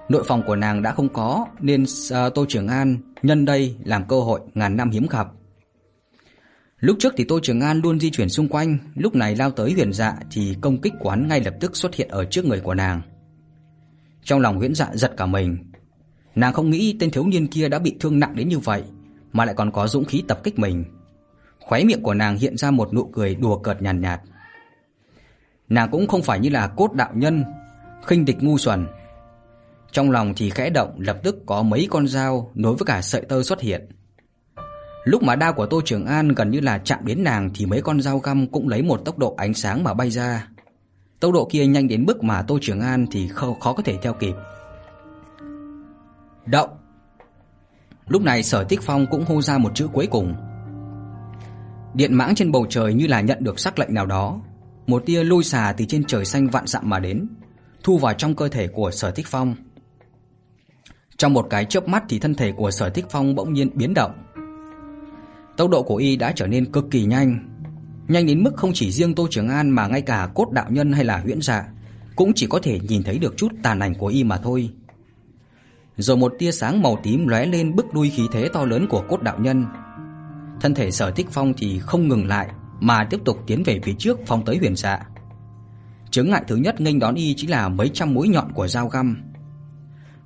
Nội 0.09 0.23
phòng 0.27 0.43
của 0.47 0.55
nàng 0.55 0.81
đã 0.81 0.91
không 0.91 1.09
có 1.09 1.45
nên 1.59 1.83
uh, 1.83 2.33
Tô 2.35 2.45
Trường 2.49 2.67
An 2.67 2.97
nhân 3.21 3.45
đây 3.45 3.75
làm 3.83 4.07
cơ 4.07 4.19
hội 4.19 4.39
ngàn 4.53 4.77
năm 4.77 4.91
hiếm 4.91 5.07
gặp. 5.09 5.27
Lúc 6.79 6.97
trước 6.99 7.13
thì 7.17 7.23
Tô 7.23 7.39
Trường 7.43 7.61
An 7.61 7.81
luôn 7.83 7.99
di 7.99 8.11
chuyển 8.11 8.29
xung 8.29 8.47
quanh, 8.47 8.77
lúc 8.95 9.15
này 9.15 9.35
lao 9.35 9.51
tới 9.51 9.73
Huyền 9.73 9.93
Dạ 9.93 10.17
thì 10.31 10.55
công 10.61 10.81
kích 10.81 10.93
của 10.99 11.09
hắn 11.09 11.27
ngay 11.27 11.41
lập 11.41 11.53
tức 11.59 11.75
xuất 11.75 11.95
hiện 11.95 12.07
ở 12.07 12.25
trước 12.25 12.45
người 12.45 12.59
của 12.59 12.73
nàng. 12.73 13.01
Trong 14.23 14.39
lòng 14.39 14.57
Huyền 14.57 14.75
Dạ 14.75 14.89
giật 14.93 15.13
cả 15.17 15.25
mình. 15.25 15.57
Nàng 16.35 16.53
không 16.53 16.69
nghĩ 16.69 16.97
tên 16.99 17.11
thiếu 17.11 17.27
niên 17.27 17.47
kia 17.47 17.69
đã 17.69 17.79
bị 17.79 17.95
thương 17.99 18.19
nặng 18.19 18.35
đến 18.35 18.49
như 18.49 18.59
vậy, 18.59 18.83
mà 19.31 19.45
lại 19.45 19.55
còn 19.55 19.71
có 19.71 19.87
dũng 19.87 20.05
khí 20.05 20.23
tập 20.27 20.39
kích 20.43 20.59
mình. 20.59 20.85
Khóe 21.65 21.83
miệng 21.83 22.03
của 22.03 22.13
nàng 22.13 22.37
hiện 22.37 22.57
ra 22.57 22.71
một 22.71 22.93
nụ 22.93 23.09
cười 23.13 23.35
đùa 23.35 23.57
cợt 23.57 23.81
nhàn 23.81 24.01
nhạt, 24.01 24.19
nhạt. 24.25 24.35
Nàng 25.69 25.89
cũng 25.91 26.07
không 26.07 26.21
phải 26.21 26.39
như 26.39 26.49
là 26.49 26.67
cốt 26.67 26.93
đạo 26.93 27.11
nhân, 27.13 27.43
khinh 28.05 28.25
địch 28.25 28.37
ngu 28.43 28.57
xuẩn. 28.57 28.87
Trong 29.91 30.11
lòng 30.11 30.33
thì 30.35 30.49
khẽ 30.49 30.69
động, 30.69 30.95
lập 30.99 31.17
tức 31.23 31.35
có 31.45 31.63
mấy 31.63 31.87
con 31.89 32.07
dao 32.07 32.51
nối 32.55 32.75
với 32.75 32.85
cả 32.85 33.01
sợi 33.01 33.21
tơ 33.21 33.43
xuất 33.43 33.61
hiện. 33.61 33.89
Lúc 35.03 35.23
mà 35.23 35.35
đao 35.35 35.53
của 35.53 35.65
Tô 35.65 35.81
Trường 35.85 36.05
An 36.05 36.27
gần 36.27 36.51
như 36.51 36.59
là 36.59 36.77
chạm 36.77 36.99
đến 37.05 37.23
nàng 37.23 37.49
thì 37.55 37.65
mấy 37.65 37.81
con 37.81 38.01
dao 38.01 38.19
găm 38.19 38.47
cũng 38.47 38.67
lấy 38.67 38.81
một 38.81 38.97
tốc 39.05 39.17
độ 39.17 39.35
ánh 39.37 39.53
sáng 39.53 39.83
mà 39.83 39.93
bay 39.93 40.09
ra. 40.09 40.47
Tốc 41.19 41.33
độ 41.33 41.47
kia 41.51 41.65
nhanh 41.65 41.87
đến 41.87 42.05
mức 42.05 42.23
mà 42.23 42.41
Tô 42.41 42.59
Trường 42.61 42.81
An 42.81 43.05
thì 43.11 43.27
khó, 43.27 43.53
khó 43.59 43.73
có 43.73 43.83
thể 43.83 43.97
theo 44.01 44.13
kịp. 44.13 44.33
Động! 46.45 46.69
Lúc 48.07 48.21
này 48.21 48.43
Sở 48.43 48.63
Tích 48.63 48.81
Phong 48.81 49.05
cũng 49.11 49.25
hô 49.25 49.41
ra 49.41 49.57
một 49.57 49.71
chữ 49.75 49.87
cuối 49.93 50.07
cùng. 50.07 50.35
Điện 51.95 52.13
mãng 52.13 52.35
trên 52.35 52.51
bầu 52.51 52.65
trời 52.69 52.93
như 52.93 53.07
là 53.07 53.21
nhận 53.21 53.43
được 53.43 53.59
sắc 53.59 53.79
lệnh 53.79 53.93
nào 53.93 54.05
đó, 54.05 54.41
một 54.87 55.05
tia 55.05 55.23
lôi 55.23 55.43
xà 55.43 55.73
từ 55.77 55.85
trên 55.85 56.03
trời 56.03 56.25
xanh 56.25 56.47
vạn 56.47 56.67
dặm 56.67 56.89
mà 56.89 56.99
đến, 56.99 57.27
thu 57.83 57.97
vào 57.97 58.13
trong 58.13 58.35
cơ 58.35 58.47
thể 58.47 58.67
của 58.67 58.91
Sở 58.91 59.11
Thích 59.11 59.25
Phong. 59.29 59.55
Trong 61.17 61.33
một 61.33 61.47
cái 61.49 61.65
chớp 61.65 61.87
mắt 61.87 62.03
thì 62.09 62.19
thân 62.19 62.35
thể 62.35 62.51
của 62.51 62.71
Sở 62.71 62.89
Thích 62.89 63.05
Phong 63.09 63.35
bỗng 63.35 63.53
nhiên 63.53 63.69
biến 63.73 63.93
động. 63.93 64.11
Tốc 65.57 65.69
độ 65.69 65.83
của 65.83 65.95
y 65.95 66.15
đã 66.15 66.31
trở 66.35 66.47
nên 66.47 66.71
cực 66.71 66.85
kỳ 66.91 67.05
nhanh, 67.05 67.39
nhanh 68.07 68.25
đến 68.25 68.43
mức 68.43 68.51
không 68.55 68.71
chỉ 68.73 68.91
riêng 68.91 69.15
Tô 69.15 69.27
Trường 69.31 69.49
An 69.49 69.69
mà 69.69 69.87
ngay 69.87 70.01
cả 70.01 70.29
cốt 70.35 70.51
đạo 70.51 70.65
nhân 70.69 70.91
hay 70.91 71.05
là 71.05 71.17
huyễn 71.17 71.41
dạ 71.41 71.65
cũng 72.15 72.33
chỉ 72.35 72.47
có 72.47 72.59
thể 72.63 72.79
nhìn 72.79 73.03
thấy 73.03 73.17
được 73.17 73.37
chút 73.37 73.51
tàn 73.63 73.79
ảnh 73.79 73.95
của 73.95 74.07
y 74.07 74.23
mà 74.23 74.37
thôi. 74.37 74.69
Rồi 75.97 76.17
một 76.17 76.33
tia 76.39 76.51
sáng 76.51 76.81
màu 76.81 76.99
tím 77.03 77.27
lóe 77.27 77.45
lên 77.45 77.75
bức 77.75 77.93
đuôi 77.93 78.09
khí 78.09 78.23
thế 78.31 78.49
to 78.53 78.65
lớn 78.65 78.87
của 78.89 79.03
cốt 79.09 79.21
đạo 79.21 79.39
nhân, 79.39 79.65
thân 80.61 80.73
thể 80.73 80.91
Sở 80.91 81.11
Thích 81.11 81.27
Phong 81.31 81.53
thì 81.57 81.79
không 81.79 82.07
ngừng 82.07 82.27
lại 82.27 82.47
mà 82.79 83.07
tiếp 83.09 83.19
tục 83.25 83.37
tiến 83.47 83.63
về 83.63 83.79
phía 83.83 83.93
trước 83.99 84.19
phong 84.25 84.45
tới 84.45 84.57
Huyền 84.57 84.75
Dạ. 84.75 84.99
Chướng 86.11 86.29
ngại 86.29 86.43
thứ 86.47 86.55
nhất 86.55 86.81
nghênh 86.81 86.99
đón 86.99 87.15
y 87.15 87.33
chính 87.33 87.49
là 87.49 87.69
mấy 87.69 87.89
trăm 87.93 88.13
mũi 88.13 88.27
nhọn 88.27 88.51
của 88.51 88.67
dao 88.67 88.87
găm. 88.87 89.23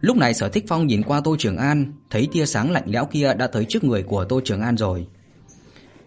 Lúc 0.01 0.17
này 0.17 0.33
Sở 0.33 0.49
Thích 0.49 0.65
Phong 0.67 0.87
nhìn 0.87 1.03
qua 1.03 1.21
Tô 1.23 1.35
Trường 1.39 1.57
An, 1.57 1.93
thấy 2.09 2.27
tia 2.31 2.45
sáng 2.45 2.71
lạnh 2.71 2.83
lẽo 2.85 3.05
kia 3.05 3.33
đã 3.33 3.47
tới 3.47 3.65
trước 3.69 3.83
người 3.83 4.03
của 4.03 4.25
Tô 4.25 4.41
Trường 4.43 4.61
An 4.61 4.77
rồi, 4.77 5.07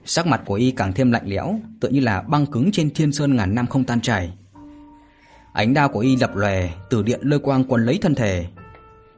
Sắc 0.04 0.26
mặt 0.26 0.42
của 0.44 0.54
y 0.54 0.70
càng 0.70 0.92
thêm 0.92 1.12
lạnh 1.12 1.22
lẽo, 1.26 1.61
tựa 1.80 1.88
như 1.88 2.00
là 2.00 2.20
băng 2.20 2.46
cứng 2.46 2.72
trên 2.72 2.90
thiên 2.90 3.12
sơn 3.12 3.37
ngàn 3.37 3.54
năm 3.54 3.66
không 3.66 3.85
tan 3.85 4.00
chảy. 4.00 4.32
Ánh 5.52 5.74
đao 5.74 5.88
của 5.88 6.00
y 6.00 6.16
lập 6.16 6.37
lòe, 6.37 6.70
từ 6.90 7.02
điện 7.02 7.20
lôi 7.22 7.38
quang 7.38 7.64
quấn 7.64 7.85
lấy 7.87 7.98
thân 8.02 8.14
thể. 8.14 8.46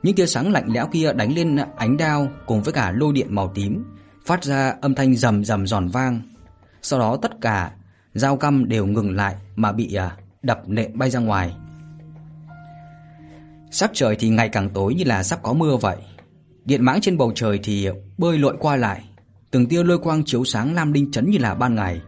Những 0.03 0.15
tia 0.15 0.27
sáng 0.27 0.53
lạnh 0.53 0.69
lẽo 0.73 0.87
kia 0.87 1.13
đánh 1.13 1.35
lên 1.35 1.57
ánh 1.77 1.97
đao 1.97 2.29
cùng 2.47 2.63
với 2.63 2.73
cả 2.73 2.93
lôi 2.97 3.13
điện 3.13 3.27
màu 3.31 3.53
tím, 3.55 3.85
phát 4.25 4.45
ra 4.45 4.77
âm 4.81 4.95
thanh 4.95 5.17
rầm 5.17 5.45
rầm 5.45 5.67
giòn 5.67 5.89
vang. 5.89 6.21
Sau 6.83 6.99
đó 6.99 7.17
tất 7.23 7.41
cả 7.41 7.71
dao 8.15 8.37
găm 8.37 8.69
đều 8.69 8.87
ngừng 8.87 9.17
lại 9.17 9.37
mà 9.57 9.73
bị 9.73 9.95
à, 9.95 10.17
đập 10.43 10.63
nện 10.67 10.99
bay 10.99 11.11
ra 11.11 11.21
ngoài. 11.21 11.57
Sắc 13.71 13.91
trời 13.95 14.17
thì 14.17 14.29
ngày 14.29 14.49
càng 14.49 14.71
tối 14.71 14.95
như 14.95 15.05
là 15.05 15.23
sắp 15.23 15.39
có 15.43 15.53
mưa 15.53 15.77
vậy. 15.77 15.97
Điện 16.65 16.85
mãng 16.85 17.01
trên 17.01 17.19
bầu 17.19 17.33
trời 17.35 17.61
thì 17.63 17.89
bơi 18.19 18.39
lội 18.39 18.57
qua 18.61 18.77
lại, 18.77 19.05
từng 19.51 19.67
tia 19.67 19.85
lôi 19.85 19.99
quang 19.99 20.25
chiếu 20.25 20.45
sáng 20.45 20.75
lam 20.75 20.93
đinh 20.93 21.11
chấn 21.11 21.31
như 21.31 21.39
là 21.39 21.55
ban 21.55 21.75
ngày. 21.75 22.01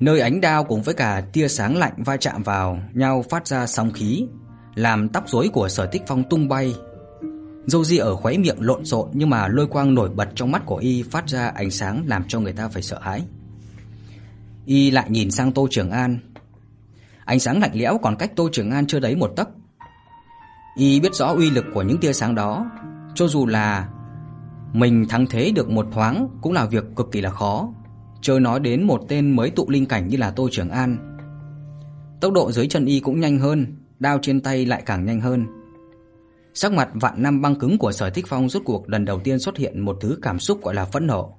Nơi 0.00 0.20
ánh 0.20 0.40
đao 0.40 0.64
cùng 0.64 0.82
với 0.82 0.94
cả 0.94 1.22
tia 1.32 1.48
sáng 1.48 1.76
lạnh 1.76 1.94
va 1.96 2.16
chạm 2.16 2.42
vào 2.42 2.82
nhau 2.92 3.24
phát 3.30 3.46
ra 3.46 3.66
sóng 3.66 3.92
khí, 3.92 4.26
làm 4.74 5.08
tóc 5.08 5.28
rối 5.28 5.48
của 5.52 5.68
Sở 5.68 5.86
Tích 5.86 6.02
Phong 6.06 6.24
tung 6.28 6.48
bay. 6.48 6.74
Dâu 7.66 7.84
ria 7.84 7.98
ở 7.98 8.16
khóe 8.16 8.38
miệng 8.38 8.60
lộn 8.60 8.84
xộn 8.84 9.08
nhưng 9.12 9.30
mà 9.30 9.48
lôi 9.48 9.66
quang 9.66 9.94
nổi 9.94 10.10
bật 10.10 10.28
trong 10.34 10.52
mắt 10.52 10.62
của 10.66 10.76
y 10.76 11.02
phát 11.02 11.28
ra 11.28 11.48
ánh 11.48 11.70
sáng 11.70 12.04
làm 12.06 12.24
cho 12.28 12.40
người 12.40 12.52
ta 12.52 12.68
phải 12.68 12.82
sợ 12.82 12.98
hãi. 13.02 13.22
Y 14.66 14.90
lại 14.90 15.06
nhìn 15.10 15.30
sang 15.30 15.52
Tô 15.52 15.68
Trường 15.70 15.90
An. 15.90 16.18
Ánh 17.24 17.40
sáng 17.40 17.60
lạnh 17.60 17.70
lẽo 17.74 17.98
còn 17.98 18.16
cách 18.16 18.32
Tô 18.36 18.48
Trường 18.52 18.70
An 18.70 18.86
chưa 18.86 19.00
đấy 19.00 19.16
một 19.16 19.32
tấc. 19.36 19.48
Y 20.76 21.00
biết 21.00 21.14
rõ 21.14 21.26
uy 21.26 21.50
lực 21.50 21.64
của 21.74 21.82
những 21.82 21.98
tia 21.98 22.12
sáng 22.12 22.34
đó, 22.34 22.70
cho 23.14 23.26
dù 23.28 23.46
là 23.46 23.88
mình 24.72 25.08
thắng 25.08 25.26
thế 25.26 25.52
được 25.54 25.70
một 25.70 25.86
thoáng 25.92 26.28
cũng 26.40 26.52
là 26.52 26.66
việc 26.66 26.84
cực 26.96 27.12
kỳ 27.12 27.20
là 27.20 27.30
khó, 27.30 27.68
chớ 28.20 28.38
nói 28.38 28.60
đến 28.60 28.82
một 28.82 29.02
tên 29.08 29.36
mới 29.36 29.50
tụ 29.50 29.70
linh 29.70 29.86
cảnh 29.86 30.08
như 30.08 30.16
là 30.16 30.30
Tô 30.30 30.48
Trường 30.52 30.70
An. 30.70 30.96
Tốc 32.20 32.32
độ 32.32 32.52
dưới 32.52 32.66
chân 32.66 32.84
y 32.84 33.00
cũng 33.00 33.20
nhanh 33.20 33.38
hơn, 33.38 33.76
đao 33.98 34.18
trên 34.22 34.40
tay 34.40 34.66
lại 34.66 34.82
càng 34.86 35.04
nhanh 35.04 35.20
hơn. 35.20 35.46
Sắc 36.54 36.72
mặt 36.72 36.88
vạn 36.94 37.22
năm 37.22 37.42
băng 37.42 37.56
cứng 37.56 37.78
của 37.78 37.92
Sở 37.92 38.10
Thích 38.10 38.26
Phong 38.28 38.48
rốt 38.48 38.62
cuộc 38.64 38.88
lần 38.88 39.04
đầu 39.04 39.20
tiên 39.20 39.38
xuất 39.38 39.56
hiện 39.56 39.80
một 39.80 39.96
thứ 40.00 40.18
cảm 40.22 40.38
xúc 40.38 40.62
gọi 40.62 40.74
là 40.74 40.84
phẫn 40.84 41.06
nộ. 41.06 41.36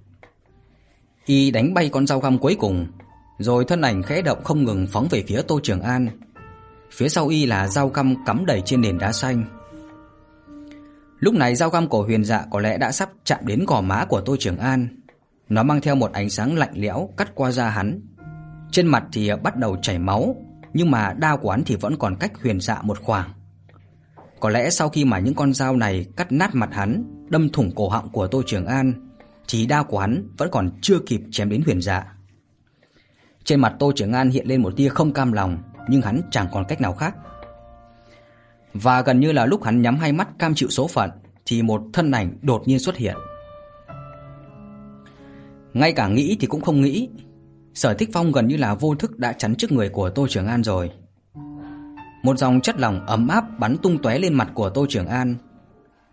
Y 1.26 1.52
đánh 1.52 1.74
bay 1.74 1.90
con 1.90 2.08
dao 2.08 2.20
găm 2.20 2.38
cuối 2.38 2.56
cùng, 2.60 2.88
rồi 3.40 3.66
thân 3.66 3.82
ảnh 3.82 4.04
khẽ 4.04 4.22
động 4.22 4.44
không 4.44 4.64
ngừng 4.64 4.88
phóng 4.88 5.08
về 5.10 5.24
phía 5.28 5.42
Tô 5.42 5.60
Trường 5.64 5.82
An. 5.82 6.08
Phía 6.92 7.10
sau 7.10 7.28
y 7.28 7.46
là 7.46 7.68
dao 7.68 7.88
găm 7.90 8.26
cắm 8.26 8.46
đầy 8.46 8.62
trên 8.66 8.82
nền 8.82 8.98
đá 8.98 9.12
xanh. 9.12 9.44
Lúc 11.20 11.34
này 11.34 11.56
dao 11.56 11.70
găm 11.70 11.88
của 11.88 12.04
Huyền 12.04 12.24
Dạ 12.24 12.46
có 12.52 12.60
lẽ 12.60 12.78
đã 12.78 12.92
sắp 12.92 13.10
chạm 13.24 13.40
đến 13.46 13.66
gò 13.68 13.82
má 13.82 14.06
của 14.06 14.22
Tô 14.22 14.36
Trường 14.40 14.58
An. 14.58 14.88
Nó 15.50 15.64
mang 15.64 15.82
theo 15.82 15.96
một 15.96 16.12
ánh 16.12 16.30
sáng 16.30 16.58
lạnh 16.58 16.74
lẽo 16.74 17.10
cắt 17.18 17.36
qua 17.36 17.52
da 17.52 17.70
hắn. 17.70 18.02
Trên 18.72 18.88
mặt 18.88 19.04
thì 19.14 19.32
bắt 19.44 19.56
đầu 19.56 19.78
chảy 19.82 20.00
máu, 20.00 20.36
nhưng 20.74 20.92
mà 20.92 21.14
đao 21.14 21.38
của 21.38 21.52
hắn 21.52 21.64
thì 21.64 21.76
vẫn 21.76 21.98
còn 21.98 22.16
cách 22.20 22.32
Huyền 22.42 22.60
Dạ 22.60 22.82
một 22.82 23.00
khoảng. 23.00 23.30
Có 24.42 24.50
lẽ 24.50 24.70
sau 24.70 24.90
khi 24.90 25.06
mà 25.06 25.20
những 25.20 25.34
con 25.34 25.54
dao 25.54 25.76
này 25.76 26.06
cắt 26.18 26.32
nát 26.32 26.56
mặt 26.56 26.70
hắn, 26.74 27.04
đâm 27.30 27.50
thủng 27.50 27.72
cổ 27.76 27.90
họng 27.90 28.10
của 28.10 28.28
Tô 28.28 28.42
Trường 28.46 28.66
An, 28.66 28.94
thì 29.48 29.66
đao 29.66 29.84
của 29.84 30.00
hắn 30.00 30.28
vẫn 30.38 30.50
còn 30.52 30.72
chưa 30.82 31.00
kịp 31.06 31.22
chém 31.32 31.50
đến 31.50 31.62
Huyền 31.66 31.82
Dạ. 31.82 32.16
Trên 33.44 33.60
mặt 33.60 33.74
Tô 33.80 33.92
Trường 33.96 34.14
An 34.14 34.30
hiện 34.30 34.48
lên 34.48 34.62
một 34.62 34.74
tia 34.78 34.90
không 34.90 35.14
cam 35.14 35.32
lòng, 35.32 35.58
nhưng 35.90 36.02
hắn 36.02 36.22
chẳng 36.32 36.48
còn 36.52 36.66
cách 36.68 36.82
nào 36.82 36.94
khác. 36.94 37.16
Và 38.74 39.02
gần 39.02 39.20
như 39.20 39.32
là 39.32 39.46
lúc 39.46 39.64
hắn 39.64 39.82
nhắm 39.82 39.98
hai 39.98 40.12
mắt 40.12 40.28
cam 40.40 40.56
chịu 40.56 40.70
số 40.70 40.88
phận 40.88 41.10
thì 41.46 41.62
một 41.62 41.82
thân 41.94 42.12
ảnh 42.12 42.38
đột 42.42 42.64
nhiên 42.66 42.80
xuất 42.80 42.98
hiện. 42.98 43.16
Ngay 45.74 45.94
cả 45.94 46.08
nghĩ 46.08 46.38
thì 46.40 46.48
cũng 46.48 46.62
không 46.62 46.82
nghĩ, 46.82 47.10
Sở 47.74 47.94
Thích 47.94 48.10
Phong 48.14 48.32
gần 48.32 48.48
như 48.48 48.58
là 48.58 48.74
vô 48.76 48.96
thức 48.96 49.18
đã 49.20 49.34
chắn 49.34 49.56
trước 49.56 49.72
người 49.72 49.90
của 49.90 50.10
Tô 50.10 50.28
Trường 50.30 50.48
An 50.48 50.64
rồi. 50.64 50.92
Một 52.24 52.38
dòng 52.38 52.62
chất 52.62 52.80
lỏng 52.80 53.06
ấm 53.06 53.28
áp 53.28 53.60
bắn 53.60 53.78
tung 53.78 54.02
tóe 54.02 54.20
lên 54.20 54.34
mặt 54.34 54.52
của 54.54 54.70
Tô 54.70 54.86
Trường 54.90 55.08
An. 55.08 55.36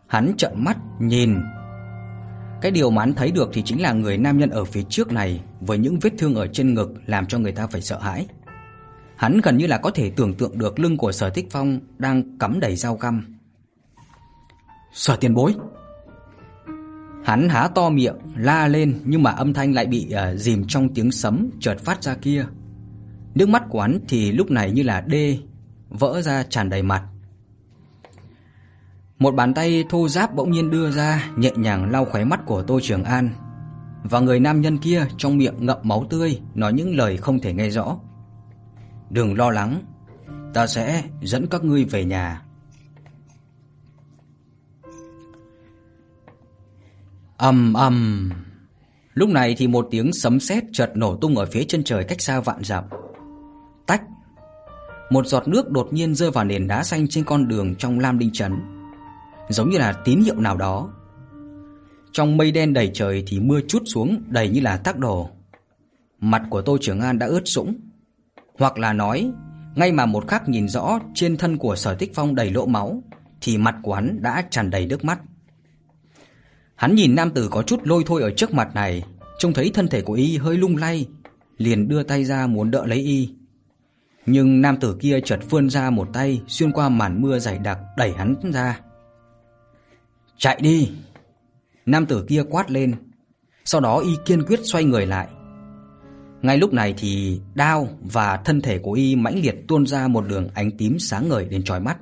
Hắn 0.07 0.33
trợn 0.37 0.53
mắt 0.55 0.77
nhìn. 1.01 1.38
Cái 2.61 2.71
điều 2.71 2.90
mà 2.90 3.03
hắn 3.03 3.14
thấy 3.14 3.31
được 3.31 3.51
thì 3.53 3.62
chính 3.62 3.83
là 3.83 3.92
người 3.92 4.18
nam 4.18 4.38
nhân 4.38 4.51
ở 4.51 4.64
phía 4.64 4.83
trước 4.83 5.12
này 5.12 5.40
với 5.61 5.79
những 5.79 5.99
vết 5.99 6.11
thương 6.18 6.35
ở 6.35 6.47
trên 6.47 6.75
ngực 6.75 6.92
làm 7.07 7.27
cho 7.27 7.38
người 7.38 7.53
ta 7.53 7.66
phải 7.66 7.81
sợ 7.81 7.99
hãi. 7.99 8.27
Hắn 9.16 9.40
gần 9.40 9.57
như 9.57 9.66
là 9.66 9.79
có 9.79 9.90
thể 9.90 10.11
tưởng 10.11 10.35
tượng 10.35 10.59
được 10.59 10.81
lưng 10.81 10.97
của 10.97 11.12
Sở 11.12 11.31
Thích 11.31 11.47
Phong 11.51 11.81
đang 11.99 12.38
cắm 12.38 12.61
đầy 12.61 12.77
dao 12.77 12.97
găm. 12.97 13.38
Sở 14.92 15.16
Tiền 15.16 15.35
Bối. 15.35 15.55
Hắn 17.25 17.49
há 17.49 17.68
to 17.75 17.90
miệng 17.90 18.16
la 18.37 18.68
lên 18.68 19.01
nhưng 19.05 19.23
mà 19.23 19.31
âm 19.31 19.53
thanh 19.53 19.75
lại 19.75 19.87
bị 19.87 20.12
uh, 20.14 20.38
dìm 20.40 20.64
trong 20.68 20.94
tiếng 20.94 21.11
sấm 21.11 21.51
chợt 21.61 21.79
phát 21.79 22.03
ra 22.03 22.14
kia. 22.14 22.47
Nước 23.35 23.49
mắt 23.49 23.62
của 23.68 23.81
hắn 23.81 23.99
thì 24.09 24.33
lúc 24.33 24.51
này 24.51 24.71
như 24.71 24.83
là 24.83 25.01
đê 25.01 25.38
vỡ 25.88 26.22
ra 26.22 26.42
tràn 26.42 26.70
đầy 26.70 26.83
mặt. 26.83 27.03
Một 29.18 29.35
bàn 29.35 29.55
tay 29.55 29.85
thô 29.88 30.09
ráp 30.09 30.35
bỗng 30.35 30.51
nhiên 30.51 30.70
đưa 30.70 30.90
ra, 30.90 31.31
nhẹ 31.37 31.53
nhàng 31.57 31.90
lau 31.90 32.05
khóe 32.05 32.24
mắt 32.24 32.40
của 32.46 32.62
Tô 32.62 32.81
Trường 32.83 33.05
An. 33.05 33.31
Và 34.03 34.20
người 34.20 34.40
nam 34.40 34.61
nhân 34.61 34.79
kia 34.79 35.07
trong 35.16 35.38
miệng 35.38 35.66
ngậm 35.66 35.79
máu 35.83 36.07
tươi, 36.11 36.40
nói 36.55 36.72
những 36.72 36.96
lời 36.96 37.16
không 37.16 37.40
thể 37.40 37.53
nghe 37.53 37.70
rõ. 37.70 37.96
Đừng 39.11 39.38
lo 39.38 39.51
lắng, 39.51 39.83
ta 40.55 40.66
sẽ 40.66 41.05
dẫn 41.22 41.46
các 41.46 41.64
ngươi 41.64 41.85
về 41.85 42.05
nhà. 42.05 42.42
Ầm 47.37 47.74
ầm. 47.74 48.31
Lúc 49.14 49.29
này 49.29 49.55
thì 49.59 49.66
một 49.66 49.88
tiếng 49.90 50.12
sấm 50.12 50.40
sét 50.40 50.64
chợt 50.72 50.90
nổ 50.94 51.16
tung 51.16 51.37
ở 51.37 51.46
phía 51.46 51.64
chân 51.64 51.85
trời 51.85 52.05
cách 52.05 52.20
xa 52.20 52.40
vạn 52.40 52.64
dặm. 52.64 52.85
Tách. 53.87 54.03
Một 55.11 55.27
giọt 55.27 55.49
nước 55.49 55.71
đột 55.71 55.92
nhiên 55.92 56.14
rơi 56.14 56.31
vào 56.31 56.44
nền 56.44 56.68
đá 56.68 56.83
xanh 56.83 57.09
trên 57.09 57.25
con 57.25 57.49
đường 57.49 57.75
trong 57.75 57.99
Lam 57.99 58.18
Đinh 58.18 58.33
trấn, 58.33 58.53
giống 59.49 59.71
như 59.71 59.79
là 59.79 59.92
tín 60.05 60.21
hiệu 60.21 60.40
nào 60.40 60.57
đó. 60.57 60.90
Trong 62.12 62.37
mây 62.37 62.53
đen 62.53 62.73
đầy 62.73 62.90
trời 62.94 63.25
thì 63.27 63.40
mưa 63.40 63.61
chút 63.68 63.83
xuống 63.87 64.23
đầy 64.27 64.49
như 64.49 64.61
là 64.61 64.77
tác 64.77 64.99
đồ. 64.99 65.31
Mặt 66.21 66.42
của 66.51 66.62
Tô 66.62 66.79
Trường 66.81 67.01
An 67.01 67.18
đã 67.18 67.27
ướt 67.27 67.42
sũng, 67.44 67.81
hoặc 68.59 68.79
là 68.79 68.92
nói, 68.92 69.31
ngay 69.75 69.92
mà 69.92 70.07
một 70.07 70.29
khắc 70.29 70.49
nhìn 70.49 70.68
rõ 70.68 70.99
trên 71.14 71.37
thân 71.37 71.57
của 71.57 71.77
Sở 71.77 71.94
Tích 71.94 72.14
Phong 72.14 72.35
đầy 72.35 72.51
lỗ 72.51 72.66
máu 72.66 73.03
thì 73.40 73.59
mặt 73.59 73.77
của 73.83 73.94
hắn 73.94 74.23
đã 74.23 74.44
tràn 74.51 74.71
đầy 74.71 74.87
nước 74.87 75.05
mắt. 75.05 75.21
Hắn 76.75 76.94
nhìn 76.94 77.14
nam 77.14 77.31
tử 77.31 77.49
có 77.51 77.62
chút 77.62 77.81
lôi 77.83 78.03
thôi 78.07 78.23
ở 78.23 78.31
trước 78.31 78.55
mặt 78.55 78.75
này, 78.75 79.03
trông 79.38 79.53
thấy 79.53 79.71
thân 79.75 79.88
thể 79.88 80.03
của 80.03 80.12
y 80.12 80.37
hơi 80.37 80.57
lung 80.57 80.77
lay, 80.77 81.07
liền 81.59 81.88
đưa 81.88 82.03
tay 82.03 82.25
ra 82.25 82.47
muốn 82.47 82.71
đỡ 82.71 82.87
lấy 82.87 82.99
y. 82.99 83.38
Nhưng 84.31 84.61
nam 84.61 84.77
tử 84.77 84.97
kia 85.01 85.21
chợt 85.25 85.38
vươn 85.51 85.71
ra 85.71 85.91
một 85.91 86.09
tay, 86.12 86.43
xuyên 86.47 86.73
qua 86.73 86.88
màn 86.88 87.23
mưa 87.23 87.38
dày 87.38 87.59
đặc, 87.59 87.79
đẩy 87.97 88.12
hắn 88.12 88.35
ra. 88.53 88.81
"Chạy 90.37 90.59
đi!" 90.62 90.91
Nam 91.87 92.07
tử 92.07 92.25
kia 92.29 92.43
quát 92.51 92.71
lên. 92.71 92.95
Sau 93.64 93.81
đó 93.81 93.99
y 93.99 94.11
kiên 94.25 94.43
quyết 94.43 94.61
xoay 94.62 94.85
người 94.85 95.07
lại. 95.07 95.29
Ngay 96.43 96.59
lúc 96.59 96.73
này 96.73 96.95
thì 96.99 97.41
đao 97.55 97.88
và 98.01 98.37
thân 98.37 98.61
thể 98.61 98.79
của 98.79 98.93
y 98.93 99.17
mãnh 99.17 99.38
liệt 99.43 99.55
tuôn 99.69 99.87
ra 99.87 100.09
một 100.09 100.25
đường 100.29 100.49
ánh 100.55 100.71
tím 100.71 100.99
sáng 100.99 101.29
ngời 101.29 101.45
đến 101.45 101.62
chói 101.62 101.81
mắt. 101.81 101.99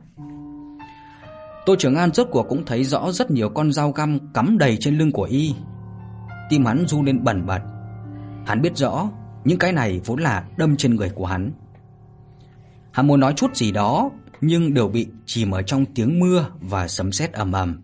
Tô 1.67 1.77
Trường 1.79 1.97
An 1.97 2.12
rốt 2.15 2.29
cuộc 2.31 2.49
cũng 2.49 2.65
thấy 2.65 2.85
rõ 2.85 3.12
rất 3.12 3.31
nhiều 3.31 3.49
con 3.49 3.73
dao 3.73 3.91
găm 3.91 4.19
cắm 4.35 4.59
đầy 4.59 4.77
trên 4.77 4.99
lưng 4.99 5.12
của 5.12 5.23
y. 5.31 5.55
Tim 6.51 6.65
hắn 6.65 6.87
run 6.87 7.05
lên 7.05 7.25
bẩn 7.25 7.47
bật. 7.47 7.61
Hắn 8.47 8.62
biết 8.62 8.77
rõ, 8.77 9.11
những 9.45 9.59
cái 9.59 9.73
này 9.73 10.01
vốn 10.05 10.21
là 10.21 10.45
đâm 10.57 10.77
trên 10.77 10.96
người 10.96 11.11
của 11.15 11.27
hắn. 11.27 11.53
Hắn 12.97 13.07
muốn 13.07 13.21
nói 13.21 13.33
chút 13.37 13.57
gì 13.57 13.73
đó 13.73 14.11
nhưng 14.40 14.75
đều 14.75 14.88
bị 14.88 15.07
chìm 15.27 15.51
ở 15.51 15.63
trong 15.63 15.85
tiếng 15.94 16.21
mưa 16.21 16.47
và 16.61 16.88
sấm 16.88 17.13
sét 17.13 17.33
ầm 17.33 17.53
ầm. 17.53 17.81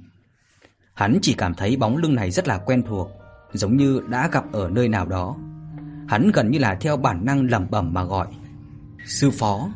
Hắn 0.95 1.19
chỉ 1.23 1.35
cảm 1.35 1.55
thấy 1.55 1.77
bóng 1.77 1.97
lưng 1.97 2.15
này 2.15 2.31
rất 2.31 2.49
là 2.49 2.59
quen 2.59 2.83
thuộc, 2.83 3.11
giống 3.53 3.77
như 3.77 4.01
đã 4.09 4.29
gặp 4.33 4.45
ở 4.53 4.69
nơi 4.69 4.89
nào 4.89 5.07
đó. 5.07 5.37
Hắn 6.09 6.31
gần 6.35 6.51
như 6.51 6.59
là 6.59 6.75
theo 6.75 6.97
bản 6.97 7.25
năng 7.25 7.51
lẩm 7.51 7.67
bẩm 7.71 7.93
mà 7.95 8.05
gọi. 8.05 8.27
"Sư 9.07 9.31
phó." 9.31 9.69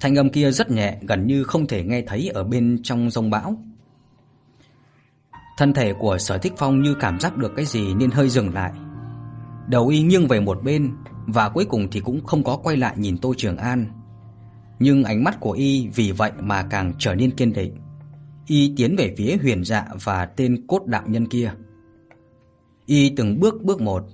Thanh 0.00 0.18
âm 0.18 0.30
kia 0.30 0.50
rất 0.50 0.70
nhẹ, 0.70 0.98
gần 1.02 1.26
như 1.26 1.44
không 1.44 1.66
thể 1.66 1.84
nghe 1.84 2.02
thấy 2.06 2.28
ở 2.28 2.44
bên 2.44 2.80
trong 2.82 3.10
rông 3.10 3.30
bão. 3.30 3.62
Thân 5.58 5.72
thể 5.72 5.92
của 5.92 6.18
Sở 6.18 6.38
Thích 6.38 6.52
Phong 6.56 6.82
như 6.82 6.94
cảm 7.00 7.20
giác 7.20 7.36
được 7.36 7.52
cái 7.56 7.64
gì 7.64 7.94
nên 7.94 8.10
hơi 8.10 8.28
dừng 8.28 8.54
lại. 8.54 8.72
Đầu 9.68 9.88
y 9.88 10.02
nghiêng 10.02 10.28
về 10.28 10.40
một 10.40 10.62
bên 10.62 10.92
và 11.26 11.48
cuối 11.48 11.64
cùng 11.64 11.88
thì 11.90 12.00
cũng 12.00 12.24
không 12.24 12.44
có 12.44 12.56
quay 12.56 12.76
lại 12.76 12.94
nhìn 12.96 13.18
Tô 13.18 13.34
Trường 13.36 13.56
An. 13.56 13.97
Nhưng 14.78 15.04
ánh 15.04 15.24
mắt 15.24 15.40
của 15.40 15.52
y 15.52 15.88
vì 15.88 16.12
vậy 16.12 16.32
mà 16.40 16.62
càng 16.62 16.92
trở 16.98 17.14
nên 17.14 17.30
kiên 17.30 17.52
định. 17.52 17.76
Y 18.46 18.72
tiến 18.76 18.96
về 18.98 19.14
phía 19.18 19.36
Huyền 19.42 19.64
Dạ 19.64 19.86
và 20.04 20.26
tên 20.26 20.66
cốt 20.66 20.86
đạo 20.86 21.02
nhân 21.06 21.26
kia. 21.26 21.52
Y 22.86 23.12
từng 23.16 23.40
bước 23.40 23.62
bước 23.62 23.80
một, 23.80 24.04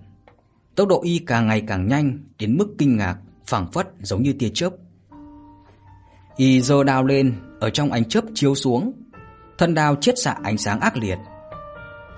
tốc 0.74 0.88
độ 0.88 1.02
y 1.02 1.18
càng 1.18 1.46
ngày 1.46 1.62
càng 1.66 1.88
nhanh 1.88 2.18
đến 2.38 2.56
mức 2.56 2.74
kinh 2.78 2.96
ngạc, 2.96 3.18
phảng 3.46 3.72
phất 3.72 3.88
giống 4.02 4.22
như 4.22 4.32
tia 4.32 4.50
chớp. 4.54 4.70
Y 6.36 6.60
giơ 6.60 6.84
đao 6.84 7.04
lên, 7.04 7.34
ở 7.60 7.70
trong 7.70 7.92
ánh 7.92 8.04
chớp 8.04 8.24
chiếu 8.34 8.54
xuống, 8.54 8.92
thân 9.58 9.74
đao 9.74 9.96
chiết 9.96 10.14
xạ 10.18 10.36
ánh 10.42 10.58
sáng 10.58 10.80
ác 10.80 10.96
liệt. 10.96 11.18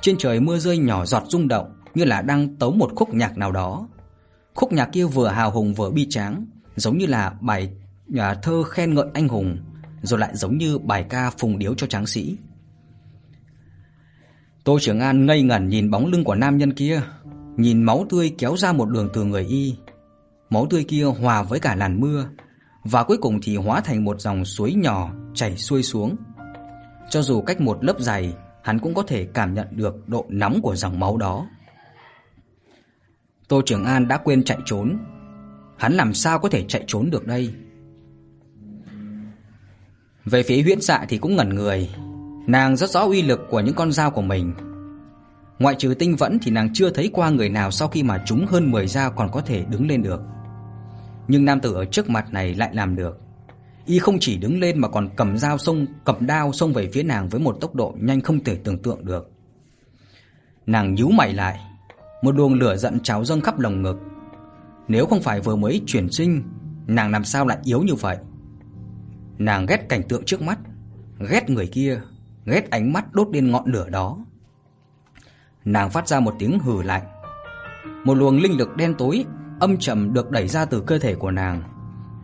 Trên 0.00 0.16
trời 0.18 0.40
mưa 0.40 0.58
rơi 0.58 0.78
nhỏ 0.78 1.04
giọt 1.04 1.22
rung 1.28 1.48
động, 1.48 1.72
như 1.94 2.04
là 2.04 2.22
đang 2.22 2.56
tấu 2.56 2.72
một 2.72 2.92
khúc 2.96 3.14
nhạc 3.14 3.38
nào 3.38 3.52
đó. 3.52 3.88
Khúc 4.54 4.72
nhạc 4.72 4.88
kia 4.92 5.04
vừa 5.04 5.28
hào 5.28 5.50
hùng 5.50 5.74
vừa 5.74 5.90
bi 5.90 6.06
tráng, 6.10 6.46
giống 6.76 6.98
như 6.98 7.06
là 7.06 7.32
bài 7.40 7.70
nhà 8.06 8.34
thơ 8.34 8.62
khen 8.62 8.94
ngợi 8.94 9.06
anh 9.14 9.28
hùng, 9.28 9.56
rồi 10.02 10.20
lại 10.20 10.30
giống 10.34 10.58
như 10.58 10.78
bài 10.78 11.04
ca 11.08 11.30
phùng 11.30 11.58
điếu 11.58 11.74
cho 11.74 11.86
tráng 11.86 12.06
sĩ. 12.06 12.36
Tô 14.64 14.78
Trường 14.80 15.00
An 15.00 15.26
ngây 15.26 15.42
ngẩn 15.42 15.68
nhìn 15.68 15.90
bóng 15.90 16.06
lưng 16.06 16.24
của 16.24 16.34
nam 16.34 16.58
nhân 16.58 16.72
kia, 16.72 17.02
nhìn 17.56 17.82
máu 17.82 18.06
tươi 18.10 18.34
kéo 18.38 18.56
ra 18.56 18.72
một 18.72 18.90
đường 18.90 19.08
từ 19.12 19.24
người 19.24 19.44
y. 19.44 19.76
Máu 20.50 20.66
tươi 20.70 20.84
kia 20.88 21.04
hòa 21.04 21.42
với 21.42 21.60
cả 21.60 21.74
làn 21.74 22.00
mưa 22.00 22.28
và 22.84 23.04
cuối 23.04 23.16
cùng 23.16 23.40
thì 23.42 23.56
hóa 23.56 23.80
thành 23.80 24.04
một 24.04 24.20
dòng 24.20 24.44
suối 24.44 24.74
nhỏ 24.74 25.12
chảy 25.34 25.56
xuôi 25.56 25.82
xuống. 25.82 26.16
Cho 27.10 27.22
dù 27.22 27.42
cách 27.42 27.60
một 27.60 27.84
lớp 27.84 28.00
dày, 28.00 28.34
hắn 28.62 28.78
cũng 28.78 28.94
có 28.94 29.02
thể 29.02 29.26
cảm 29.34 29.54
nhận 29.54 29.66
được 29.70 30.08
độ 30.08 30.26
nóng 30.28 30.60
của 30.62 30.76
dòng 30.76 31.00
máu 31.00 31.16
đó. 31.16 31.46
Tô 33.48 33.62
Trường 33.66 33.84
An 33.84 34.08
đã 34.08 34.16
quên 34.16 34.44
chạy 34.44 34.58
trốn. 34.64 34.98
Hắn 35.76 35.92
làm 35.92 36.14
sao 36.14 36.38
có 36.38 36.48
thể 36.48 36.64
chạy 36.68 36.84
trốn 36.86 37.10
được 37.10 37.26
đây? 37.26 37.54
Về 40.30 40.42
phía 40.42 40.62
Huyễn 40.62 40.80
Dạ 40.80 41.04
thì 41.08 41.18
cũng 41.18 41.36
ngẩn 41.36 41.54
người, 41.54 41.90
nàng 42.46 42.76
rất 42.76 42.90
rõ 42.90 43.00
uy 43.00 43.22
lực 43.22 43.40
của 43.50 43.60
những 43.60 43.74
con 43.74 43.92
dao 43.92 44.10
của 44.10 44.22
mình. 44.22 44.54
Ngoại 45.58 45.74
trừ 45.78 45.94
Tinh 45.98 46.16
Vẫn 46.16 46.38
thì 46.42 46.50
nàng 46.50 46.70
chưa 46.74 46.90
thấy 46.90 47.10
qua 47.12 47.30
người 47.30 47.48
nào 47.48 47.70
sau 47.70 47.88
khi 47.88 48.02
mà 48.02 48.22
chúng 48.26 48.46
hơn 48.46 48.70
10 48.70 48.86
dao 48.86 49.10
còn 49.10 49.30
có 49.32 49.40
thể 49.40 49.64
đứng 49.70 49.88
lên 49.88 50.02
được. 50.02 50.20
Nhưng 51.28 51.44
nam 51.44 51.60
tử 51.60 51.74
ở 51.74 51.84
trước 51.84 52.10
mặt 52.10 52.32
này 52.32 52.54
lại 52.54 52.70
làm 52.72 52.96
được. 52.96 53.20
Y 53.86 53.98
không 53.98 54.16
chỉ 54.20 54.36
đứng 54.36 54.60
lên 54.60 54.78
mà 54.78 54.88
còn 54.88 55.08
cầm 55.16 55.38
dao 55.38 55.58
xông, 55.58 55.86
cầm 56.04 56.26
đao 56.26 56.52
xông 56.52 56.72
về 56.72 56.90
phía 56.92 57.02
nàng 57.02 57.28
với 57.28 57.40
một 57.40 57.56
tốc 57.60 57.74
độ 57.74 57.94
nhanh 58.00 58.20
không 58.20 58.44
thể 58.44 58.56
tưởng 58.56 58.82
tượng 58.82 59.04
được. 59.04 59.30
Nàng 60.66 60.94
nhíu 60.94 61.08
mày 61.08 61.34
lại, 61.34 61.60
một 62.22 62.34
luồng 62.36 62.54
lửa 62.54 62.76
giận 62.76 63.00
trào 63.00 63.24
dâng 63.24 63.40
khắp 63.40 63.58
lồng 63.58 63.82
ngực. 63.82 63.96
Nếu 64.88 65.06
không 65.06 65.22
phải 65.22 65.40
vừa 65.40 65.56
mới 65.56 65.82
chuyển 65.86 66.10
sinh, 66.10 66.42
nàng 66.86 67.10
làm 67.10 67.24
sao 67.24 67.46
lại 67.46 67.58
yếu 67.64 67.82
như 67.82 67.94
vậy? 67.94 68.16
Nàng 69.38 69.66
ghét 69.66 69.88
cảnh 69.88 70.02
tượng 70.08 70.24
trước 70.24 70.42
mắt, 70.42 70.58
ghét 71.30 71.50
người 71.50 71.66
kia, 71.66 72.00
ghét 72.44 72.70
ánh 72.70 72.92
mắt 72.92 73.12
đốt 73.12 73.28
lên 73.32 73.50
ngọn 73.50 73.72
lửa 73.72 73.88
đó. 73.88 74.18
Nàng 75.64 75.90
phát 75.90 76.08
ra 76.08 76.20
một 76.20 76.34
tiếng 76.38 76.58
hừ 76.58 76.82
lạnh. 76.82 77.02
Một 78.04 78.14
luồng 78.14 78.38
linh 78.38 78.56
lực 78.56 78.76
đen 78.76 78.94
tối 78.98 79.24
âm 79.60 79.76
trầm 79.76 80.12
được 80.12 80.30
đẩy 80.30 80.48
ra 80.48 80.64
từ 80.64 80.80
cơ 80.80 80.98
thể 80.98 81.14
của 81.14 81.30
nàng, 81.30 81.62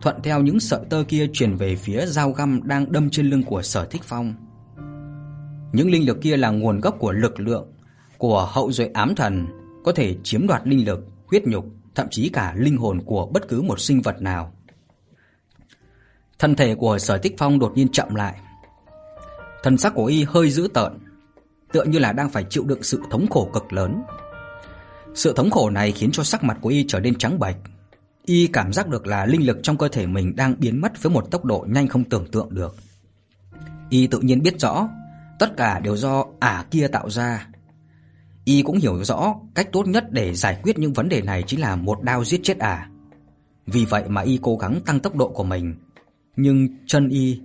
thuận 0.01 0.21
theo 0.23 0.41
những 0.41 0.59
sợi 0.59 0.85
tơ 0.89 1.03
kia 1.07 1.27
truyền 1.33 1.55
về 1.55 1.75
phía 1.75 2.05
dao 2.05 2.31
găm 2.31 2.59
đang 2.63 2.91
đâm 2.91 3.09
trên 3.09 3.25
lưng 3.25 3.43
của 3.43 3.61
Sở 3.61 3.85
Thích 3.85 4.01
Phong. 4.03 4.33
Những 5.73 5.91
linh 5.91 6.05
lực 6.05 6.21
kia 6.21 6.37
là 6.37 6.49
nguồn 6.49 6.79
gốc 6.79 6.95
của 6.99 7.11
lực 7.11 7.39
lượng 7.39 7.67
của 8.17 8.49
hậu 8.51 8.71
duệ 8.71 8.89
ám 8.93 9.15
thần, 9.15 9.47
có 9.83 9.91
thể 9.91 10.15
chiếm 10.23 10.47
đoạt 10.47 10.67
linh 10.67 10.85
lực, 10.85 11.07
huyết 11.27 11.43
nhục, 11.43 11.65
thậm 11.95 12.07
chí 12.11 12.29
cả 12.29 12.53
linh 12.57 12.77
hồn 12.77 13.01
của 13.05 13.25
bất 13.25 13.47
cứ 13.47 13.61
một 13.61 13.79
sinh 13.79 14.01
vật 14.01 14.21
nào. 14.21 14.53
Thân 16.39 16.55
thể 16.55 16.75
của 16.75 16.97
Sở 16.99 17.17
Tích 17.17 17.35
Phong 17.37 17.59
đột 17.59 17.71
nhiên 17.75 17.87
chậm 17.91 18.15
lại. 18.15 18.35
thần 19.63 19.77
sắc 19.77 19.93
của 19.95 20.05
y 20.05 20.23
hơi 20.23 20.49
dữ 20.49 20.67
tợn, 20.73 20.99
tựa 21.71 21.83
như 21.83 21.99
là 21.99 22.11
đang 22.11 22.29
phải 22.29 22.45
chịu 22.49 22.63
đựng 22.63 22.83
sự 22.83 23.01
thống 23.11 23.27
khổ 23.29 23.49
cực 23.53 23.73
lớn. 23.73 24.03
Sự 25.15 25.33
thống 25.33 25.51
khổ 25.51 25.69
này 25.69 25.91
khiến 25.91 26.09
cho 26.11 26.23
sắc 26.23 26.43
mặt 26.43 26.57
của 26.61 26.69
y 26.69 26.85
trở 26.87 26.99
nên 26.99 27.15
trắng 27.15 27.39
bệch. 27.39 27.55
Y 28.25 28.47
cảm 28.47 28.73
giác 28.73 28.87
được 28.87 29.07
là 29.07 29.25
linh 29.25 29.45
lực 29.45 29.57
trong 29.63 29.77
cơ 29.77 29.87
thể 29.87 30.07
mình 30.07 30.35
đang 30.35 30.55
biến 30.59 30.81
mất 30.81 31.03
với 31.03 31.11
một 31.13 31.31
tốc 31.31 31.45
độ 31.45 31.65
nhanh 31.69 31.87
không 31.87 32.03
tưởng 32.03 32.31
tượng 32.31 32.53
được. 32.53 32.75
Y 33.89 34.07
tự 34.07 34.19
nhiên 34.19 34.41
biết 34.43 34.59
rõ, 34.59 34.89
tất 35.39 35.57
cả 35.57 35.79
đều 35.79 35.97
do 35.97 36.25
ả 36.39 36.65
kia 36.71 36.87
tạo 36.87 37.09
ra. 37.09 37.47
Y 38.45 38.61
cũng 38.61 38.77
hiểu 38.77 39.03
rõ 39.03 39.35
cách 39.55 39.69
tốt 39.71 39.87
nhất 39.87 40.11
để 40.11 40.33
giải 40.33 40.59
quyết 40.63 40.79
những 40.79 40.93
vấn 40.93 41.09
đề 41.09 41.21
này 41.21 41.43
chính 41.47 41.61
là 41.61 41.75
một 41.75 42.03
đao 42.03 42.25
giết 42.25 42.39
chết 42.43 42.59
ả. 42.59 42.89
Vì 43.65 43.85
vậy 43.85 44.03
mà 44.07 44.21
Y 44.21 44.39
cố 44.41 44.57
gắng 44.57 44.79
tăng 44.85 44.99
tốc 44.99 45.15
độ 45.15 45.27
của 45.27 45.43
mình, 45.43 45.75
nhưng 46.35 46.67
chân 46.85 47.09
Y 47.09 47.41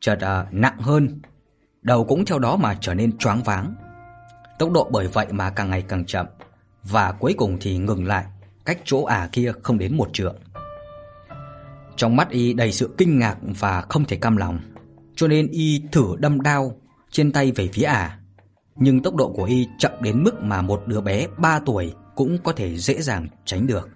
chợt 0.00 0.18
à, 0.20 0.46
nặng 0.50 0.78
hơn, 0.78 1.20
đầu 1.82 2.04
cũng 2.04 2.24
theo 2.24 2.38
đó 2.38 2.56
mà 2.56 2.78
trở 2.80 2.94
nên 2.94 3.18
choáng 3.18 3.42
váng. 3.42 3.74
Tốc 4.58 4.70
độ 4.72 4.88
bởi 4.92 5.08
vậy 5.08 5.26
mà 5.30 5.50
càng 5.50 5.70
ngày 5.70 5.82
càng 5.88 6.04
chậm 6.04 6.26
và 6.84 7.12
cuối 7.12 7.34
cùng 7.36 7.56
thì 7.60 7.78
ngừng 7.78 8.06
lại, 8.06 8.24
cách 8.64 8.78
chỗ 8.84 9.04
ả 9.04 9.28
kia 9.32 9.52
không 9.62 9.78
đến 9.78 9.96
một 9.96 10.08
trượng. 10.12 10.36
Trong 11.96 12.16
mắt 12.16 12.30
y 12.30 12.52
đầy 12.52 12.72
sự 12.72 12.94
kinh 12.98 13.18
ngạc 13.18 13.36
và 13.42 13.82
không 13.88 14.04
thể 14.04 14.16
cam 14.16 14.36
lòng, 14.36 14.60
cho 15.14 15.28
nên 15.28 15.48
y 15.48 15.82
thử 15.92 16.16
đâm 16.18 16.40
đao 16.40 16.76
trên 17.10 17.32
tay 17.32 17.52
về 17.52 17.68
phía 17.72 17.82
ả. 17.82 18.18
Nhưng 18.76 19.02
tốc 19.02 19.14
độ 19.14 19.32
của 19.32 19.44
y 19.44 19.68
chậm 19.78 19.92
đến 20.00 20.24
mức 20.24 20.42
mà 20.42 20.62
một 20.62 20.82
đứa 20.86 21.00
bé 21.00 21.26
3 21.38 21.60
tuổi 21.66 21.94
cũng 22.14 22.38
có 22.44 22.52
thể 22.52 22.76
dễ 22.76 23.02
dàng 23.02 23.28
tránh 23.44 23.66
được. 23.66 23.88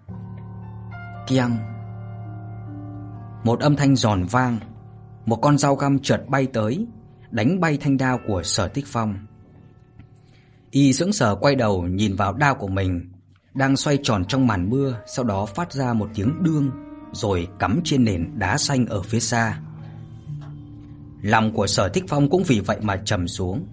Kiang 1.27 1.74
một 3.45 3.61
âm 3.61 3.77
thanh 3.77 3.97
giòn 3.97 4.25
vang, 4.25 4.59
một 5.27 5.37
con 5.37 5.59
dao 5.59 5.75
găm 5.75 5.99
chợt 5.99 6.23
bay 6.29 6.47
tới, 6.47 6.87
đánh 7.31 7.61
bay 7.61 7.79
thanh 7.81 7.97
đao 7.97 8.21
của 8.27 8.43
Sở 8.43 8.69
Tích 8.69 8.87
Phong. 8.87 9.15
Y 10.71 10.93
sững 10.93 11.13
sờ 11.13 11.35
quay 11.35 11.55
đầu 11.55 11.83
nhìn 11.83 12.17
vào 12.17 12.33
đao 12.33 12.55
của 12.55 12.69
mình, 12.69 13.13
đang 13.55 13.77
xoay 13.77 13.99
tròn 14.03 14.25
trong 14.25 14.47
màn 14.47 14.71
mưa, 14.71 14.97
sau 15.07 15.25
đó 15.25 15.47
phát 15.47 15.73
ra 15.73 15.93
một 15.93 16.09
tiếng 16.15 16.43
đương 16.43 16.71
rồi 17.13 17.49
cắm 17.59 17.81
trên 17.85 18.05
nền 18.05 18.39
đá 18.39 18.59
xanh 18.59 18.87
ở 18.87 19.03
phía 19.03 19.21
xa. 19.21 19.61
Lòng 21.23 21.53
của 21.53 21.67
Sở 21.67 21.89
Thích 21.89 22.05
Phong 22.09 22.31
cũng 22.31 22.43
vì 22.47 22.61
vậy 22.61 22.79
mà 22.83 22.97
trầm 22.97 23.29
xuống, 23.29 23.67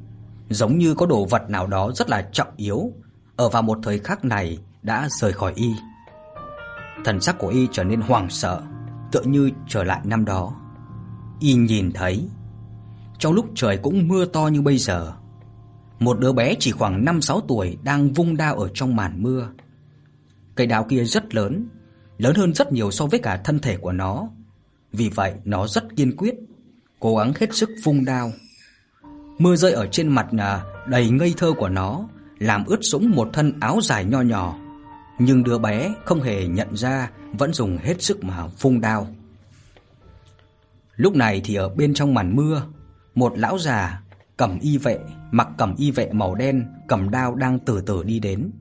giống 0.50 0.78
như 0.78 0.96
có 0.96 1.06
đồ 1.06 1.26
vật 1.26 1.50
nào 1.50 1.68
đó 1.68 1.92
rất 1.96 2.10
là 2.10 2.30
trọng 2.32 2.54
yếu 2.58 2.92
ở 3.36 3.50
vào 3.50 3.62
một 3.62 3.80
thời 3.84 4.00
khắc 4.00 4.26
này 4.26 4.58
đã 4.82 5.08
rời 5.12 5.34
khỏi 5.34 5.54
y. 5.56 5.70
Thần 7.06 7.22
sắc 7.22 7.36
của 7.40 7.48
y 7.48 7.68
trở 7.72 7.84
nên 7.84 8.02
hoảng 8.02 8.30
sợ, 8.30 8.62
tựa 9.12 9.22
như 9.22 9.52
trở 9.68 9.84
lại 9.84 10.02
năm 10.04 10.26
đó. 10.26 10.54
Y 11.40 11.54
nhìn 11.54 11.92
thấy 11.92 12.30
trong 13.22 13.34
lúc 13.34 13.46
trời 13.56 13.78
cũng 13.78 14.08
mưa 14.08 14.26
to 14.26 14.48
như 14.48 14.62
bây 14.62 14.78
giờ, 14.78 15.14
một 16.00 16.20
đứa 16.20 16.34
bé 16.34 16.56
chỉ 16.60 16.72
khoảng 16.72 17.06
5-6 17.06 17.42
tuổi 17.48 17.78
đang 17.84 18.14
vung 18.14 18.38
đao 18.38 18.56
ở 18.56 18.70
trong 18.74 18.96
màn 18.96 19.24
mưa. 19.24 19.48
Cây 20.56 20.68
đao 20.68 20.84
kia 20.84 21.04
rất 21.04 21.36
lớn, 21.36 21.68
lớn 22.18 22.36
hơn 22.36 22.54
rất 22.54 22.72
nhiều 22.72 22.92
so 22.92 23.06
với 23.06 23.20
cả 23.20 23.42
thân 23.44 23.60
thể 23.60 23.78
của 23.78 23.92
nó. 23.92 24.28
Vì 24.94 25.10
vậy 25.10 25.34
nó 25.46 25.68
rất 25.68 25.96
kiên 25.96 26.16
quyết, 26.16 26.36
cố 27.00 27.16
gắng 27.16 27.34
hết 27.40 27.56
sức 27.56 27.70
vung 27.84 28.06
đao. 28.06 28.32
Mưa 29.38 29.56
rơi 29.56 29.72
ở 29.72 29.88
trên 29.88 30.08
mặt 30.08 30.28
à, 30.38 30.64
đầy 30.88 31.10
ngây 31.10 31.34
thơ 31.38 31.54
của 31.58 31.70
nó, 31.70 32.08
làm 32.40 32.66
ướt 32.66 32.80
sũng 32.82 33.12
một 33.12 33.30
thân 33.34 33.54
áo 33.60 33.80
dài 33.82 34.06
nho 34.06 34.22
nhỏ. 34.22 34.58
Nhưng 35.24 35.44
đứa 35.44 35.58
bé 35.58 35.94
không 36.06 36.22
hề 36.22 36.48
nhận 36.48 36.76
ra, 36.76 37.12
vẫn 37.34 37.54
dùng 37.54 37.78
hết 37.78 38.02
sức 38.02 38.24
mà 38.24 38.48
phung 38.48 38.82
đao. 38.82 39.08
Lúc 40.96 41.16
này 41.16 41.42
thì 41.44 41.56
ở 41.56 41.70
bên 41.70 41.94
trong 41.94 42.14
màn 42.14 42.36
mưa, 42.36 42.64
một 43.16 43.34
lão 43.38 43.58
già 43.58 44.02
cầm 44.38 44.60
y 44.60 44.78
vệ, 44.78 45.00
mặc 45.32 45.48
cầm 45.58 45.76
y 45.78 45.92
vệ 45.92 46.10
màu 46.12 46.36
đen, 46.36 46.66
cầm 46.88 47.10
đao 47.10 47.36
đang 47.36 47.60
từ 47.60 47.82
từ 47.82 48.04
đi 48.04 48.20
đến. 48.20 48.52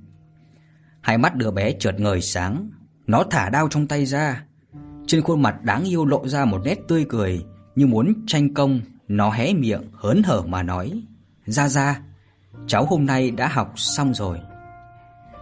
Hai 1.00 1.18
mắt 1.18 1.34
đứa 1.36 1.50
bé 1.50 1.72
chợt 1.72 2.00
ngời 2.00 2.20
sáng, 2.20 2.70
nó 3.06 3.24
thả 3.30 3.50
đao 3.50 3.68
trong 3.68 3.86
tay 3.86 4.06
ra. 4.06 4.44
Trên 5.06 5.22
khuôn 5.22 5.42
mặt 5.42 5.62
đáng 5.62 5.84
yêu 5.84 6.04
lộ 6.04 6.28
ra 6.28 6.44
một 6.44 6.60
nét 6.64 6.78
tươi 6.88 7.06
cười, 7.08 7.44
như 7.76 7.86
muốn 7.86 8.14
tranh 8.26 8.54
công, 8.54 8.80
nó 9.08 9.30
hé 9.30 9.52
miệng 9.52 9.82
hớn 9.92 10.22
hở 10.22 10.42
mà 10.42 10.62
nói: 10.62 11.02
"Ra 11.46 11.68
ra, 11.68 12.00
cháu 12.66 12.84
hôm 12.84 13.06
nay 13.06 13.30
đã 13.30 13.48
học 13.48 13.72
xong 13.76 14.14
rồi." 14.14 14.38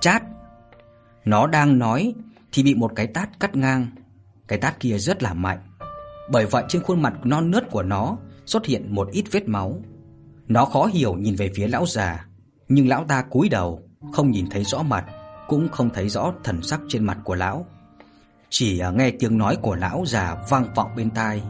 Chát. 0.00 0.22
Nó 1.28 1.46
đang 1.46 1.78
nói 1.78 2.14
thì 2.52 2.62
bị 2.62 2.74
một 2.74 2.92
cái 2.96 3.06
tát 3.06 3.40
cắt 3.40 3.56
ngang. 3.56 3.86
Cái 4.48 4.58
tát 4.58 4.80
kia 4.80 4.98
rất 4.98 5.22
là 5.22 5.34
mạnh. 5.34 5.58
Bởi 6.30 6.46
vậy 6.46 6.64
trên 6.68 6.82
khuôn 6.82 7.02
mặt 7.02 7.14
non 7.24 7.50
nớt 7.50 7.70
của 7.70 7.82
nó 7.82 8.16
xuất 8.46 8.66
hiện 8.66 8.94
một 8.94 9.08
ít 9.12 9.24
vết 9.30 9.48
máu. 9.48 9.82
Nó 10.46 10.64
khó 10.64 10.86
hiểu 10.86 11.14
nhìn 11.14 11.34
về 11.34 11.50
phía 11.54 11.68
lão 11.68 11.86
già, 11.86 12.26
nhưng 12.68 12.88
lão 12.88 13.04
ta 13.04 13.22
cúi 13.22 13.48
đầu, 13.48 13.82
không 14.12 14.30
nhìn 14.30 14.46
thấy 14.50 14.64
rõ 14.64 14.82
mặt, 14.82 15.04
cũng 15.48 15.68
không 15.68 15.90
thấy 15.90 16.08
rõ 16.08 16.32
thần 16.44 16.62
sắc 16.62 16.80
trên 16.88 17.04
mặt 17.04 17.18
của 17.24 17.34
lão. 17.34 17.66
Chỉ 18.48 18.78
à, 18.78 18.90
nghe 18.90 19.10
tiếng 19.10 19.38
nói 19.38 19.56
của 19.62 19.74
lão 19.74 20.04
già 20.06 20.36
vang 20.50 20.74
vọng 20.74 20.90
bên 20.96 21.10
tai. 21.10 21.42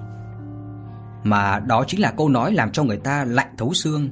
Mà 1.22 1.60
đó 1.60 1.84
chính 1.86 2.00
là 2.00 2.10
câu 2.16 2.28
nói 2.28 2.52
làm 2.52 2.72
cho 2.72 2.84
người 2.84 2.98
ta 2.98 3.24
lạnh 3.24 3.54
thấu 3.58 3.74
xương. 3.74 4.10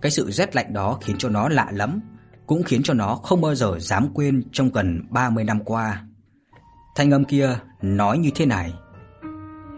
Cái 0.00 0.10
sự 0.10 0.30
rét 0.30 0.56
lạnh 0.56 0.72
đó 0.72 0.98
khiến 1.00 1.16
cho 1.18 1.28
nó 1.28 1.48
lạ 1.48 1.68
lắm, 1.72 2.00
cũng 2.46 2.62
khiến 2.62 2.82
cho 2.84 2.94
nó 2.94 3.14
không 3.14 3.40
bao 3.40 3.54
giờ 3.54 3.78
dám 3.80 4.08
quên 4.14 4.42
trong 4.52 4.70
gần 4.70 5.02
30 5.10 5.44
năm 5.44 5.64
qua. 5.64 6.04
Thanh 6.96 7.10
âm 7.10 7.24
kia 7.24 7.58
nói 7.82 8.18
như 8.18 8.30
thế 8.34 8.46
này: 8.46 8.74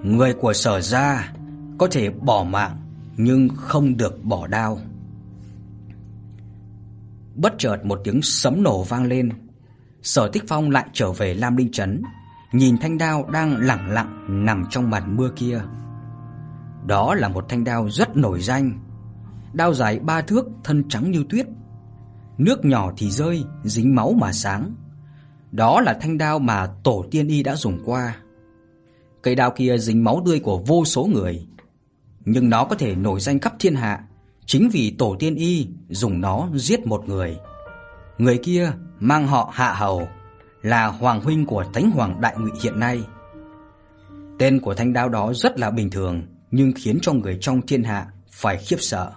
Người 0.03 0.35
của 0.35 0.53
Sở 0.53 0.81
gia 0.81 1.33
có 1.79 1.89
thể 1.91 2.11
bỏ 2.11 2.45
mạng 2.45 2.77
nhưng 3.17 3.49
không 3.57 3.97
được 3.97 4.25
bỏ 4.25 4.47
đao. 4.47 4.79
Bất 7.35 7.55
chợt 7.59 7.77
một 7.85 8.01
tiếng 8.05 8.23
sấm 8.23 8.63
nổ 8.63 8.83
vang 8.83 9.07
lên. 9.07 9.29
Sở 10.03 10.29
Tích 10.33 10.45
Phong 10.49 10.71
lại 10.71 10.87
trở 10.93 11.13
về 11.13 11.35
Lam 11.35 11.57
Linh 11.57 11.73
trấn, 11.73 12.03
nhìn 12.53 12.79
thanh 12.79 12.99
đao 12.99 13.29
đang 13.33 13.57
lặng 13.57 13.91
lặng 13.91 14.45
nằm 14.45 14.65
trong 14.71 14.91
màn 14.91 15.17
mưa 15.17 15.31
kia. 15.37 15.63
Đó 16.87 17.15
là 17.15 17.29
một 17.29 17.47
thanh 17.49 17.65
đao 17.65 17.91
rất 17.91 18.17
nổi 18.17 18.41
danh, 18.41 18.73
đao 19.53 19.75
dài 19.75 19.99
ba 19.99 20.21
thước, 20.21 20.47
thân 20.65 20.89
trắng 20.89 21.11
như 21.11 21.25
tuyết 21.29 21.47
nước 22.39 22.65
nhỏ 22.65 22.93
thì 22.97 23.11
rơi, 23.11 23.45
dính 23.65 23.95
máu 23.95 24.13
mà 24.13 24.33
sáng. 24.33 24.75
Đó 25.53 25.81
là 25.81 25.99
thanh 26.01 26.19
đao 26.19 26.39
mà 26.39 26.67
tổ 26.85 27.05
tiên 27.11 27.29
y 27.29 27.43
đã 27.43 27.57
dùng 27.57 27.79
qua. 27.85 28.17
Cây 29.23 29.35
đao 29.35 29.51
kia 29.51 29.79
dính 29.79 30.05
máu 30.05 30.23
tươi 30.27 30.41
của 30.41 30.59
vô 30.67 30.85
số 30.85 31.05
người, 31.05 31.47
nhưng 32.25 32.51
nó 32.51 32.65
có 32.65 32.77
thể 32.77 32.95
nổi 32.95 33.21
danh 33.21 33.39
khắp 33.39 33.55
thiên 33.59 33.75
hạ 33.75 34.05
chính 34.47 34.69
vì 34.73 34.95
tổ 34.99 35.17
tiên 35.19 35.35
y 35.35 35.69
dùng 35.89 36.21
nó 36.21 36.49
giết 36.55 36.87
một 36.87 37.09
người. 37.09 37.39
Người 38.19 38.39
kia 38.39 38.73
mang 39.01 39.27
họ 39.27 39.51
Hạ 39.55 39.73
Hầu, 39.73 40.09
là 40.63 40.87
hoàng 40.87 41.21
huynh 41.21 41.47
của 41.47 41.65
Thánh 41.75 41.91
Hoàng 41.91 42.21
Đại 42.21 42.35
Ngụy 42.39 42.51
hiện 42.63 42.81
nay. 42.81 43.03
Tên 44.39 44.61
của 44.61 44.75
thanh 44.75 44.93
đao 44.93 45.09
đó 45.09 45.33
rất 45.33 45.59
là 45.59 45.71
bình 45.71 45.91
thường, 45.91 46.23
nhưng 46.51 46.73
khiến 46.77 46.99
cho 47.03 47.13
người 47.13 47.39
trong 47.41 47.67
thiên 47.67 47.83
hạ 47.83 48.07
phải 48.31 48.57
khiếp 48.57 48.77
sợ. 48.81 49.13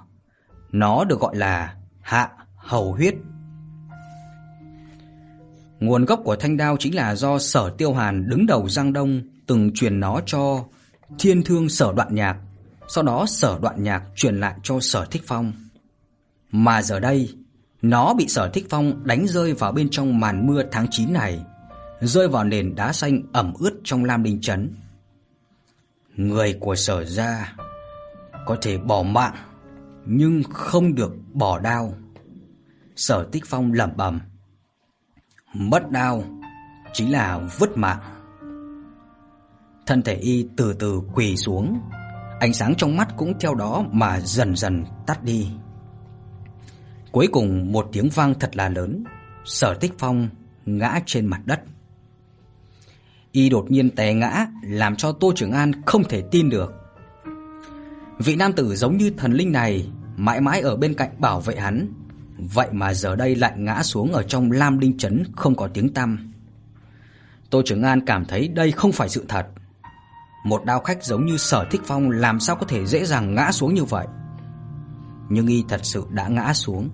Nó 0.72 1.04
được 1.04 1.20
gọi 1.20 1.36
là 1.36 1.76
Hạ 2.02 2.30
Hầu 2.70 2.94
huyết. 2.94 3.16
Nguồn 5.80 6.06
gốc 6.06 6.22
của 6.24 6.36
thanh 6.36 6.58
đao 6.58 6.78
chính 6.80 6.96
là 6.96 7.16
do 7.16 7.40
Sở 7.40 7.70
Tiêu 7.78 7.94
Hàn 7.94 8.30
đứng 8.30 8.46
đầu 8.46 8.70
Giang 8.70 8.94
Đông 8.94 9.22
từng 9.46 9.72
truyền 9.74 10.00
nó 10.00 10.22
cho 10.26 10.64
Thiên 11.20 11.44
Thương 11.44 11.70
Sở 11.70 11.94
Đoạn 11.94 12.16
Nhạc, 12.16 12.38
sau 12.88 13.04
đó 13.04 13.26
Sở 13.28 13.60
Đoạn 13.62 13.84
Nhạc 13.84 14.04
truyền 14.16 14.40
lại 14.40 14.56
cho 14.64 14.80
Sở 14.80 15.06
Thích 15.06 15.22
Phong. 15.26 15.54
Mà 16.52 16.82
giờ 16.82 17.00
đây, 17.00 17.36
nó 17.82 18.14
bị 18.14 18.28
Sở 18.28 18.50
Thích 18.54 18.66
Phong 18.70 19.08
đánh 19.08 19.28
rơi 19.28 19.54
vào 19.54 19.72
bên 19.72 19.90
trong 19.90 20.20
màn 20.20 20.48
mưa 20.48 20.64
tháng 20.72 20.88
9 20.92 21.14
này, 21.14 21.40
rơi 22.02 22.28
vào 22.28 22.44
nền 22.44 22.76
đá 22.76 22.94
xanh 22.94 23.22
ẩm 23.34 23.54
ướt 23.60 23.74
trong 23.84 24.06
Lam 24.06 24.24
Đình 24.24 24.42
trấn. 24.42 24.74
Người 26.16 26.58
của 26.60 26.76
Sở 26.76 27.06
gia 27.06 27.56
có 28.46 28.58
thể 28.62 28.78
bỏ 28.78 29.04
mạng 29.04 29.36
nhưng 30.06 30.44
không 30.44 30.96
được 30.96 31.12
bỏ 31.34 31.60
đao. 31.60 31.94
Sở 33.00 33.28
Tích 33.32 33.44
Phong 33.46 33.74
lẩm 33.74 33.90
bẩm. 33.98 34.20
Mất 35.54 35.92
đau 35.92 36.24
chính 36.94 37.12
là 37.12 37.40
vứt 37.60 37.78
mạng. 37.78 38.00
Thân 39.86 40.02
thể 40.02 40.16
y 40.16 40.48
từ 40.58 40.74
từ 40.74 41.02
quỳ 41.14 41.38
xuống, 41.38 41.80
ánh 42.40 42.54
sáng 42.54 42.76
trong 42.76 42.98
mắt 42.98 43.08
cũng 43.18 43.40
theo 43.40 43.56
đó 43.56 43.86
mà 43.92 44.20
dần 44.20 44.56
dần 44.56 44.86
tắt 45.06 45.24
đi. 45.24 45.48
Cuối 47.12 47.28
cùng 47.32 47.72
một 47.72 47.90
tiếng 47.92 48.10
vang 48.10 48.34
thật 48.40 48.56
là 48.56 48.70
lớn, 48.70 49.04
Sở 49.46 49.74
Tích 49.74 49.94
Phong 49.98 50.30
ngã 50.66 51.00
trên 51.06 51.26
mặt 51.26 51.42
đất. 51.46 51.60
Y 53.32 53.50
đột 53.50 53.72
nhiên 53.72 53.96
té 53.96 54.14
ngã, 54.14 54.48
làm 54.64 54.96
cho 54.96 55.12
Tô 55.12 55.34
Trường 55.36 55.52
An 55.52 55.72
không 55.86 56.04
thể 56.04 56.24
tin 56.32 56.50
được. 56.50 56.74
Vị 58.20 58.36
nam 58.36 58.54
tử 58.54 58.76
giống 58.76 58.98
như 58.98 59.10
thần 59.18 59.32
linh 59.34 59.52
này, 59.52 59.92
mãi 60.16 60.42
mãi 60.42 60.62
ở 60.62 60.76
bên 60.76 60.94
cạnh 60.94 61.10
bảo 61.18 61.40
vệ 61.40 61.56
hắn, 61.56 61.94
vậy 62.54 62.68
mà 62.72 62.94
giờ 62.94 63.16
đây 63.16 63.36
lại 63.36 63.54
ngã 63.58 63.84
xuống 63.84 64.12
ở 64.14 64.24
trong 64.24 64.52
Lam 64.52 64.80
đinh 64.80 64.98
trấn 64.98 65.24
không 65.36 65.56
có 65.56 65.68
tiếng 65.68 65.94
tăm. 65.94 66.34
Tô 67.50 67.62
Trường 67.66 67.84
An 67.84 68.06
cảm 68.06 68.26
thấy 68.26 68.48
đây 68.48 68.72
không 68.72 68.92
phải 68.92 69.10
sự 69.10 69.26
thật. 69.28 69.48
Một 70.46 70.66
đao 70.66 70.80
khách 70.80 71.04
giống 71.04 71.26
như 71.26 71.38
Sở 71.38 71.66
Thích 71.72 71.82
Phong 71.86 72.10
làm 72.10 72.40
sao 72.40 72.56
có 72.56 72.66
thể 72.66 72.86
dễ 72.86 73.06
dàng 73.06 73.36
ngã 73.36 73.52
xuống 73.52 73.74
như 73.74 73.84
vậy? 73.84 74.08
Nhưng 75.30 75.48
y 75.48 75.64
thật 75.70 75.80
sự 75.84 76.04
đã 76.10 76.28
ngã 76.28 76.54
xuống. 76.54 76.90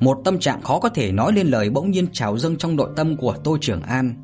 Một 0.00 0.18
tâm 0.24 0.38
trạng 0.38 0.62
khó 0.62 0.80
có 0.80 0.88
thể 0.88 1.12
nói 1.12 1.32
lên 1.32 1.46
lời 1.46 1.70
bỗng 1.70 1.90
nhiên 1.90 2.12
trào 2.12 2.38
dâng 2.38 2.56
trong 2.56 2.76
nội 2.76 2.90
tâm 2.96 3.16
của 3.16 3.36
Tô 3.44 3.58
Trường 3.60 3.82
An, 3.82 4.14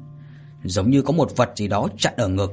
giống 0.64 0.90
như 0.90 1.02
có 1.02 1.12
một 1.12 1.36
vật 1.36 1.50
gì 1.56 1.68
đó 1.68 1.88
chặn 1.98 2.14
ở 2.16 2.28
ngực, 2.28 2.50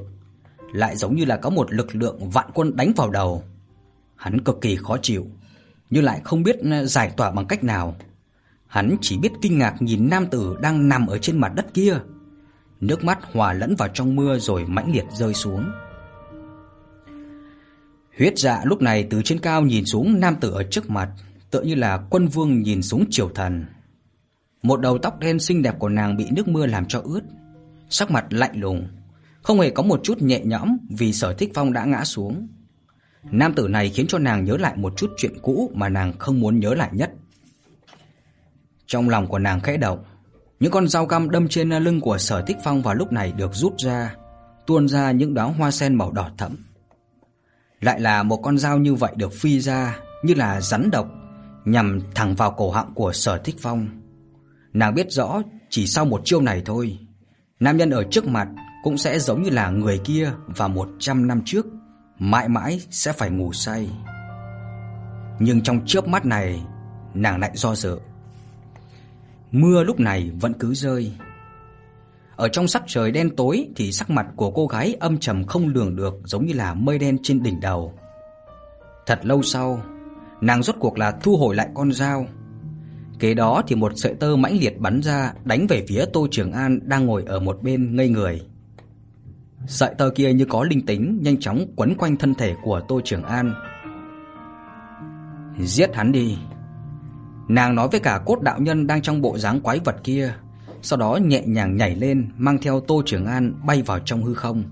lại 0.72 0.96
giống 0.96 1.16
như 1.16 1.24
là 1.24 1.36
có 1.36 1.50
một 1.50 1.72
lực 1.72 1.94
lượng 1.94 2.30
vạn 2.30 2.50
quân 2.54 2.76
đánh 2.76 2.92
vào 2.96 3.10
đầu. 3.10 3.42
Hắn 4.16 4.40
cực 4.40 4.60
kỳ 4.60 4.76
khó 4.76 4.96
chịu, 5.02 5.26
nhưng 5.90 6.04
lại 6.04 6.20
không 6.24 6.42
biết 6.42 6.56
ờ, 6.70 6.86
giải 6.86 7.12
tỏa 7.16 7.30
bằng 7.30 7.46
cách 7.46 7.64
nào. 7.64 7.96
Hắn 8.66 8.96
chỉ 9.00 9.18
biết 9.18 9.32
kinh 9.42 9.58
ngạc 9.58 9.74
nhìn 9.80 10.08
nam 10.10 10.26
tử 10.26 10.56
đang 10.60 10.88
nằm 10.88 11.06
ở 11.06 11.18
trên 11.18 11.40
mặt 11.40 11.52
đất 11.54 11.74
kia. 11.74 11.98
Nước 12.80 13.04
mắt 13.04 13.18
hòa 13.32 13.52
lẫn 13.52 13.74
vào 13.78 13.88
trong 13.88 14.16
mưa 14.16 14.38
rồi 14.38 14.64
mãnh 14.66 14.92
liệt 14.92 15.04
rơi 15.12 15.34
xuống. 15.34 15.64
Huyết 18.18 18.38
Dạ 18.38 18.60
lúc 18.64 18.82
này 18.82 19.06
từ 19.10 19.22
trên 19.22 19.38
cao 19.38 19.62
nhìn 19.62 19.84
xuống 19.84 20.20
nam 20.20 20.36
tử 20.40 20.50
ở 20.50 20.62
trước 20.70 20.90
mặt, 20.90 21.10
tựa 21.50 21.62
như 21.62 21.74
là 21.74 21.98
quân 22.10 22.28
vương 22.28 22.62
nhìn 22.62 22.82
xuống 22.82 23.04
triều 23.10 23.28
thần. 23.34 23.66
Một 24.62 24.80
đầu 24.80 24.98
tóc 24.98 25.18
đen 25.20 25.38
xinh 25.38 25.62
đẹp 25.62 25.78
của 25.78 25.88
nàng 25.88 26.16
bị 26.16 26.26
nước 26.30 26.48
mưa 26.48 26.66
làm 26.66 26.86
cho 26.86 27.00
ướt, 27.04 27.20
sắc 27.88 28.10
mặt 28.10 28.26
lạnh 28.30 28.60
lùng, 28.60 28.88
không 29.42 29.60
hề 29.60 29.70
có 29.70 29.82
một 29.82 30.00
chút 30.02 30.22
nhẹ 30.22 30.40
nhõm 30.44 30.76
vì 30.90 31.12
Sở 31.12 31.32
Thích 31.32 31.50
Phong 31.54 31.72
đã 31.72 31.84
ngã 31.84 32.04
xuống. 32.04 32.48
Nam 33.30 33.54
tử 33.54 33.68
này 33.68 33.90
khiến 33.90 34.06
cho 34.06 34.18
nàng 34.18 34.44
nhớ 34.44 34.56
lại 34.56 34.76
một 34.76 34.92
chút 34.96 35.10
chuyện 35.16 35.32
cũ 35.42 35.70
mà 35.74 35.88
nàng 35.88 36.12
không 36.18 36.40
muốn 36.40 36.60
nhớ 36.60 36.74
lại 36.74 36.90
nhất. 36.92 37.12
Trong 38.86 39.08
lòng 39.08 39.26
của 39.26 39.38
nàng 39.38 39.60
khẽ 39.60 39.76
động, 39.76 40.04
những 40.60 40.72
con 40.72 40.88
dao 40.88 41.06
găm 41.06 41.30
đâm 41.30 41.48
trên 41.48 41.70
lưng 41.70 42.00
của 42.00 42.18
Sở 42.18 42.42
Thích 42.46 42.56
Phong 42.64 42.82
vào 42.82 42.94
lúc 42.94 43.12
này 43.12 43.32
được 43.32 43.54
rút 43.54 43.74
ra, 43.78 44.14
tuôn 44.66 44.88
ra 44.88 45.10
những 45.10 45.34
đóa 45.34 45.44
hoa 45.44 45.70
sen 45.70 45.94
màu 45.94 46.12
đỏ 46.12 46.30
thẫm. 46.38 46.56
Lại 47.80 48.00
là 48.00 48.22
một 48.22 48.36
con 48.36 48.58
dao 48.58 48.78
như 48.78 48.94
vậy 48.94 49.12
được 49.16 49.32
phi 49.32 49.60
ra 49.60 49.98
như 50.22 50.34
là 50.34 50.60
rắn 50.60 50.90
độc 50.90 51.08
nhằm 51.64 52.00
thẳng 52.14 52.34
vào 52.34 52.50
cổ 52.50 52.70
họng 52.70 52.94
của 52.94 53.12
Sở 53.12 53.38
Thích 53.38 53.56
Phong. 53.60 53.88
Nàng 54.72 54.94
biết 54.94 55.12
rõ 55.12 55.42
chỉ 55.70 55.86
sau 55.86 56.04
một 56.04 56.20
chiêu 56.24 56.40
này 56.40 56.62
thôi, 56.64 56.98
nam 57.60 57.76
nhân 57.76 57.90
ở 57.90 58.04
trước 58.10 58.26
mặt 58.26 58.48
cũng 58.82 58.98
sẽ 58.98 59.18
giống 59.18 59.42
như 59.42 59.50
là 59.50 59.70
người 59.70 60.00
kia 60.04 60.32
vào 60.46 60.68
100 60.68 61.26
năm 61.26 61.42
trước, 61.44 61.66
mãi 62.18 62.48
mãi 62.48 62.80
sẽ 62.90 63.12
phải 63.12 63.30
ngủ 63.30 63.52
say. 63.52 63.88
Nhưng 65.38 65.62
trong 65.62 65.80
chớp 65.86 66.08
mắt 66.08 66.26
này, 66.26 66.62
nàng 67.14 67.40
lại 67.40 67.50
do 67.54 67.74
dự. 67.74 67.98
Mưa 69.52 69.84
lúc 69.84 70.00
này 70.00 70.30
vẫn 70.40 70.52
cứ 70.52 70.74
rơi. 70.74 71.12
Ở 72.36 72.48
trong 72.48 72.68
sắc 72.68 72.82
trời 72.86 73.10
đen 73.10 73.36
tối 73.36 73.68
thì 73.76 73.92
sắc 73.92 74.10
mặt 74.10 74.26
của 74.36 74.50
cô 74.50 74.66
gái 74.66 74.96
âm 75.00 75.18
trầm 75.18 75.44
không 75.44 75.68
lường 75.68 75.96
được 75.96 76.14
giống 76.24 76.46
như 76.46 76.52
là 76.52 76.74
mây 76.74 76.98
đen 76.98 77.18
trên 77.22 77.42
đỉnh 77.42 77.60
đầu. 77.60 77.92
Thật 79.06 79.20
lâu 79.22 79.42
sau, 79.42 79.82
nàng 80.40 80.62
rốt 80.62 80.76
cuộc 80.78 80.98
là 80.98 81.10
thu 81.10 81.36
hồi 81.36 81.54
lại 81.56 81.68
con 81.74 81.92
dao. 81.92 82.26
Kế 83.18 83.34
đó 83.34 83.62
thì 83.66 83.76
một 83.76 83.92
sợi 83.96 84.14
tơ 84.14 84.36
mãnh 84.36 84.58
liệt 84.60 84.78
bắn 84.78 85.00
ra 85.02 85.32
đánh 85.44 85.66
về 85.66 85.84
phía 85.88 86.04
Tô 86.12 86.26
Trường 86.30 86.52
An 86.52 86.80
đang 86.82 87.06
ngồi 87.06 87.22
ở 87.26 87.40
một 87.40 87.62
bên 87.62 87.96
ngây 87.96 88.08
người. 88.08 88.40
Sợi 89.66 89.94
tơ 89.98 90.10
kia 90.10 90.32
như 90.32 90.44
có 90.44 90.64
linh 90.64 90.86
tính, 90.86 91.18
nhanh 91.22 91.40
chóng 91.40 91.66
quấn 91.76 91.94
quanh 91.98 92.16
thân 92.16 92.34
thể 92.34 92.54
của 92.62 92.80
Tô 92.88 93.00
Trường 93.04 93.22
An. 93.22 93.54
Giết 95.58 95.94
hắn 95.94 96.12
đi. 96.12 96.38
Nàng 97.48 97.74
nói 97.74 97.88
với 97.90 98.00
cả 98.00 98.20
cốt 98.26 98.40
đạo 98.42 98.60
nhân 98.60 98.86
đang 98.86 99.02
trong 99.02 99.22
bộ 99.22 99.38
dáng 99.38 99.60
quái 99.60 99.78
vật 99.78 99.96
kia, 100.04 100.34
sau 100.82 100.98
đó 100.98 101.18
nhẹ 101.22 101.42
nhàng 101.46 101.76
nhảy 101.76 101.96
lên, 101.96 102.30
mang 102.36 102.58
theo 102.58 102.80
Tô 102.80 103.02
Trường 103.06 103.26
An 103.26 103.54
bay 103.66 103.82
vào 103.82 103.98
trong 103.98 104.24
hư 104.24 104.34
không. 104.34 104.64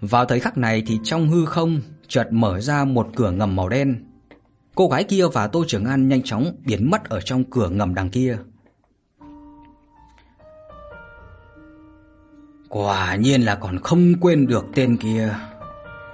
Vào 0.00 0.24
thời 0.24 0.40
khắc 0.40 0.58
này 0.58 0.82
thì 0.86 0.98
trong 1.04 1.28
hư 1.28 1.44
không 1.44 1.80
chợt 2.08 2.28
mở 2.30 2.60
ra 2.60 2.84
một 2.84 3.08
cửa 3.16 3.30
ngầm 3.30 3.56
màu 3.56 3.68
đen. 3.68 4.04
Cô 4.74 4.88
gái 4.88 5.04
kia 5.04 5.24
và 5.32 5.46
Tô 5.46 5.64
Trường 5.68 5.84
An 5.84 6.08
nhanh 6.08 6.22
chóng 6.22 6.56
biến 6.64 6.90
mất 6.90 7.04
ở 7.04 7.20
trong 7.20 7.44
cửa 7.44 7.68
ngầm 7.68 7.94
đằng 7.94 8.10
kia. 8.10 8.38
Quả 12.76 13.16
nhiên 13.16 13.42
là 13.42 13.54
còn 13.54 13.78
không 13.78 14.14
quên 14.20 14.46
được 14.46 14.64
tên 14.74 14.96
kia. 14.96 15.34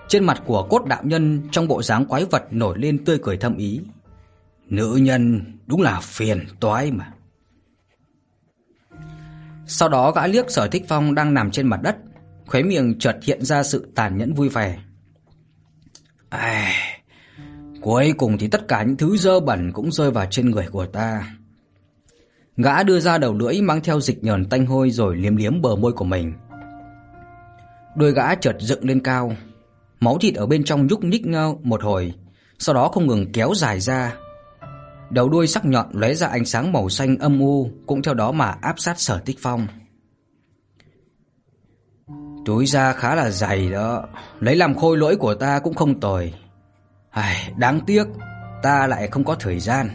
Trên 0.08 0.24
mặt 0.24 0.42
của 0.46 0.66
cốt 0.70 0.84
đạo 0.86 1.02
nhân 1.04 1.42
trong 1.50 1.68
bộ 1.68 1.82
dáng 1.82 2.06
quái 2.06 2.24
vật 2.24 2.44
nổi 2.50 2.78
lên 2.78 3.04
tươi 3.04 3.18
cười 3.22 3.36
thâm 3.36 3.56
ý. 3.56 3.80
Nữ 4.68 4.96
nhân 5.02 5.42
đúng 5.66 5.82
là 5.82 6.00
phiền 6.00 6.46
toái 6.60 6.92
mà. 6.92 7.12
Sau 9.66 9.88
đó 9.88 10.12
gã 10.12 10.26
liếc 10.26 10.50
Sở 10.50 10.68
Thích 10.68 10.84
Phong 10.88 11.14
đang 11.14 11.34
nằm 11.34 11.50
trên 11.50 11.66
mặt 11.66 11.82
đất, 11.82 11.96
khóe 12.46 12.62
miệng 12.62 12.98
chợt 12.98 13.16
hiện 13.22 13.44
ra 13.44 13.62
sự 13.62 13.92
tàn 13.94 14.18
nhẫn 14.18 14.34
vui 14.34 14.48
vẻ. 14.48 14.78
Ai, 16.28 16.74
cuối 17.80 18.12
cùng 18.18 18.38
thì 18.38 18.48
tất 18.48 18.68
cả 18.68 18.82
những 18.82 18.96
thứ 18.96 19.16
dơ 19.16 19.40
bẩn 19.40 19.72
cũng 19.72 19.92
rơi 19.92 20.10
vào 20.10 20.26
trên 20.30 20.50
người 20.50 20.66
của 20.70 20.86
ta. 20.86 21.36
Gã 22.56 22.82
đưa 22.82 23.00
ra 23.00 23.18
đầu 23.18 23.34
lưỡi 23.34 23.60
mang 23.60 23.80
theo 23.80 24.00
dịch 24.00 24.24
nhờn 24.24 24.44
tanh 24.44 24.66
hôi 24.66 24.90
rồi 24.90 25.16
liếm 25.16 25.36
liếm 25.36 25.62
bờ 25.62 25.76
môi 25.76 25.92
của 25.92 26.04
mình. 26.04 26.32
Đôi 27.96 28.12
gã 28.12 28.34
chợt 28.34 28.56
dựng 28.58 28.84
lên 28.84 29.00
cao, 29.00 29.36
máu 30.00 30.18
thịt 30.18 30.34
ở 30.34 30.46
bên 30.46 30.64
trong 30.64 30.86
nhúc 30.86 31.04
nhích 31.04 31.26
một 31.62 31.82
hồi, 31.82 32.14
sau 32.58 32.74
đó 32.74 32.88
không 32.88 33.06
ngừng 33.06 33.32
kéo 33.32 33.52
dài 33.54 33.80
ra. 33.80 34.14
Đầu 35.10 35.28
đuôi 35.28 35.46
sắc 35.46 35.64
nhọn 35.64 35.86
lóe 35.92 36.14
ra 36.14 36.26
ánh 36.26 36.44
sáng 36.44 36.72
màu 36.72 36.88
xanh 36.88 37.18
âm 37.18 37.40
u, 37.40 37.70
cũng 37.86 38.02
theo 38.02 38.14
đó 38.14 38.32
mà 38.32 38.54
áp 38.60 38.74
sát 38.78 39.00
Sở 39.00 39.18
Tích 39.24 39.38
Phong. 39.40 39.66
Túi 42.44 42.66
da 42.66 42.92
khá 42.92 43.14
là 43.14 43.30
dày 43.30 43.70
đó, 43.70 44.04
lấy 44.40 44.56
làm 44.56 44.74
khôi 44.74 44.98
lỗi 44.98 45.16
của 45.16 45.34
ta 45.34 45.58
cũng 45.58 45.74
không 45.74 46.00
tồi. 46.00 46.34
Ai, 47.10 47.52
đáng 47.56 47.80
tiếc, 47.86 48.06
ta 48.62 48.86
lại 48.86 49.08
không 49.08 49.24
có 49.24 49.34
thời 49.34 49.60
gian. 49.60 49.88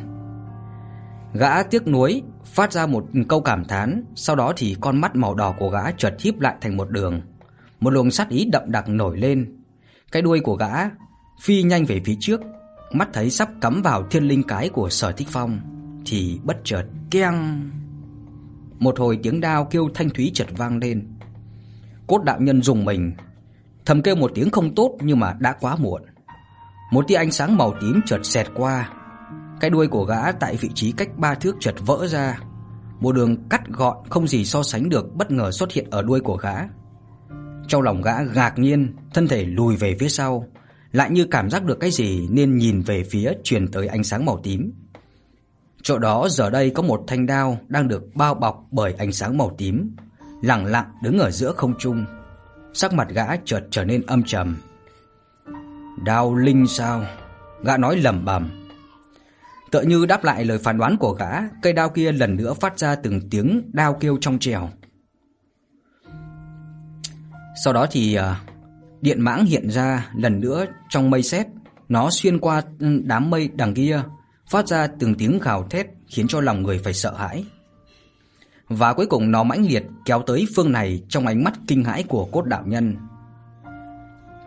Gã 1.33 1.63
tiếc 1.63 1.87
nuối, 1.87 2.21
phát 2.45 2.73
ra 2.73 2.85
một 2.85 3.05
câu 3.29 3.41
cảm 3.41 3.65
thán, 3.65 4.05
sau 4.15 4.35
đó 4.35 4.53
thì 4.57 4.75
con 4.81 5.01
mắt 5.01 5.15
màu 5.15 5.35
đỏ 5.35 5.55
của 5.59 5.69
gã 5.69 5.91
chợt 5.91 6.15
híp 6.19 6.39
lại 6.39 6.55
thành 6.61 6.77
một 6.77 6.89
đường. 6.89 7.21
Một 7.79 7.89
luồng 7.89 8.11
sát 8.11 8.29
ý 8.29 8.45
đậm 8.45 8.71
đặc 8.71 8.89
nổi 8.89 9.17
lên. 9.17 9.55
Cái 10.11 10.21
đuôi 10.21 10.39
của 10.39 10.55
gã 10.55 10.73
phi 11.41 11.63
nhanh 11.63 11.85
về 11.85 12.01
phía 12.05 12.15
trước, 12.19 12.41
mắt 12.91 13.09
thấy 13.13 13.29
sắp 13.29 13.49
cắm 13.61 13.81
vào 13.81 14.07
thiên 14.09 14.23
linh 14.23 14.43
cái 14.43 14.69
của 14.69 14.89
Sở 14.89 15.11
Thích 15.11 15.27
Phong 15.31 15.59
thì 16.05 16.39
bất 16.43 16.57
chợt 16.63 16.85
keng. 17.11 17.69
Một 18.79 18.99
hồi 18.99 19.19
tiếng 19.23 19.41
đao 19.41 19.65
kêu 19.65 19.89
thanh 19.93 20.09
thúy 20.09 20.31
chợt 20.33 20.47
vang 20.57 20.77
lên. 20.77 21.07
Cốt 22.07 22.23
đạo 22.23 22.41
nhân 22.41 22.61
dùng 22.61 22.85
mình, 22.85 23.11
thầm 23.85 24.01
kêu 24.01 24.15
một 24.15 24.31
tiếng 24.35 24.49
không 24.49 24.75
tốt 24.75 24.97
nhưng 25.01 25.19
mà 25.19 25.33
đã 25.39 25.55
quá 25.59 25.75
muộn. 25.75 26.01
Một 26.91 27.05
tia 27.07 27.15
ánh 27.15 27.31
sáng 27.31 27.57
màu 27.57 27.73
tím 27.81 28.01
chợt 28.05 28.19
xẹt 28.23 28.47
qua. 28.55 28.89
Cái 29.59 29.69
đuôi 29.69 29.87
của 29.87 30.03
gã 30.03 30.31
tại 30.31 30.55
vị 30.55 30.69
trí 30.75 30.91
cách 30.91 31.09
ba 31.17 31.35
thước 31.35 31.55
chợt 31.59 31.75
vỡ 31.85 32.07
ra. 32.07 32.39
Một 32.99 33.15
đường 33.15 33.49
cắt 33.49 33.67
gọn 33.67 33.97
không 34.09 34.27
gì 34.27 34.45
so 34.45 34.63
sánh 34.63 34.89
được 34.89 35.15
bất 35.15 35.31
ngờ 35.31 35.51
xuất 35.51 35.71
hiện 35.71 35.87
ở 35.89 36.01
đuôi 36.01 36.19
của 36.19 36.37
gã. 36.37 36.55
Trong 37.67 37.81
lòng 37.81 38.01
gã 38.01 38.15
ngạc 38.35 38.59
nhiên, 38.59 38.95
thân 39.13 39.27
thể 39.27 39.45
lùi 39.45 39.75
về 39.75 39.95
phía 39.99 40.09
sau, 40.09 40.47
lại 40.91 41.11
như 41.11 41.25
cảm 41.25 41.49
giác 41.49 41.63
được 41.63 41.79
cái 41.79 41.91
gì 41.91 42.27
nên 42.31 42.57
nhìn 42.57 42.81
về 42.81 43.03
phía 43.03 43.33
truyền 43.43 43.67
tới 43.67 43.87
ánh 43.87 44.03
sáng 44.03 44.25
màu 44.25 44.39
tím. 44.43 44.71
Chỗ 45.81 45.97
đó 45.97 46.27
giờ 46.29 46.49
đây 46.49 46.69
có 46.69 46.83
một 46.83 47.03
thanh 47.07 47.25
đao 47.25 47.57
đang 47.67 47.87
được 47.87 48.15
bao 48.15 48.33
bọc 48.33 48.67
bởi 48.71 48.93
ánh 48.93 49.11
sáng 49.11 49.37
màu 49.37 49.55
tím, 49.57 49.95
lặng 50.41 50.65
lặng 50.65 50.91
đứng 51.03 51.19
ở 51.19 51.31
giữa 51.31 51.51
không 51.51 51.73
trung. 51.79 52.05
Sắc 52.73 52.93
mặt 52.93 53.07
gã 53.09 53.35
chợt 53.45 53.67
trở 53.71 53.85
nên 53.85 54.05
âm 54.05 54.23
trầm. 54.23 54.57
Đao 56.05 56.35
linh 56.35 56.67
sao? 56.67 57.03
Gã 57.63 57.77
nói 57.77 57.97
lẩm 57.97 58.25
bẩm. 58.25 58.49
Tựa 59.71 59.81
như 59.81 60.05
đáp 60.05 60.23
lại 60.23 60.45
lời 60.45 60.57
phán 60.57 60.77
đoán 60.77 60.97
của 60.97 61.13
gã, 61.13 61.31
cây 61.61 61.73
đao 61.73 61.89
kia 61.89 62.11
lần 62.11 62.35
nữa 62.35 62.53
phát 62.53 62.79
ra 62.79 62.95
từng 62.95 63.29
tiếng 63.29 63.69
đao 63.73 63.93
kêu 63.93 64.17
trong 64.21 64.39
trèo. 64.39 64.69
Sau 67.63 67.73
đó 67.73 67.87
thì 67.91 68.17
uh, 68.19 68.23
điện 69.01 69.21
mãng 69.21 69.45
hiện 69.45 69.69
ra 69.69 70.09
lần 70.15 70.39
nữa 70.39 70.65
trong 70.89 71.09
mây 71.09 71.23
sét, 71.23 71.47
nó 71.89 72.09
xuyên 72.09 72.39
qua 72.39 72.61
đám 73.03 73.29
mây 73.29 73.49
đằng 73.53 73.73
kia, 73.73 74.01
phát 74.49 74.67
ra 74.67 74.87
từng 74.99 75.15
tiếng 75.15 75.39
gào 75.39 75.67
thét 75.67 75.87
khiến 76.07 76.27
cho 76.27 76.41
lòng 76.41 76.63
người 76.63 76.79
phải 76.79 76.93
sợ 76.93 77.13
hãi. 77.13 77.45
Và 78.69 78.93
cuối 78.93 79.05
cùng 79.05 79.31
nó 79.31 79.43
mãnh 79.43 79.65
liệt 79.65 79.83
kéo 80.05 80.21
tới 80.21 80.47
phương 80.55 80.71
này 80.71 81.03
trong 81.09 81.27
ánh 81.27 81.43
mắt 81.43 81.53
kinh 81.67 81.83
hãi 81.83 82.03
của 82.03 82.25
cốt 82.25 82.45
đạo 82.45 82.63
nhân. 82.65 82.95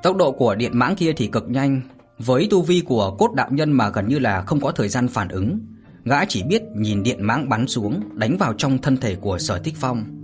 Tốc 0.03 0.17
độ 0.17 0.33
của 0.33 0.55
điện 0.55 0.79
mãng 0.79 0.97
kia 0.97 1.13
thì 1.13 1.27
cực 1.27 1.49
nhanh, 1.49 1.81
với 2.19 2.49
tu 2.51 2.63
vi 2.63 2.83
của 2.87 3.17
cốt 3.19 3.35
đạo 3.35 3.49
nhân 3.51 3.73
mà 3.73 3.91
gần 3.91 4.09
như 4.09 4.19
là 4.19 4.43
không 4.43 4.61
có 4.61 4.73
thời 4.73 4.89
gian 4.89 5.09
phản 5.09 5.29
ứng, 5.29 5.61
gã 6.05 6.25
chỉ 6.25 6.43
biết 6.43 6.63
nhìn 6.77 7.03
điện 7.03 7.25
mãng 7.25 7.49
bắn 7.49 7.67
xuống, 7.67 8.01
đánh 8.15 8.37
vào 8.37 8.55
trong 8.55 8.79
thân 8.79 8.97
thể 8.97 9.17
của 9.17 9.39
Sở 9.39 9.59
Thích 9.59 9.75
Phong. 9.79 10.20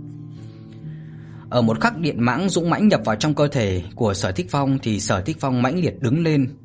Ở 1.49 1.61
một 1.61 1.81
khắc 1.81 1.97
điện 1.97 2.15
mãng 2.19 2.49
dũng 2.49 2.69
mãnh 2.69 2.87
nhập 2.87 3.01
vào 3.05 3.15
trong 3.15 3.33
cơ 3.33 3.47
thể 3.47 3.83
của 3.95 4.13
Sở 4.13 4.31
Thích 4.31 4.47
Phong 4.49 4.79
thì 4.83 4.99
Sở 4.99 5.21
Thích 5.21 5.37
Phong 5.39 5.61
mãnh 5.61 5.79
liệt 5.79 6.01
đứng 6.01 6.23
lên, 6.23 6.55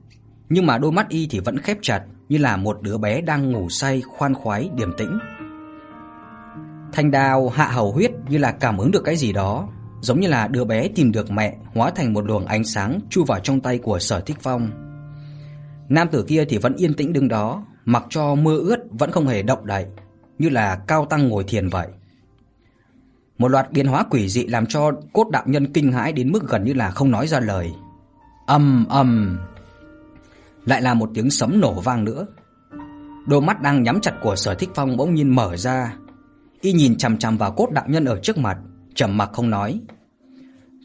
nhưng 0.49 0.66
mà 0.66 0.78
đôi 0.78 0.93
mắt 0.93 1.09
y 1.09 1.26
thì 1.30 1.41
vẫn 1.41 1.59
khép 1.59 1.78
chặt 1.83 2.03
như 2.28 2.39
là 2.39 2.57
một 2.57 2.83
đứa 2.83 2.99
bé 2.99 3.20
đang 3.20 3.51
ngủ 3.51 3.68
say 3.68 4.01
khoan 4.01 4.35
khoái 4.35 4.70
điềm 4.76 4.93
tĩnh. 4.99 5.18
Thanh 6.93 7.11
đao 7.11 7.49
hạ 7.49 7.66
hầu 7.66 7.93
huyết 7.93 8.11
như 8.28 8.39
là 8.39 8.53
cảm 8.53 8.78
ứng 8.78 8.91
được 8.91 9.05
cái 9.05 9.16
gì 9.16 9.33
đó, 9.33 9.68
giống 10.01 10.20
như 10.20 10.28
là 10.28 10.49
đứa 10.49 10.64
bé 10.64 10.89
tìm 10.89 11.12
được 11.12 11.30
mẹ, 11.30 11.57
hóa 11.74 11.91
thành 11.95 12.12
một 12.12 12.26
luồng 12.26 12.47
ánh 12.47 12.64
sáng 12.64 13.01
chui 13.11 13.24
vào 13.24 13.41
trong 13.41 13.61
tay 13.61 13.78
của 13.78 13.99
Sở 13.99 14.20
Thích 14.20 14.37
Phong. 14.41 14.70
Nam 15.89 16.09
tử 16.09 16.24
kia 16.28 16.45
thì 16.49 16.59
vẫn 16.59 16.74
yên 16.76 16.95
tĩnh 16.95 17.12
đứng 17.12 17.28
đó, 17.28 17.64
mặc 17.85 18.05
cho 18.11 18.35
mưa 18.35 18.59
ướt 18.59 18.78
vẫn 18.91 19.11
không 19.11 19.26
hề 19.26 19.43
động 19.43 19.66
đậy, 19.66 19.87
như 20.39 20.49
là 20.49 20.76
cao 20.87 21.07
tăng 21.11 21.28
ngồi 21.28 21.45
thiền 21.45 21.68
vậy. 21.68 21.89
Một 23.43 23.49
loạt 23.49 23.72
biến 23.72 23.86
hóa 23.86 24.05
quỷ 24.11 24.28
dị 24.28 24.47
làm 24.47 24.66
cho 24.66 24.93
cốt 25.12 25.30
đạo 25.30 25.43
nhân 25.47 25.72
kinh 25.72 25.93
hãi 25.93 26.12
đến 26.12 26.32
mức 26.32 26.49
gần 26.49 26.64
như 26.64 26.72
là 26.72 26.90
không 26.90 27.11
nói 27.11 27.26
ra 27.26 27.40
lời. 27.40 27.72
Ầm 28.47 28.86
ầm. 28.88 29.38
Lại 30.64 30.82
là 30.82 30.95
một 30.95 31.11
tiếng 31.14 31.30
sấm 31.30 31.61
nổ 31.61 31.80
vang 31.80 32.05
nữa. 32.05 32.26
Đôi 33.26 33.40
mắt 33.40 33.62
đang 33.62 33.82
nhắm 33.82 34.01
chặt 34.01 34.12
của 34.22 34.36
Sở 34.36 34.55
Thích 34.55 34.70
Phong 34.74 34.97
bỗng 34.97 35.14
nhiên 35.14 35.34
mở 35.34 35.57
ra. 35.57 35.95
Y 36.61 36.72
nhìn 36.72 36.97
chằm 36.97 37.18
chằm 37.18 37.38
vào 37.38 37.53
cốt 37.53 37.70
đạo 37.70 37.84
nhân 37.88 38.05
ở 38.05 38.18
trước 38.22 38.38
mặt, 38.38 38.59
trầm 38.95 39.16
mặc 39.16 39.30
không 39.32 39.51
nói. 39.51 39.80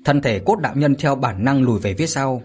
Thân 0.06 0.22
thể 0.22 0.40
cốt 0.40 0.60
đạo 0.60 0.74
nhân 0.76 0.96
theo 0.96 1.16
bản 1.16 1.44
năng 1.44 1.62
lùi 1.62 1.80
về 1.80 1.96
phía 1.98 2.08
sau. 2.08 2.42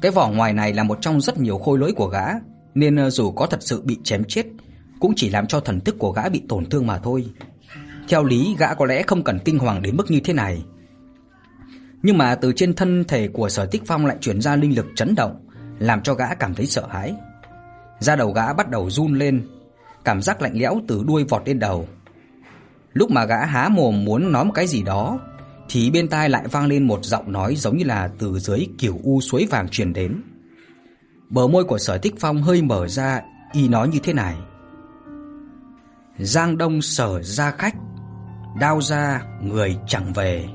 Cái 0.00 0.12
vỏ 0.12 0.30
ngoài 0.30 0.52
này 0.52 0.74
là 0.74 0.82
một 0.82 0.98
trong 1.00 1.20
rất 1.20 1.38
nhiều 1.38 1.58
khôi 1.58 1.78
lỗi 1.78 1.92
của 1.92 2.06
gã, 2.06 2.26
nên 2.74 2.96
ờ, 2.96 3.10
dù 3.10 3.30
có 3.30 3.46
thật 3.46 3.62
sự 3.62 3.82
bị 3.84 3.98
chém 4.04 4.24
chết, 4.24 4.46
cũng 5.00 5.12
chỉ 5.16 5.30
làm 5.30 5.46
cho 5.46 5.60
thần 5.60 5.80
thức 5.80 5.96
của 5.98 6.12
gã 6.12 6.28
bị 6.28 6.42
tổn 6.48 6.66
thương 6.66 6.86
mà 6.86 6.98
thôi. 6.98 7.26
Theo 8.10 8.24
lý 8.24 8.56
gã 8.58 8.74
có 8.74 8.86
lẽ 8.86 9.02
không 9.02 9.24
cần 9.24 9.38
kinh 9.44 9.58
hoàng 9.58 9.82
đến 9.82 9.96
mức 9.96 10.10
như 10.10 10.20
thế 10.20 10.32
này. 10.32 10.64
Nhưng 12.02 12.18
mà 12.18 12.34
từ 12.34 12.52
trên 12.56 12.74
thân 12.74 13.04
thể 13.08 13.28
của 13.28 13.48
Sở 13.48 13.66
Tích 13.66 13.82
Phong 13.86 14.06
lại 14.06 14.16
truyền 14.20 14.40
ra 14.40 14.56
linh 14.56 14.76
lực 14.76 14.86
chấn 14.96 15.14
động, 15.14 15.48
làm 15.78 16.02
cho 16.02 16.14
gã 16.14 16.34
cảm 16.34 16.54
thấy 16.54 16.66
sợ 16.66 16.86
hãi. 16.90 17.14
Da 17.98 18.16
đầu 18.16 18.32
gã 18.32 18.52
bắt 18.52 18.70
đầu 18.70 18.90
run 18.90 19.14
lên, 19.14 19.48
cảm 20.04 20.22
giác 20.22 20.42
lạnh 20.42 20.52
lẽo 20.54 20.80
từ 20.88 21.04
đuôi 21.06 21.24
vọt 21.24 21.42
lên 21.46 21.58
đầu. 21.58 21.88
Lúc 22.92 23.10
mà 23.10 23.24
gã 23.24 23.44
há 23.44 23.68
mồm 23.68 24.04
muốn 24.04 24.32
nói 24.32 24.44
một 24.44 24.52
cái 24.54 24.66
gì 24.66 24.82
đó, 24.82 25.18
thì 25.68 25.90
bên 25.90 26.08
tai 26.08 26.28
lại 26.28 26.44
vang 26.50 26.66
lên 26.66 26.86
một 26.86 27.04
giọng 27.04 27.32
nói 27.32 27.56
giống 27.56 27.76
như 27.76 27.84
là 27.84 28.10
từ 28.18 28.38
dưới 28.38 28.68
kiểu 28.78 29.00
u 29.02 29.20
suối 29.20 29.46
vàng 29.50 29.68
truyền 29.68 29.92
đến. 29.92 30.22
Bờ 31.28 31.48
môi 31.48 31.64
của 31.64 31.78
Sở 31.78 31.98
Tích 31.98 32.14
Phong 32.18 32.42
hơi 32.42 32.62
mở 32.62 32.88
ra, 32.88 33.20
y 33.52 33.68
nói 33.68 33.88
như 33.88 33.98
thế 34.02 34.12
này: 34.12 34.36
Giang 36.18 36.58
Đông 36.58 36.82
sở 36.82 37.22
ra 37.22 37.50
khách, 37.50 37.74
đao 38.54 38.80
ra 38.80 39.22
người 39.42 39.76
chẳng 39.86 40.12
về. 40.12 40.48